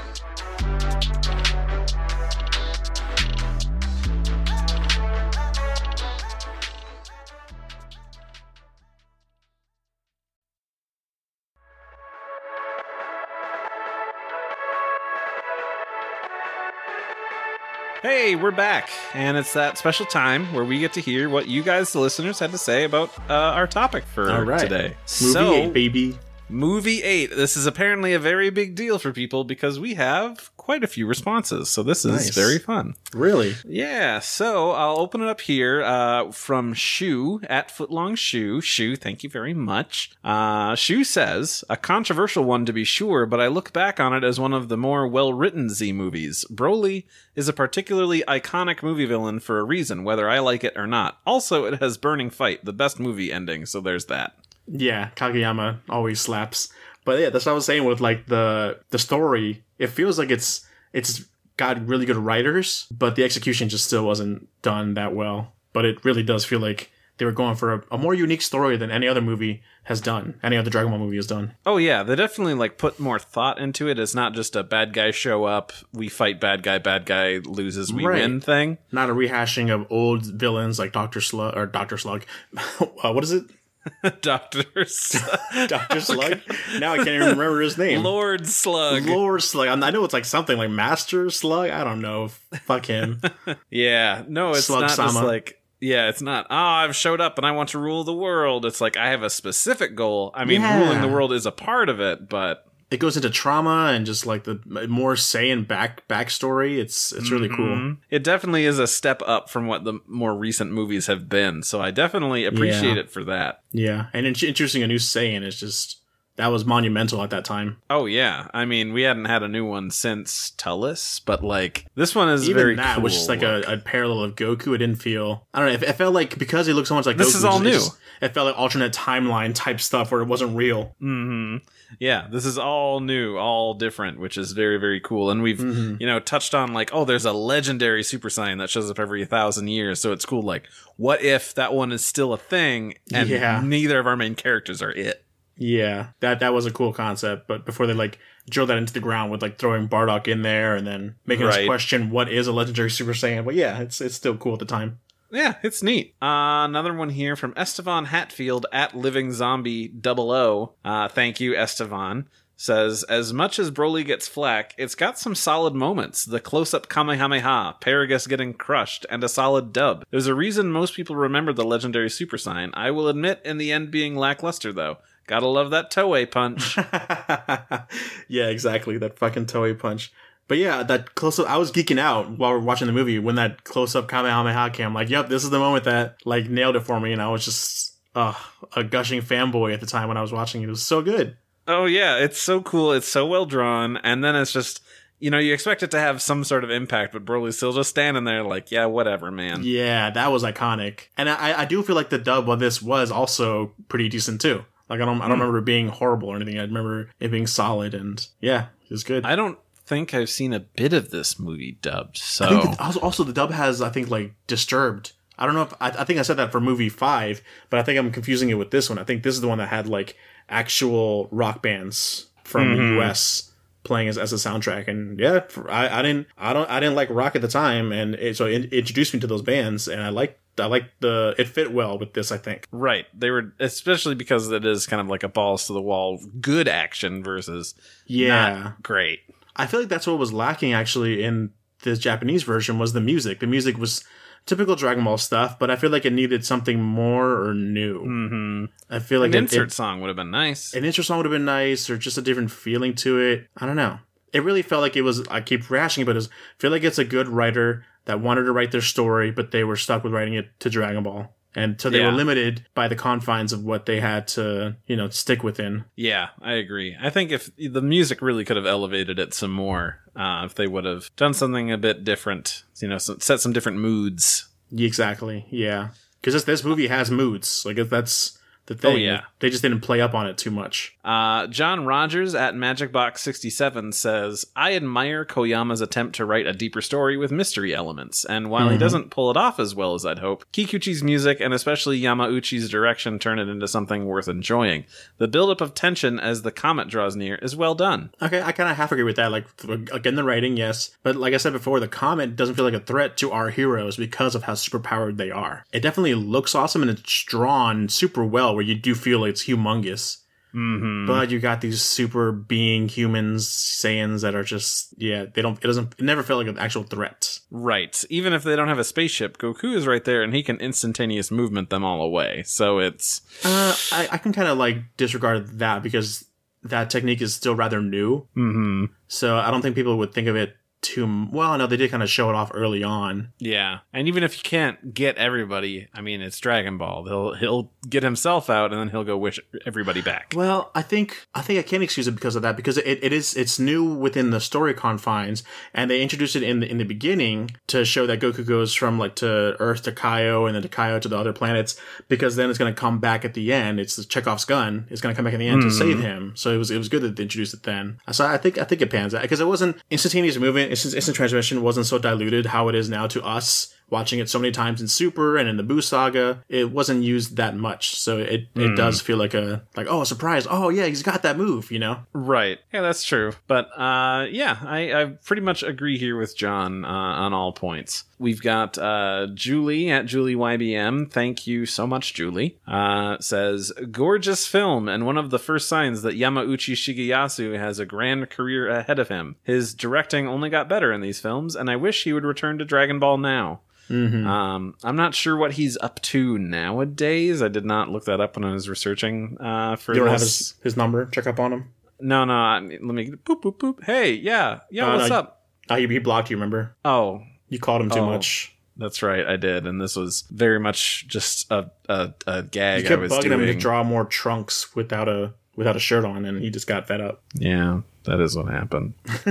[18.03, 21.63] Hey, we're back, and it's that special time where we get to hear what you
[21.63, 24.59] guys, the listeners, had to say about uh, our topic for All right.
[24.59, 24.87] today.
[24.87, 26.17] Movie so, eight, baby.
[26.53, 27.35] Movie 8.
[27.35, 31.07] This is apparently a very big deal for people because we have quite a few
[31.07, 31.67] responses.
[31.69, 32.29] So this is Nice.
[32.35, 32.93] very fun.
[33.11, 33.55] Really?
[33.65, 38.61] Yeah, so I'll open it up here uh, from Shu at Footlong Shu.
[38.61, 40.11] Shu, thank you very much.
[40.23, 44.23] Uh, Shu says, a controversial one to be sure, but I look back on it
[44.23, 46.45] as one of the more well written Z movies.
[46.51, 47.05] Broly
[47.35, 51.17] is a particularly iconic movie villain for a reason, whether I like it or not.
[51.25, 54.35] Also, it has Burning Fight, the best movie ending, so there's that.
[54.67, 56.69] Yeah, Kageyama always slaps.
[57.05, 59.63] But yeah, that's what I was saying with like the the story.
[59.77, 61.25] It feels like it's it's
[61.57, 65.53] got really good writers, but the execution just still wasn't done that well.
[65.73, 68.75] But it really does feel like they were going for a, a more unique story
[68.77, 70.39] than any other movie has done.
[70.41, 71.53] Any other Dragon Ball movie has done.
[71.65, 73.99] Oh yeah, they definitely like put more thought into it.
[73.99, 77.91] It's not just a bad guy show up, we fight bad guy, bad guy loses,
[77.93, 78.21] we Right.
[78.21, 78.77] win thing.
[78.91, 82.23] Not a rehashing of old villains like Doctor Slug or Doctor Slug.
[82.79, 83.43] uh, what is it?
[84.21, 85.15] Doctors.
[85.67, 86.39] Doctor Slug.
[86.79, 88.03] Now I can't even remember his name.
[88.03, 89.05] Lord Slug.
[89.05, 89.67] Lord Slug.
[89.67, 91.69] I know it's like something like Master Slug.
[91.69, 92.29] I don't know.
[92.65, 93.21] Fuck him.
[93.69, 96.47] Yeah, no, it's Slug not just like yeah, it's not.
[96.49, 98.65] Oh, I've showed up and I want to rule the world.
[98.65, 100.31] It's like I have a specific goal.
[100.33, 100.79] I mean, Yeah.
[100.81, 104.25] ruling the world is a part of it, but it goes into trauma and just
[104.25, 106.77] like the more Saiyan back backstory.
[106.77, 107.65] It's it's really cool.
[107.75, 107.97] Mhm.
[108.11, 111.63] it definitely is a step up from what the more recent movies have been.
[111.63, 113.01] So I definitely appreciate Yeah.
[113.01, 113.61] it for that.
[113.71, 115.97] Yeah, and in- introducing a new Saiyan is just
[116.35, 117.77] that was monumental at that time.
[117.91, 122.15] Oh yeah, I mean we hadn't had a new one since Turles, but like this
[122.15, 123.03] one is Even very that, cool.
[123.03, 124.73] which is like a, a parallel of Goku.
[124.73, 125.47] It didn't feel.
[125.53, 125.73] I don't know.
[125.75, 127.65] It, it felt like because he looked so much like This Goku, is all it
[127.65, 127.71] new.
[127.73, 130.95] just- it felt like alternate timeline type stuff where it wasn't real.
[130.99, 131.57] hmm
[131.99, 135.29] Yeah, this is all new, all different, which is very, very cool.
[135.31, 135.99] And we've, Mhm.
[135.99, 139.25] you know, touched on like, oh, there's a legendary Super Saiyan that shows up every
[139.25, 139.99] thousand years.
[140.01, 140.41] So it's cool.
[140.41, 140.63] Like,
[140.97, 143.61] what if that one is still a thing and Yeah.
[143.63, 145.23] neither of our main characters are it?
[145.57, 147.47] Yeah, that that was a cool concept.
[147.47, 148.17] But before they like
[148.49, 151.63] drill that into the ground with like throwing Bardock in there and then making us
[151.65, 153.45] question what is a legendary Super Saiyan.
[153.45, 154.97] But yeah, it's it's still cool at the time.
[155.33, 156.15] Yeah, it's neat.
[156.21, 160.73] Uh, another one here from Estevan Hatfield at Living Zombie Double O.
[160.85, 162.29] Uh, thank you, Estevan.
[162.55, 166.23] Says, as much as Broly gets flack, it's got some solid moments.
[166.23, 170.05] The close up Kamehameha, Paragus getting crushed, and a solid dub.
[170.11, 172.69] There's a reason most people remember the legendary Super Saiyan.
[172.75, 174.99] I will admit, in the end, being lackluster, though.
[175.25, 176.77] Gotta love that Toei punch.
[178.27, 178.99] yeah, exactly.
[178.99, 180.13] That fucking Toei punch.
[180.47, 183.17] But yeah, that close up, I was geeking out while we are watching the movie
[183.19, 184.93] when that close up Kamehameha came.
[184.93, 187.13] Like, yep, this is the moment that like nailed it for me.
[187.13, 188.33] And I was just, uh,
[188.75, 190.67] a gushing fanboy at the time when I was watching it.
[190.67, 191.37] It was so good.
[191.67, 192.91] Oh yeah, it's so cool.
[192.91, 194.81] It's so well drawn, and then it's just
[195.19, 197.89] you know you expect it to have some sort of impact, but Broly's still just
[197.89, 199.61] standing there like, yeah, whatever, man.
[199.63, 201.07] Yeah, that was iconic.
[201.17, 204.65] And I, I do feel like the dub of this was also pretty decent too.
[204.89, 205.41] Like, I don't, I don't Hmm.
[205.41, 206.59] remember it being horrible or anything.
[206.59, 209.25] I remember it being solid and yeah, it was good.
[209.25, 212.99] I don't think I've seen a bit of this movie dubbed, so I think the,
[213.01, 215.11] also, the dub has, I think, like Disturbed.
[215.37, 217.83] I don't know if I, I think I said that for movie five, but I
[217.83, 218.99] think I'm confusing it with this one.
[218.99, 220.15] I think this is the one that had like
[220.47, 222.77] actual rock bands from Mhm.
[222.77, 223.51] the U.S.
[223.83, 224.87] playing as, as a soundtrack.
[224.87, 228.13] And yeah, I, I didn't I don't I didn't like rock at the time, and
[228.15, 231.47] it, so it introduced me to those bands, and I like I like the it
[231.47, 232.31] fit well with this.
[232.31, 232.67] I think.
[232.71, 233.07] right.
[233.19, 236.67] They were especially because it is kind of like a balls to the wall good
[236.67, 237.73] action versus
[238.05, 239.21] Yeah, not great.
[239.55, 241.51] I feel like that's what was lacking actually in
[241.83, 243.39] the Japanese version was the music.
[243.39, 244.03] The music was
[244.45, 247.99] typical Dragon Ball stuff, but I feel like it needed something more or new.
[247.99, 250.73] hmm I feel like An it- insert it- song would have been nice.
[250.73, 253.47] an insert song would have been nice or just a different feeling to it.
[253.57, 253.99] I don't know.
[254.33, 256.71] It really felt like it was, I keep rehashing it, but it was, I feel
[256.71, 260.03] like it's a good writer that wanted to write their story, but they were stuck
[260.03, 261.35] with writing it to Dragon Ball.
[261.55, 262.07] And so they Yeah.
[262.07, 265.85] were limited by the confines of what they had to, you know, stick within.
[265.95, 266.97] Yeah, I agree.
[266.99, 270.67] I think if the music really could have elevated it some more, uh, if they
[270.67, 274.47] would have done something a bit different, you know, set some different moods.
[274.75, 275.45] Exactly.
[275.51, 275.89] Yeah.
[276.19, 277.63] Because this, this movie has moods.
[277.65, 278.93] Like, if that's, the thing.
[278.93, 279.21] Oh, yeah.
[279.39, 280.95] They just didn't play up on it too much.
[281.03, 287.17] Uh, John Rogers at MagicBox67 says, I admire Koyama's attempt to write a deeper story
[287.17, 288.79] with mystery elements, and while he Mhm.
[288.79, 293.19] doesn't pull it off as well as I'd hope, Kikuchi's music and especially Yamauchi's direction
[293.19, 294.85] turn it into something worth enjoying.
[295.17, 298.11] The buildup of tension as the comet draws near is well done.
[298.21, 299.31] Okay, I kind of half agree with that.
[299.31, 299.45] Like
[299.91, 302.79] again, the writing, yes, but like I said before, the comet doesn't feel like a
[302.79, 305.65] threat to our heroes because of how superpowered they are.
[305.73, 309.45] It definitely looks awesome and it's drawn super well, where you do feel like it's
[309.45, 310.17] humongous.
[310.53, 311.07] Mm-hmm.
[311.07, 315.57] But you got these super being humans, Saiyans that are just yeah, they don't.
[315.57, 315.93] It doesn't.
[315.97, 317.39] It never felt like an actual threat.
[317.49, 318.03] Right.
[318.09, 321.31] Even if they don't have a spaceship, Goku is right there and he can instantaneous
[321.31, 322.43] movement them all away.
[322.45, 326.25] So it's Uh, I, I can kind of like disregard that because
[326.63, 328.27] that technique is still rather new.
[328.35, 331.27] hmm So I don't think people would think of it too.
[331.31, 333.33] Well, no, they did kind of show it off early on.
[333.39, 333.79] Yeah.
[333.91, 337.05] And even if you can't get everybody, I mean it's Dragon Ball.
[337.05, 340.33] He'll he'll get himself out and then he'll go wish everybody back.
[340.35, 343.13] Well, I think I think I can excuse it because of that because it, it
[343.13, 345.43] is it's new within the story confines,
[345.73, 348.99] and they introduced it in the in the beginning to show that Goku goes from
[348.99, 352.49] like to Earth to Kaio and then to Kaio to the other planets because then
[352.49, 353.79] it's going to come back at the end.
[353.79, 354.87] It's the Chekhov's gun.
[354.89, 356.03] It's going to come back at the end to save hmm.
[356.03, 356.33] him.
[356.35, 357.99] So it was it was good that they introduced it then.
[358.11, 360.72] So I think I think it pans out because it wasn't instantaneous movement.
[360.73, 364.39] Instant, instant transmission wasn't so diluted how it is now to us watching it so
[364.39, 367.95] many times in Super and in the Boo saga, it wasn't used that much.
[367.95, 370.45] So it, it does feel like a like oh a surprise.
[370.49, 371.71] Oh yeah, he's got that move.
[371.71, 371.99] You know.
[372.11, 372.59] Right.
[372.73, 373.33] Yeah, that's true.
[373.47, 378.03] But uh, yeah, I, I pretty much agree here with John uh, on all points.
[378.19, 381.11] We've got uh, Julie at Julie YBM.
[381.11, 382.57] Thank you so much, Julie.
[382.65, 387.85] Uh, says gorgeous film and one of the first signs that Yamauchi Shigeyasu has a
[387.85, 389.35] grand career ahead of him.
[389.43, 392.65] His directing only got better in these films, and I wish he would return to
[392.65, 393.59] Dragon Ball now.
[393.89, 394.25] Mm-hmm.
[394.27, 397.41] Um, I'm not sure what he's up to nowadays.
[397.41, 400.19] I did not look that up when I was researching uh, for you don't have
[400.19, 401.05] his, his number.
[401.07, 401.69] Check up on him.
[401.99, 402.33] No, no.
[402.33, 403.83] I mean, let me boop boop boop.
[403.83, 404.87] Hey, yeah, yeah.
[404.87, 405.15] No, what's no.
[405.17, 405.45] up?
[405.69, 406.35] He, he blocked you.
[406.37, 406.75] Remember?
[406.83, 408.05] Oh, You called him too Oh.
[408.07, 408.55] much.
[408.77, 409.25] that's right.
[409.27, 413.01] I did, and this was very much just a a, a You gag I kept
[413.01, 413.39] was bugging doing.
[413.41, 416.87] him to draw more trunks without a without a shirt on, and he just got
[416.87, 417.21] fed up.
[417.35, 418.93] Yeah, that is what happened.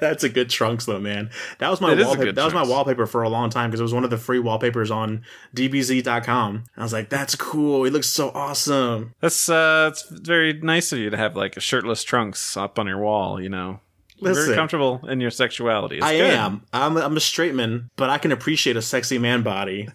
[0.00, 1.30] That's a good trunks though, man.
[1.58, 2.32] That was my It wallpaper.
[2.32, 4.38] That was my wallpaper for a long time because it was one of the free
[4.38, 5.22] wallpapers on
[5.54, 6.64] DBZ.com.
[6.76, 7.84] I was like, "That's cool.
[7.84, 11.60] He looks so awesome." That's uh, it's very nice of you to have like a
[11.60, 13.40] shirtless trunks up on your wall.
[13.40, 13.80] You know,
[14.16, 14.44] You're Listen.
[14.46, 15.96] very comfortable in your sexuality.
[15.96, 16.30] It's I good.
[16.30, 16.62] am.
[16.72, 16.96] I'm.
[16.96, 19.88] I'm a straight man, but I can appreciate a sexy man body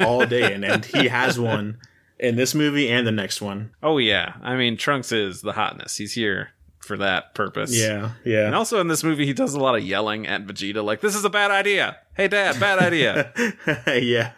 [0.00, 1.78] all day, and, and he has one
[2.18, 3.70] in this movie and the next one.
[3.82, 5.96] Oh yeah, I mean Trunks is the hotness.
[5.96, 6.50] He's here
[6.86, 7.76] for that purpose.
[7.76, 8.46] Yeah, yeah.
[8.46, 11.14] And also in this movie, he does a lot of yelling at Vegeta, like, "This
[11.14, 11.98] is a bad idea.
[12.16, 13.32] Hey, Dad, bad idea."
[13.86, 14.32] yeah.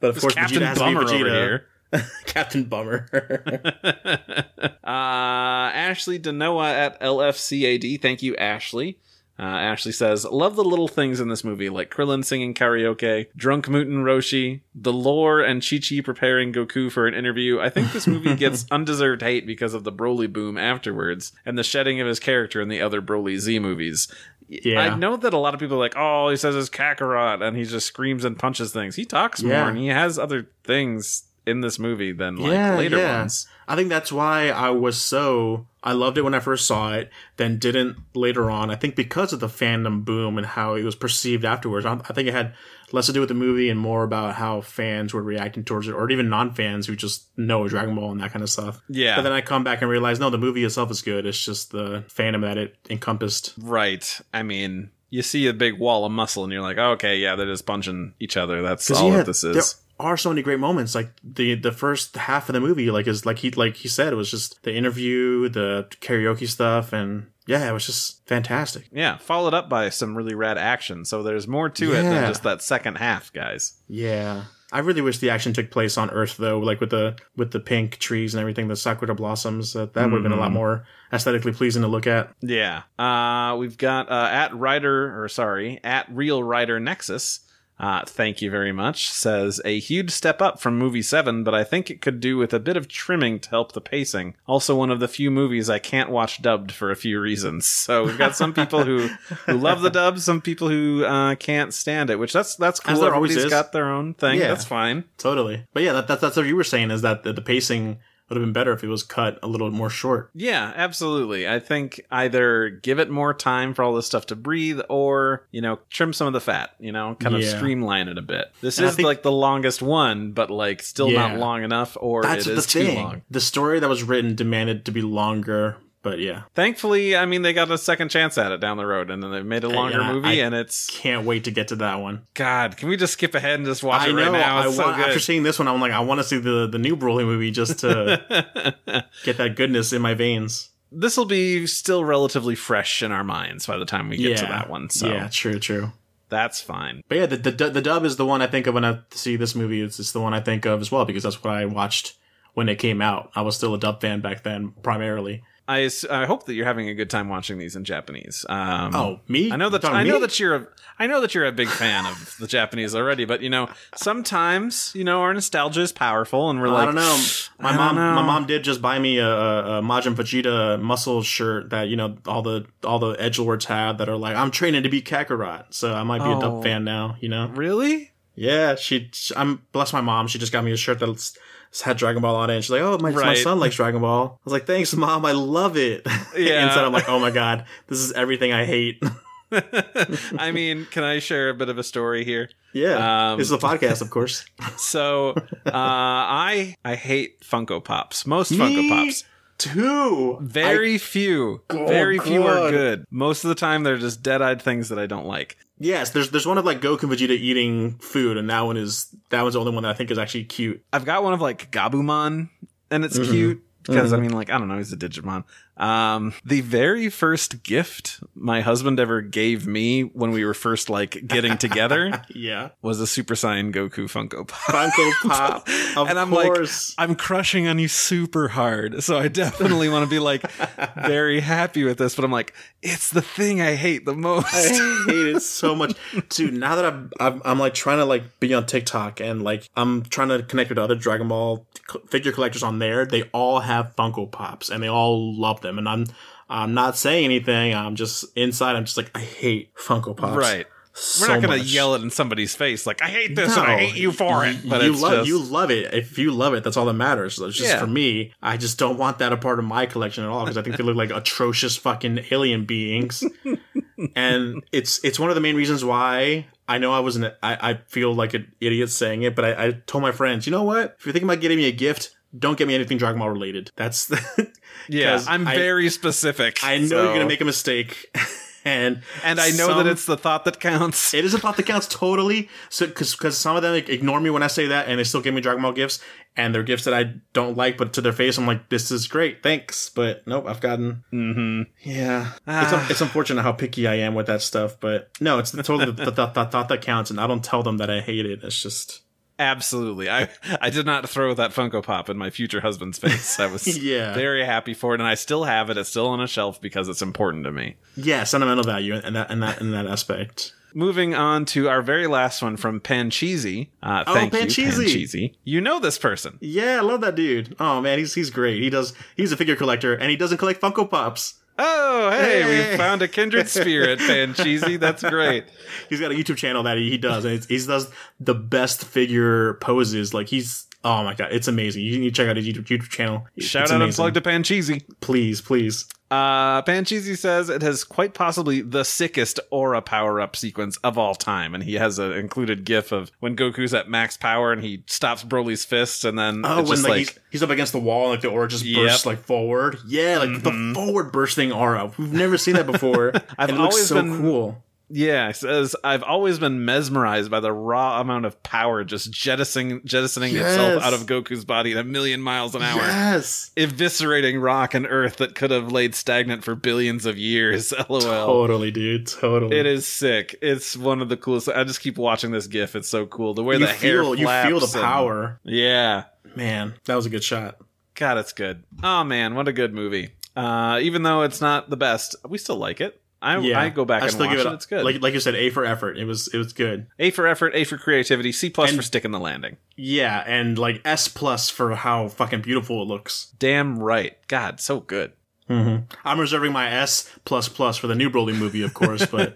[0.00, 1.32] But of course, Captain Vegeta has Bummer to be over Vegeta.
[1.32, 1.66] here.
[2.26, 3.08] Captain Bummer.
[4.84, 8.00] uh, Ashley Denoa at LFCAD.
[8.00, 8.98] Thank you, Ashley.
[9.40, 13.68] Uh, Ashley says, Love the little things in this movie, like Krillin singing karaoke, drunk
[13.68, 17.58] Muten Roshi, the lore, and Chi Chi preparing Goku for an interview.
[17.58, 21.62] I think this movie gets undeserved hate because of the Broly boom afterwards and the
[21.64, 24.08] shedding of his character in the other Broly Z movies.
[24.46, 24.80] Yeah.
[24.80, 27.56] I know that a lot of people are like, oh, he says his Kakarot and
[27.56, 28.96] he just screams and punches things.
[28.96, 29.60] He talks Yeah.
[29.60, 33.46] more and he has other things in this movie than like later ones.
[33.66, 37.10] I think that's why I was so I loved it when I first saw it,
[37.36, 38.70] then didn't later on.
[38.70, 41.86] I think because of the fandom boom and how it was perceived afterwards.
[41.86, 42.54] I, I think it had
[42.92, 45.92] less to do with the movie and more about how fans were reacting towards it,
[45.92, 48.82] or even non-fans who just know Dragon Ball and that kind of stuff.
[48.88, 49.16] Yeah.
[49.16, 51.24] But then I come back and realize, no, the movie itself is good.
[51.24, 53.54] It's just the fandom that it encompassed.
[53.58, 54.20] Right.
[54.34, 57.36] I mean, you see a big wall of muscle and you're like, oh, okay, yeah,
[57.36, 58.60] they're just punching each other.
[58.62, 59.76] That's all yeah, that this is.
[60.00, 60.94] Are so many great moments.
[60.94, 64.12] Like the the first half of the movie, like is like he like he said,
[64.12, 68.88] it was just the interview, the karaoke stuff, and yeah, it was just fantastic.
[68.92, 71.04] Yeah, followed up by some really rad action.
[71.04, 73.74] So there's more to it than just that second half, guys.
[73.88, 74.44] Yeah.
[74.72, 77.58] I really wish the action took place on Earth though, like with the with the
[77.58, 79.72] pink trees and everything, the sakura blossoms.
[79.72, 80.54] That that would have been a lot Mhm.
[80.54, 82.30] more aesthetically pleasing to look at.
[82.40, 82.82] Yeah.
[82.96, 87.40] Uh, we've got uh, at Rider, or sorry, at Real Rider Nexus.
[87.80, 89.10] Uh, thank you very much.
[89.10, 92.52] Says a huge step up from movie seven, but I think it could do with
[92.52, 94.34] a bit of trimming to help the pacing.
[94.46, 97.64] Also, one of the few movies I can't watch dubbed for a few reasons.
[97.64, 99.08] So we've got some people who,
[99.46, 102.18] who love the dub, some people who uh, can't stand it.
[102.18, 102.94] Which that's that's cool.
[102.94, 103.50] As there always is.
[103.50, 104.38] got their own thing.
[104.38, 104.48] Yeah.
[104.48, 105.04] That's fine.
[105.16, 105.66] Totally.
[105.72, 107.98] But yeah, that, that that's what you were saying is that the, the pacing
[108.30, 110.30] would have been better if it was cut a little more short.
[110.34, 111.48] Yeah, absolutely.
[111.48, 115.60] I think either give it more time for all this stuff to breathe or, you
[115.60, 118.52] know, trim some of the fat, you know, kind of streamline it a bit.
[118.60, 121.28] This And is think- like the longest one, but like still Yeah.
[121.28, 122.96] not long enough or That's it the is too thing.
[122.96, 123.22] long.
[123.30, 127.52] The story that was written demanded to be longer, but yeah, Thankfully, I mean, they
[127.52, 130.00] got a second chance at it down the road and then they made a longer
[130.00, 132.26] yeah, movie I- and it's, can't wait to get to that one.
[132.34, 134.22] God, can we just skip ahead and just watch I it know.
[134.22, 134.58] right now?
[134.58, 136.78] I so want after seeing this one, I'm like, I want to see the the
[136.78, 140.70] new Broly movie just to get that goodness in my veins.
[140.92, 144.46] this will be still relatively fresh in our minds by the time we get to
[144.46, 144.90] that one.
[144.90, 145.92] So Yeah, true, true.
[146.28, 147.02] that's fine.
[147.08, 149.36] But yeah, the, the the dub is the one I think of when I see
[149.36, 149.82] this movie.
[149.82, 152.16] It's, it's the one I think of as well because that's what I watched
[152.54, 153.30] when it came out.
[153.36, 155.42] I was still a dub fan back then, primarily.
[155.78, 158.44] I, I hope that you're having a good time watching these in Japanese.
[158.48, 159.52] Um, Oh, me?
[159.52, 160.20] I know that I know me?
[160.20, 160.66] that you're a,
[160.98, 164.92] I know that you're a big fan of the Japanese already, but you know sometimes
[164.94, 167.22] you know our nostalgia is powerful, and we're like I don't know.
[167.58, 168.14] My mom, know.
[168.14, 171.96] my mom did just buy me a, a, a Majin Vegeta muscle shirt that you
[171.96, 175.00] know all the all the edge lords have that are like I'm training to be
[175.02, 176.40] Kakarot, so I might be a Oh.
[176.40, 177.16] dub fan now.
[177.20, 177.48] You know?
[177.54, 178.12] really.
[178.34, 179.10] Yeah, she.
[179.36, 180.26] I'm bless my mom.
[180.26, 181.36] She just got me a shirt that's
[181.80, 182.56] had Dragon Ball on it.
[182.56, 185.24] And she's like, "Oh, my, my son likes Dragon Ball." I was like, "Thanks, mom.
[185.24, 186.06] I love it."
[186.36, 186.64] Yeah.
[186.66, 189.02] Instead, I'm like, "Oh my god, this is everything I hate."
[190.38, 192.48] I mean, can I share a bit of a story here?
[192.72, 194.44] yeah, Um, this is a podcast, of course.
[194.76, 195.30] So,
[195.66, 198.26] uh, I I hate Funko Pops.
[198.26, 199.24] Most Funko Pops.
[199.58, 200.38] Two.
[200.40, 201.62] Very few.
[201.68, 203.04] Oh, very few are good.
[203.10, 205.58] Most of the time, they're just dead-eyed things that I don't like.
[205.82, 209.14] Yes, there's there's one of like Goku and Vegeta eating food, and that one is
[209.30, 210.84] that one's the only one that I think is actually cute.
[210.92, 212.50] I've got one of like Gabumon,
[212.90, 213.30] and it's Mhm.
[213.30, 215.44] cute because I mean, like I don't know, he's a Digimon.
[215.80, 221.26] Um, the very first gift my husband ever gave me when we were first like
[221.26, 224.74] getting together Yeah, was a Super Saiyan Goku Funko Pop.
[224.74, 225.68] Funko Pop.
[226.08, 226.94] And I'm course.
[226.98, 230.50] like, I'm crushing on you super hard, so I definitely want to be like
[231.06, 232.14] very happy with this.
[232.14, 232.52] But I'm like,
[232.82, 234.54] it's the thing I hate the most.
[234.54, 235.96] I hate it so much,
[236.28, 236.52] dude.
[236.52, 240.02] Now that I'm, I'm, I'm like trying to like be on TikTok and like I'm
[240.02, 241.66] trying to connect with other Dragon Ball
[242.08, 243.06] figure collectors on there.
[243.06, 245.69] They all have Funko Pops and they all love them.
[245.78, 246.06] And I'm,
[246.48, 247.74] I'm not saying anything.
[247.74, 248.76] I'm just inside.
[248.76, 250.36] I'm just like, I hate Funko Pops.
[250.36, 250.66] right.
[250.92, 251.66] So We're not gonna much.
[251.68, 254.68] yell it in somebody's face like I hate this and I hate you for it.
[254.68, 255.94] But you love just, you love it.
[255.94, 257.36] If you love it, that's all that matters.
[257.36, 257.78] So it's just Yeah.
[257.78, 258.32] for me.
[258.42, 260.76] I just don't want that a part of my collection at all because I think
[260.76, 263.22] they look like atrocious fucking alien beings.
[264.16, 267.34] and it's it's one of the main reasons why I know I wasn't.
[267.42, 270.50] I, I feel like an idiot saying it, but I, I told my friends, you
[270.50, 270.96] know what?
[270.98, 273.70] If you're thinking about getting me a gift, don't get me anything Dragon Ball related.
[273.76, 274.50] That's the,
[274.88, 275.22] yeah.
[275.26, 276.58] I'm I- very specific.
[276.62, 278.06] I know so- you're gonna make a mistake,
[278.64, 281.14] and and I know some- that it's the thought that counts.
[281.14, 282.48] it is a thought that counts totally.
[282.68, 285.04] So, because because some of them like, ignore me when I say that, and they
[285.04, 286.00] still give me Dragon Ball gifts,
[286.36, 289.08] and they're gifts that I don't like, but to their face, I'm like, this is
[289.08, 289.88] great, thanks.
[289.90, 291.04] But nope, I've gotten.
[291.12, 291.62] mm-hmm.
[291.88, 292.86] Yeah, it's Ah.
[292.90, 296.04] it's unfortunate how picky I am with that stuff, but no, it's totally the, the,
[296.12, 298.44] the, the thought that counts, and I don't tell them that I hate it.
[298.44, 299.00] It's just
[299.40, 300.10] Absolutely.
[300.10, 300.28] I
[300.60, 303.40] I did not throw that Funko Pop in my future husband's face.
[303.40, 304.12] I was Yeah.
[304.14, 305.78] very happy for it, and I still have it.
[305.78, 307.76] It's still on a shelf because it's important to me.
[307.96, 310.52] yeah, sentimental value and that in that in that aspect.
[310.72, 313.70] Moving on to our very last one from Pancheesy.
[313.82, 314.84] Uh, Oh, thank you, Pancheesy.
[314.86, 315.34] Pancheesy.
[315.42, 316.38] You know this person.
[316.40, 317.56] Yeah, I love that dude.
[317.58, 318.62] Oh man, he's he's great.
[318.62, 321.39] He does he's a figure collector, and he doesn't collect Funko Pops.
[321.62, 322.70] Oh, hey, Hey.
[322.72, 324.80] we found a kindred spirit, Pancheesy.
[324.80, 325.44] That's great.
[325.90, 328.84] He's got a YouTube channel that he, he does, and it's, he does the best
[328.84, 330.14] figure poses.
[330.14, 331.82] Like he's oh my god, it's amazing.
[331.84, 333.26] You need to check out his YouTube, YouTube channel.
[333.38, 334.02] Shout It's out and amazing.
[334.02, 334.82] plug to Pancheesy.
[335.00, 335.86] please, please.
[336.10, 341.14] Uh, Pancheesy says it has quite possibly the sickest aura power up sequence of all
[341.14, 344.82] time, and he has an included GIF of when Goku's at max power and he
[344.86, 347.78] stops Broly's fists, and then Oh, it's when like, like, he's, he's up against the
[347.78, 348.86] wall, and like the aura just Yep.
[348.88, 349.78] bursts like forward.
[349.86, 350.42] Yeah, like Mhm.
[350.42, 351.92] the forward bursting aura.
[351.96, 353.12] We've never seen that before.
[353.38, 354.64] I've and it looks always so been- cool.
[354.90, 359.82] Yeah, it says I've always been mesmerized by the raw amount of power just jettisoning
[359.84, 362.80] jettisoning itself out of Goku's body at a million miles an hour.
[362.80, 367.72] Yes, Eviscerating rock and earth that could have laid stagnant for billions of years.
[367.88, 368.00] LOL.
[368.00, 369.06] totally, dude.
[369.06, 369.56] Totally.
[369.58, 370.34] It is sick.
[370.42, 371.48] It's one of the coolest.
[371.48, 372.74] I just keep watching this GIF.
[372.76, 373.34] It's so cool.
[373.34, 375.40] The way You the hair feel you feel flaps the and- power.
[375.44, 376.04] yeah.
[376.36, 377.56] Man, that was a good shot.
[377.94, 378.62] God, it's good.
[378.82, 380.10] Oh man, what a good movie.
[380.36, 383.02] Uh, even though it's not the best, we still like it.
[383.22, 384.50] I, Yeah, I go back I and still watch give it.
[384.50, 384.54] it.
[384.54, 384.84] It's good.
[384.84, 385.98] Like like you said, A for effort.
[385.98, 386.86] It was it was good.
[386.98, 389.56] a for effort, A for creativity, C plus And- for sticking the landing.
[389.76, 393.32] Yeah, and like S plus for how fucking beautiful it looks.
[393.38, 394.16] Damn right.
[394.28, 395.12] God, so good.
[395.48, 395.84] Mm-hmm.
[396.04, 399.34] I'm reserving my S plus plus for the new Broly movie, of course, but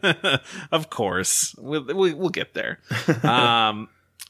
[0.72, 2.78] of course, we'll, we, we'll get there.
[3.24, 3.88] um,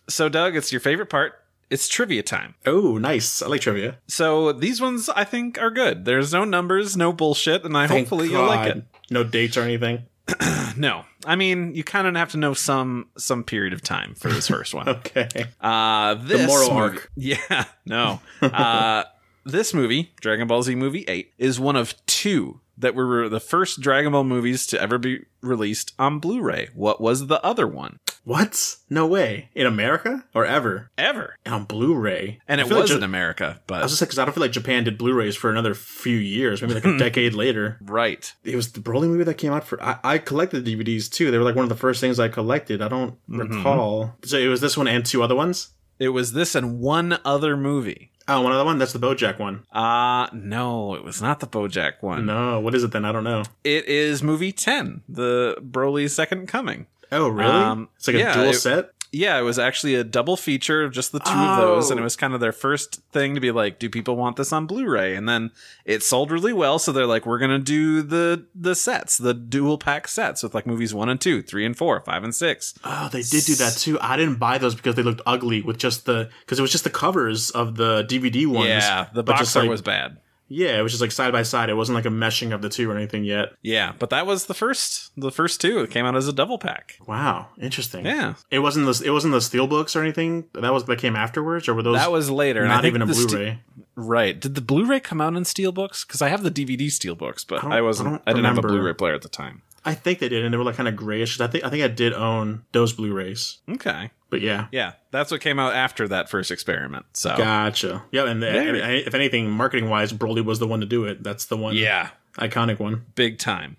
[0.08, 1.34] so, Doug, it's your favorite part.
[1.68, 2.54] it's trivia time.
[2.64, 3.42] Oh, nice.
[3.42, 3.98] I like trivia.
[4.06, 6.04] So these ones I think are good.
[6.06, 8.84] There's no numbers, no bullshit, and I Thank hopefully you'll like it.
[9.14, 10.04] No dates or anything.
[10.76, 14.28] No, I mean you kind of have to know some some period of time for
[14.28, 14.88] this first one.
[14.96, 15.28] Okay.
[15.60, 17.10] Uh, this moral movie- arc.
[17.16, 18.20] Yeah, no.
[18.42, 19.04] uh,
[19.44, 23.80] this movie, Dragon Ball Z movie eight, is one of two that were the first
[23.80, 26.70] Dragon Ball movies to ever be released on Blu-ray.
[26.74, 27.98] What was the other one?
[28.24, 28.76] What?
[28.88, 29.50] No way.
[29.54, 30.90] In America or ever?
[30.96, 31.36] Ever.
[31.46, 32.40] On Blu-ray.
[32.48, 33.80] And I it was like in America, but.
[33.80, 36.16] I was just like, because I don't feel like Japan did Blu-rays for another few
[36.16, 37.78] years, maybe like a decade later.
[37.82, 38.32] right.
[38.42, 39.82] It was the Broly movie that came out for.
[39.82, 41.30] I, I collected DVDs too.
[41.30, 42.80] They were like one of the first things I collected.
[42.80, 43.38] I don't mm-hmm.
[43.40, 44.16] recall.
[44.24, 45.70] So it was this one and two other ones.
[45.98, 48.10] It was this and one other movie.
[48.26, 48.78] Oh, one other one.
[48.78, 49.64] That's the BoJack one.
[49.72, 52.26] Uh no, it was not the BoJack one.
[52.26, 53.04] No, what is it then?
[53.04, 53.42] I don't know.
[53.64, 56.86] It is movie 10, the Broly's Second Coming.
[57.12, 57.50] Oh, really?
[57.52, 58.90] Um, it's like a yeah, dual it- set.
[59.14, 62.02] Yeah, it was actually a double feature of just the two of those, and Oh.
[62.02, 64.66] it was kind of their first thing to be like, do people want this on
[64.66, 65.14] Blu-ray?
[65.14, 65.52] And then
[65.84, 69.78] it sold really well, so they're like, we're gonna do the the sets, the dual
[69.78, 72.74] pack sets with like movies one and two, three and four, five and six.
[72.84, 73.98] Oh, they did do that too.
[74.00, 76.84] I didn't buy those because they looked ugly with just the because it was just
[76.84, 78.68] the covers of the DVD ones.
[78.68, 80.18] yeah, the box art like- was bad.
[80.48, 81.70] Yeah, it was just like side by side.
[81.70, 83.54] It wasn't like a meshing of the two or anything yet.
[83.62, 85.80] Yeah, but that was the first, the first two.
[85.80, 86.98] It came out as a double pack.
[87.06, 88.04] Wow, interesting.
[88.04, 90.44] Yeah, It wasn't the it wasn't the steel books or anything.
[90.52, 92.66] That was that came afterwards, or were those that was later.
[92.68, 93.60] not even a Blu-ray?
[93.96, 94.38] right?
[94.38, 96.06] Did the Blu-ray come out in steelbooks?
[96.06, 98.22] Because I have the DVD steelbooks, but don't- I, wasn't.
[98.26, 98.68] I I, didn't have a remember.
[98.68, 99.62] Blu-ray player at the time.
[99.86, 101.40] I think they did, and they were like kind of grayish.
[101.40, 104.10] I think I think I did own those Blu-rays, Okay.
[104.34, 107.06] But yeah, Yeah, that's what came out after that first experiment.
[107.12, 108.02] So gotcha.
[108.10, 111.22] Yeah, and the, if anything, marketing wise, Broly was the one to do it.
[111.22, 111.76] That's the one.
[111.76, 113.04] yeah, iconic one.
[113.14, 113.76] big time.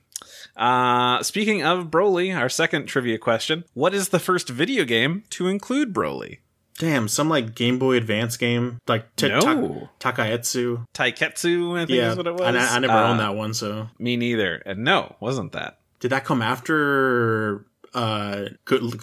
[0.56, 5.48] Uh, speaking of Broly, our second trivia question: What is the first video game to
[5.50, 6.38] include Broly?
[6.78, 9.90] Damn, some like Game Boy Advance game, like t- No.
[10.00, 10.86] Ta- Takaetsu.
[10.94, 12.42] Taiketsu, I think Yeah, is what it was.
[12.56, 13.54] I, I never Uh, owned that one.
[13.54, 14.56] So Me neither.
[14.66, 15.80] And no, wasn't that?
[16.02, 17.66] did that come after
[17.96, 18.50] uh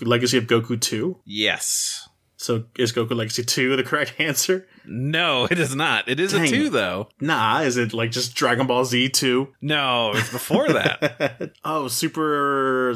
[0.02, 1.19] Legacy of Goku two?
[1.24, 2.09] Yes.
[2.36, 4.66] So is Goku Legacy two the correct answer?
[4.85, 6.09] No, it is not.
[6.09, 7.09] It is a two, though.
[7.20, 9.48] Nah, is it like just Dragon Ball Z two?
[9.60, 11.52] No, it's before that.
[11.64, 12.94] oh, Super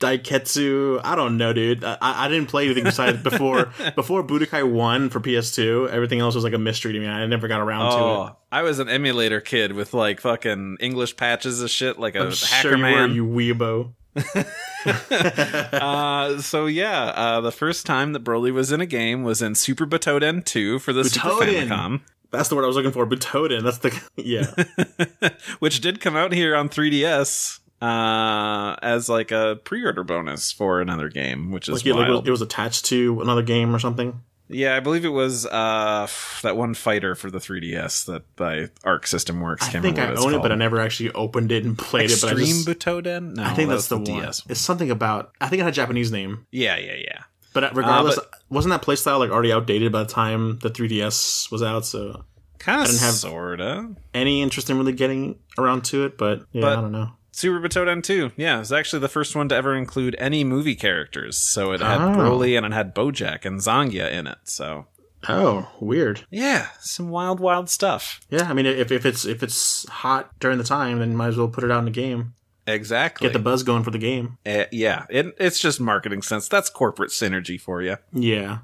[0.00, 1.00] Daiketsu.
[1.04, 1.84] I don't know, dude.
[1.84, 5.90] I, I didn't play anything besides before before Budokai One for PS2.
[5.90, 7.06] Everything else was like a mystery to me.
[7.06, 8.00] I never got around to it.
[8.00, 12.20] oh, I was an emulator kid with like fucking English patches of shit, like a
[12.20, 13.10] I'm hacker sure you man.
[13.10, 13.92] were, you weebo.
[14.86, 19.54] uh, so yeah, uh, the first time that Broly was in a game was in
[19.54, 21.68] Super Butoden 2 for the Super Butoden.
[21.68, 22.00] Famicom,
[22.30, 23.06] That's the word I was looking for.
[23.06, 23.62] Butoden.
[23.62, 25.30] That's the yeah.
[25.58, 31.08] which did come out here on 3DS uh, as like a pre-order bonus for another
[31.08, 32.28] game, which is like, yeah, like, it, was, wild.
[32.28, 34.20] it was attached to another game or something.
[34.54, 36.06] Yeah, I believe it was uh,
[36.42, 39.66] that one fighter for the 3DS that by Arc System Works.
[39.68, 42.10] I Can't think I own it's it, but I never actually opened it and played
[42.10, 42.20] it.
[42.20, 43.34] But I, Extreme just, Butoden.
[43.36, 44.24] No, I think that that's the, was one.
[44.48, 45.32] It's something about.
[45.40, 47.22] I think it had a Japanese name, Yeah, yeah, yeah.
[47.52, 51.50] but uh, regardless, but- wasn't that playstyle like already outdated by the time the 3DS
[51.50, 51.84] was out?
[51.84, 52.24] So
[52.58, 53.90] Kind of, didn't have- sorta.
[54.14, 57.10] any interest in really getting around to it, but yeah, But- I don't know.
[57.36, 58.30] Super Butoden 2.
[58.36, 61.36] Yeah, it was actually the first one to ever include any movie characters.
[61.36, 62.16] So it had Oh.
[62.16, 64.38] Broly and it had Bojack and Zangya in it.
[64.44, 64.86] So
[65.28, 66.26] Oh, weird.
[66.30, 68.20] yeah, some wild, wild stuff.
[68.30, 71.36] Yeah, I mean, if, if it's if it's hot during the time, then might as
[71.36, 72.34] well put it out in the game.
[72.66, 73.26] Exactly.
[73.26, 74.38] Get the buzz going for the game.
[74.46, 76.48] Eh, yeah, it, it's just marketing sense.
[76.48, 77.96] That's corporate synergy for you.
[78.12, 78.58] Yeah.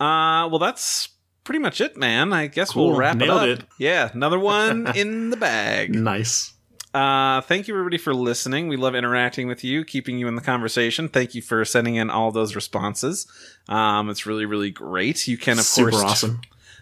[0.00, 1.08] Uh, well, that's
[1.44, 2.32] pretty much it, man.
[2.32, 2.88] I guess Cool.
[2.88, 3.60] we'll wrap Nailed it it.
[3.62, 3.68] up.
[3.78, 5.94] Yeah, another one in the bag.
[5.94, 6.52] Nice.
[6.94, 8.68] Uh, thank you everybody for listening.
[8.68, 11.08] We love interacting with you, keeping you in the conversation.
[11.08, 13.26] Thank you for sending in all those responses.
[13.68, 15.28] Um, it's really, really great.
[15.28, 16.40] You can of Super course awesome.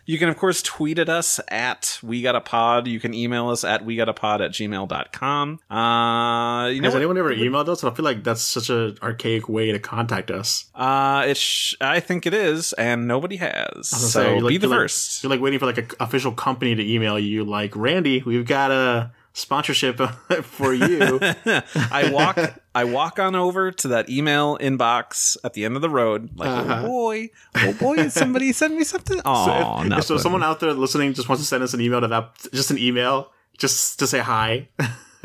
[0.08, 2.86] You can, of course, tweet at us at We Got a Pod.
[2.86, 5.58] You can email us at We Got a Pod at gmail.com.
[5.68, 6.98] Uh, you know, Has what?
[6.98, 7.82] anyone ever emailed us?
[7.82, 10.66] I feel like that's such an archaic way to contact us.
[10.76, 13.52] uh, it sh- I think it is, and nobody has.
[13.52, 15.22] I was gonna So say, you're like- be the you're like- first.
[15.24, 18.70] You're like waiting for like an official company to email you, like Randy, we've got
[18.70, 19.98] a sponsorship
[20.42, 21.18] for you.
[21.92, 22.38] I walk
[22.74, 26.48] I walk on over to that email inbox at the end of the road, like,
[26.48, 26.80] Uh-huh.
[26.82, 29.20] oh boy, oh boy, somebody send me something?
[29.24, 32.00] Oh, if, if so someone out there listening just wants to send us an email
[32.00, 34.68] to that, just an email, just to say hi.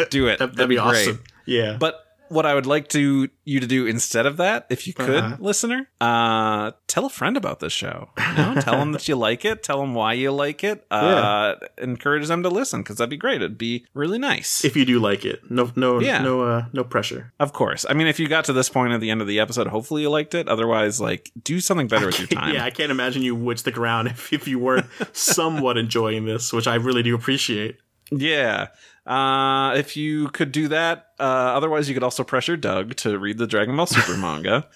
[0.10, 0.40] do it.
[0.40, 0.86] That, that'd be great.
[1.08, 1.24] awesome.
[1.46, 1.78] Yeah.
[1.80, 5.10] But what I would like to you to do instead of that, if you could,
[5.24, 5.38] Uh-huh.
[5.40, 8.10] listener, uh, tell a friend about this show.
[8.18, 9.64] You know, tell them that you like it.
[9.64, 10.86] Tell them why you like it.
[10.90, 13.42] Uh, Encourage them to listen because that'd be great.
[13.42, 14.64] It'd be really nice.
[14.64, 16.22] If you do like it, no, no, Yeah.
[16.24, 17.34] no, uh, no pressure.
[17.40, 17.86] of course.
[17.90, 20.04] I mean, if you got to this point at the end of the episode, hopefully
[20.04, 20.48] you liked it.
[20.48, 22.54] Otherwise, like, do something better with your time.
[22.54, 26.54] Yeah, I can't imagine you would stick around if, if you weren't somewhat enjoying this,
[26.54, 27.78] which I really do appreciate.
[28.12, 28.68] Yeah.
[29.06, 33.38] Uh, if you could do that, uh, otherwise you could also pressure Doug to read
[33.38, 34.68] the Dragon Ball Super manga.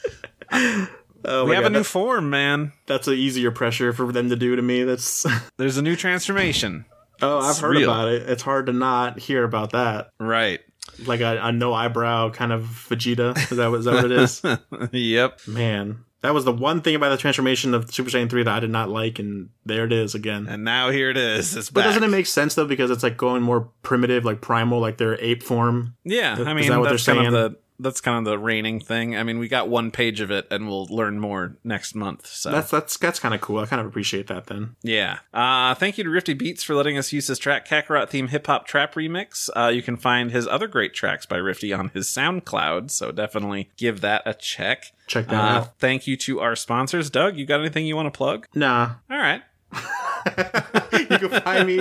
[1.28, 2.72] Oh we have God, a new form, man.
[2.86, 4.84] that's an easier pressure for them to do to me.
[4.84, 5.26] That's
[5.58, 6.86] There's a new transformation.
[7.22, 7.90] oh, I've It's heard real.
[7.92, 8.30] about it.
[8.30, 10.10] It's hard to not hear about that.
[10.20, 10.60] Right.
[11.06, 13.36] Like a, a no eyebrow kind of Vegeta.
[13.52, 14.42] Is that, what- is that what it is?
[14.92, 15.40] yep.
[15.48, 18.60] Man, that was the one thing about the transformation of Super Saiyan 3 that I
[18.60, 20.48] did not like, and there it is again.
[20.50, 21.56] And now here it is.
[21.56, 21.90] It's But back.
[21.90, 25.20] doesn't it make sense though because it's like going more primitive, like primal, like their
[25.22, 25.96] ape form?
[26.04, 27.52] yeah, Is I mean that what that's they're kind of saying?
[27.54, 29.16] the that's kind of the reigning thing.
[29.18, 32.26] I mean, we got one page of it, and we'll learn more next month.
[32.28, 33.60] So That's that's that's kind of cool.
[33.60, 34.76] I kind of appreciate that then.
[34.82, 35.20] Yeah.
[35.34, 38.48] Uh, thank you to Rifty Beats for letting us use his track Kakarot theme hip
[38.48, 39.50] hop trap remix.
[39.56, 43.70] Uh, you can find his other great tracks by Rifty on his SoundCloud, so definitely
[43.78, 44.94] give that a check.
[45.08, 45.80] Check that Uh, out.
[45.80, 47.10] thank you to our sponsors.
[47.10, 48.48] Doug, you got anything you want to plug?
[48.56, 48.96] Nah.
[49.12, 49.42] All right.
[51.10, 51.80] you can find me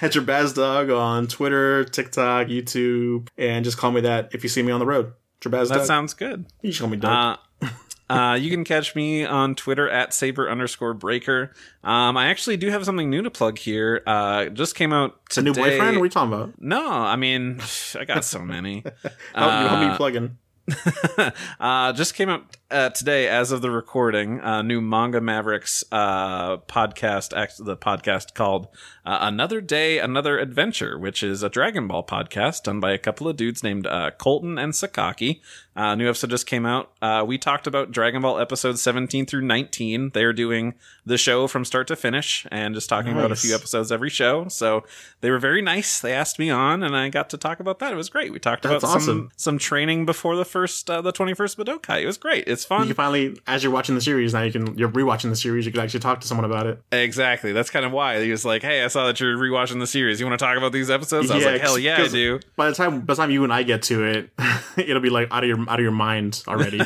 [0.00, 4.48] at your Baz Dog on Twitter, TikTok, YouTube, and just call me that if you
[4.48, 5.12] see me on the road.
[5.40, 6.46] Jabaz That sounds good.
[6.62, 7.38] you just call me Doug.
[7.62, 7.68] Uh,
[8.08, 11.52] uh, you can catch me on Twitter at saber underscore breaker.
[11.82, 14.02] Um, I actually do have something new to plug here.
[14.06, 15.96] Uh, just came out a new boyfriend?
[15.96, 16.52] What are you talking about?
[16.60, 17.60] No, I mean,
[17.98, 18.84] I got so many.
[19.34, 20.38] How, you help me Uh, plugging.
[21.60, 24.40] uh, just came out uh, today as of the recording.
[24.40, 28.68] Uh, new Manga Mavericks uh, podcast, the podcast called
[29.06, 33.28] uh, Another Day, Another Adventure, which is a Dragon Ball podcast done by a couple
[33.28, 35.40] of dudes named uh, Colton and Sakaki.
[35.76, 36.92] Uh, new episode just came out.
[37.02, 40.10] Uh, we talked about Dragon Ball episodes 17 through 19.
[40.14, 40.74] They're doing
[41.04, 44.46] the show from start to finish and just talking about a few episodes every show.
[44.48, 44.84] So
[45.20, 46.00] they were very nice.
[46.00, 47.92] They asked me on, and I got to talk about that.
[47.92, 48.32] It was great.
[48.32, 49.30] We talked That's about some awesome.
[49.36, 52.02] some training before the first uh, the 21st Budokai.
[52.02, 52.44] It was great.
[52.46, 52.86] It's You fun.
[52.86, 55.66] can finally, as you're watching the series, now you can you're rewatching the series.
[55.66, 56.80] You can actually talk to someone about it.
[56.92, 57.50] exactly.
[57.52, 60.18] That's kind of why he was like, "Hey, I saw that you're rewatching the series.
[60.18, 62.40] You want to talk about these episodes?" I was Yeah, like, "Hell yeah, I do."
[62.56, 64.30] By the time by the time you and I get to it,
[64.78, 66.80] it'll be like out of your out of your mind already.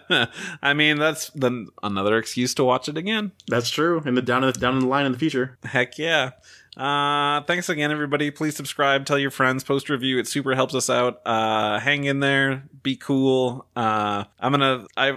[0.62, 3.32] I mean, that's then another excuse to watch it again.
[3.48, 4.02] That's true.
[4.04, 5.56] And the down in the, down in the line in the future.
[5.64, 6.32] Heck yeah.
[6.76, 8.32] Uh, thanks again, everybody.
[8.32, 10.18] Please subscribe, tell your friends, post review.
[10.18, 11.20] It super helps us out.
[11.24, 13.64] Uh, hang in there, be cool.
[13.76, 15.16] Uh, I'm gonna, I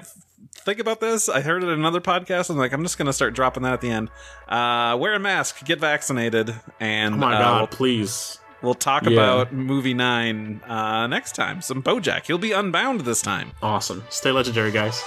[0.68, 1.30] think about this.
[1.30, 2.49] I heard it in another podcast.
[2.52, 4.10] I'm like, I'm just gonna start dropping that at the end.
[4.48, 8.39] Uh, wear a mask, get vaccinated, and Oh my uh, god, we'll, please.
[8.61, 9.11] we'll talk Yeah.
[9.11, 11.61] about movie nine uh, next time.
[11.61, 12.26] Some BoJack.
[12.27, 13.53] He'll be unbound this time.
[13.64, 14.03] Awesome.
[14.10, 15.02] Stay legendary, guys.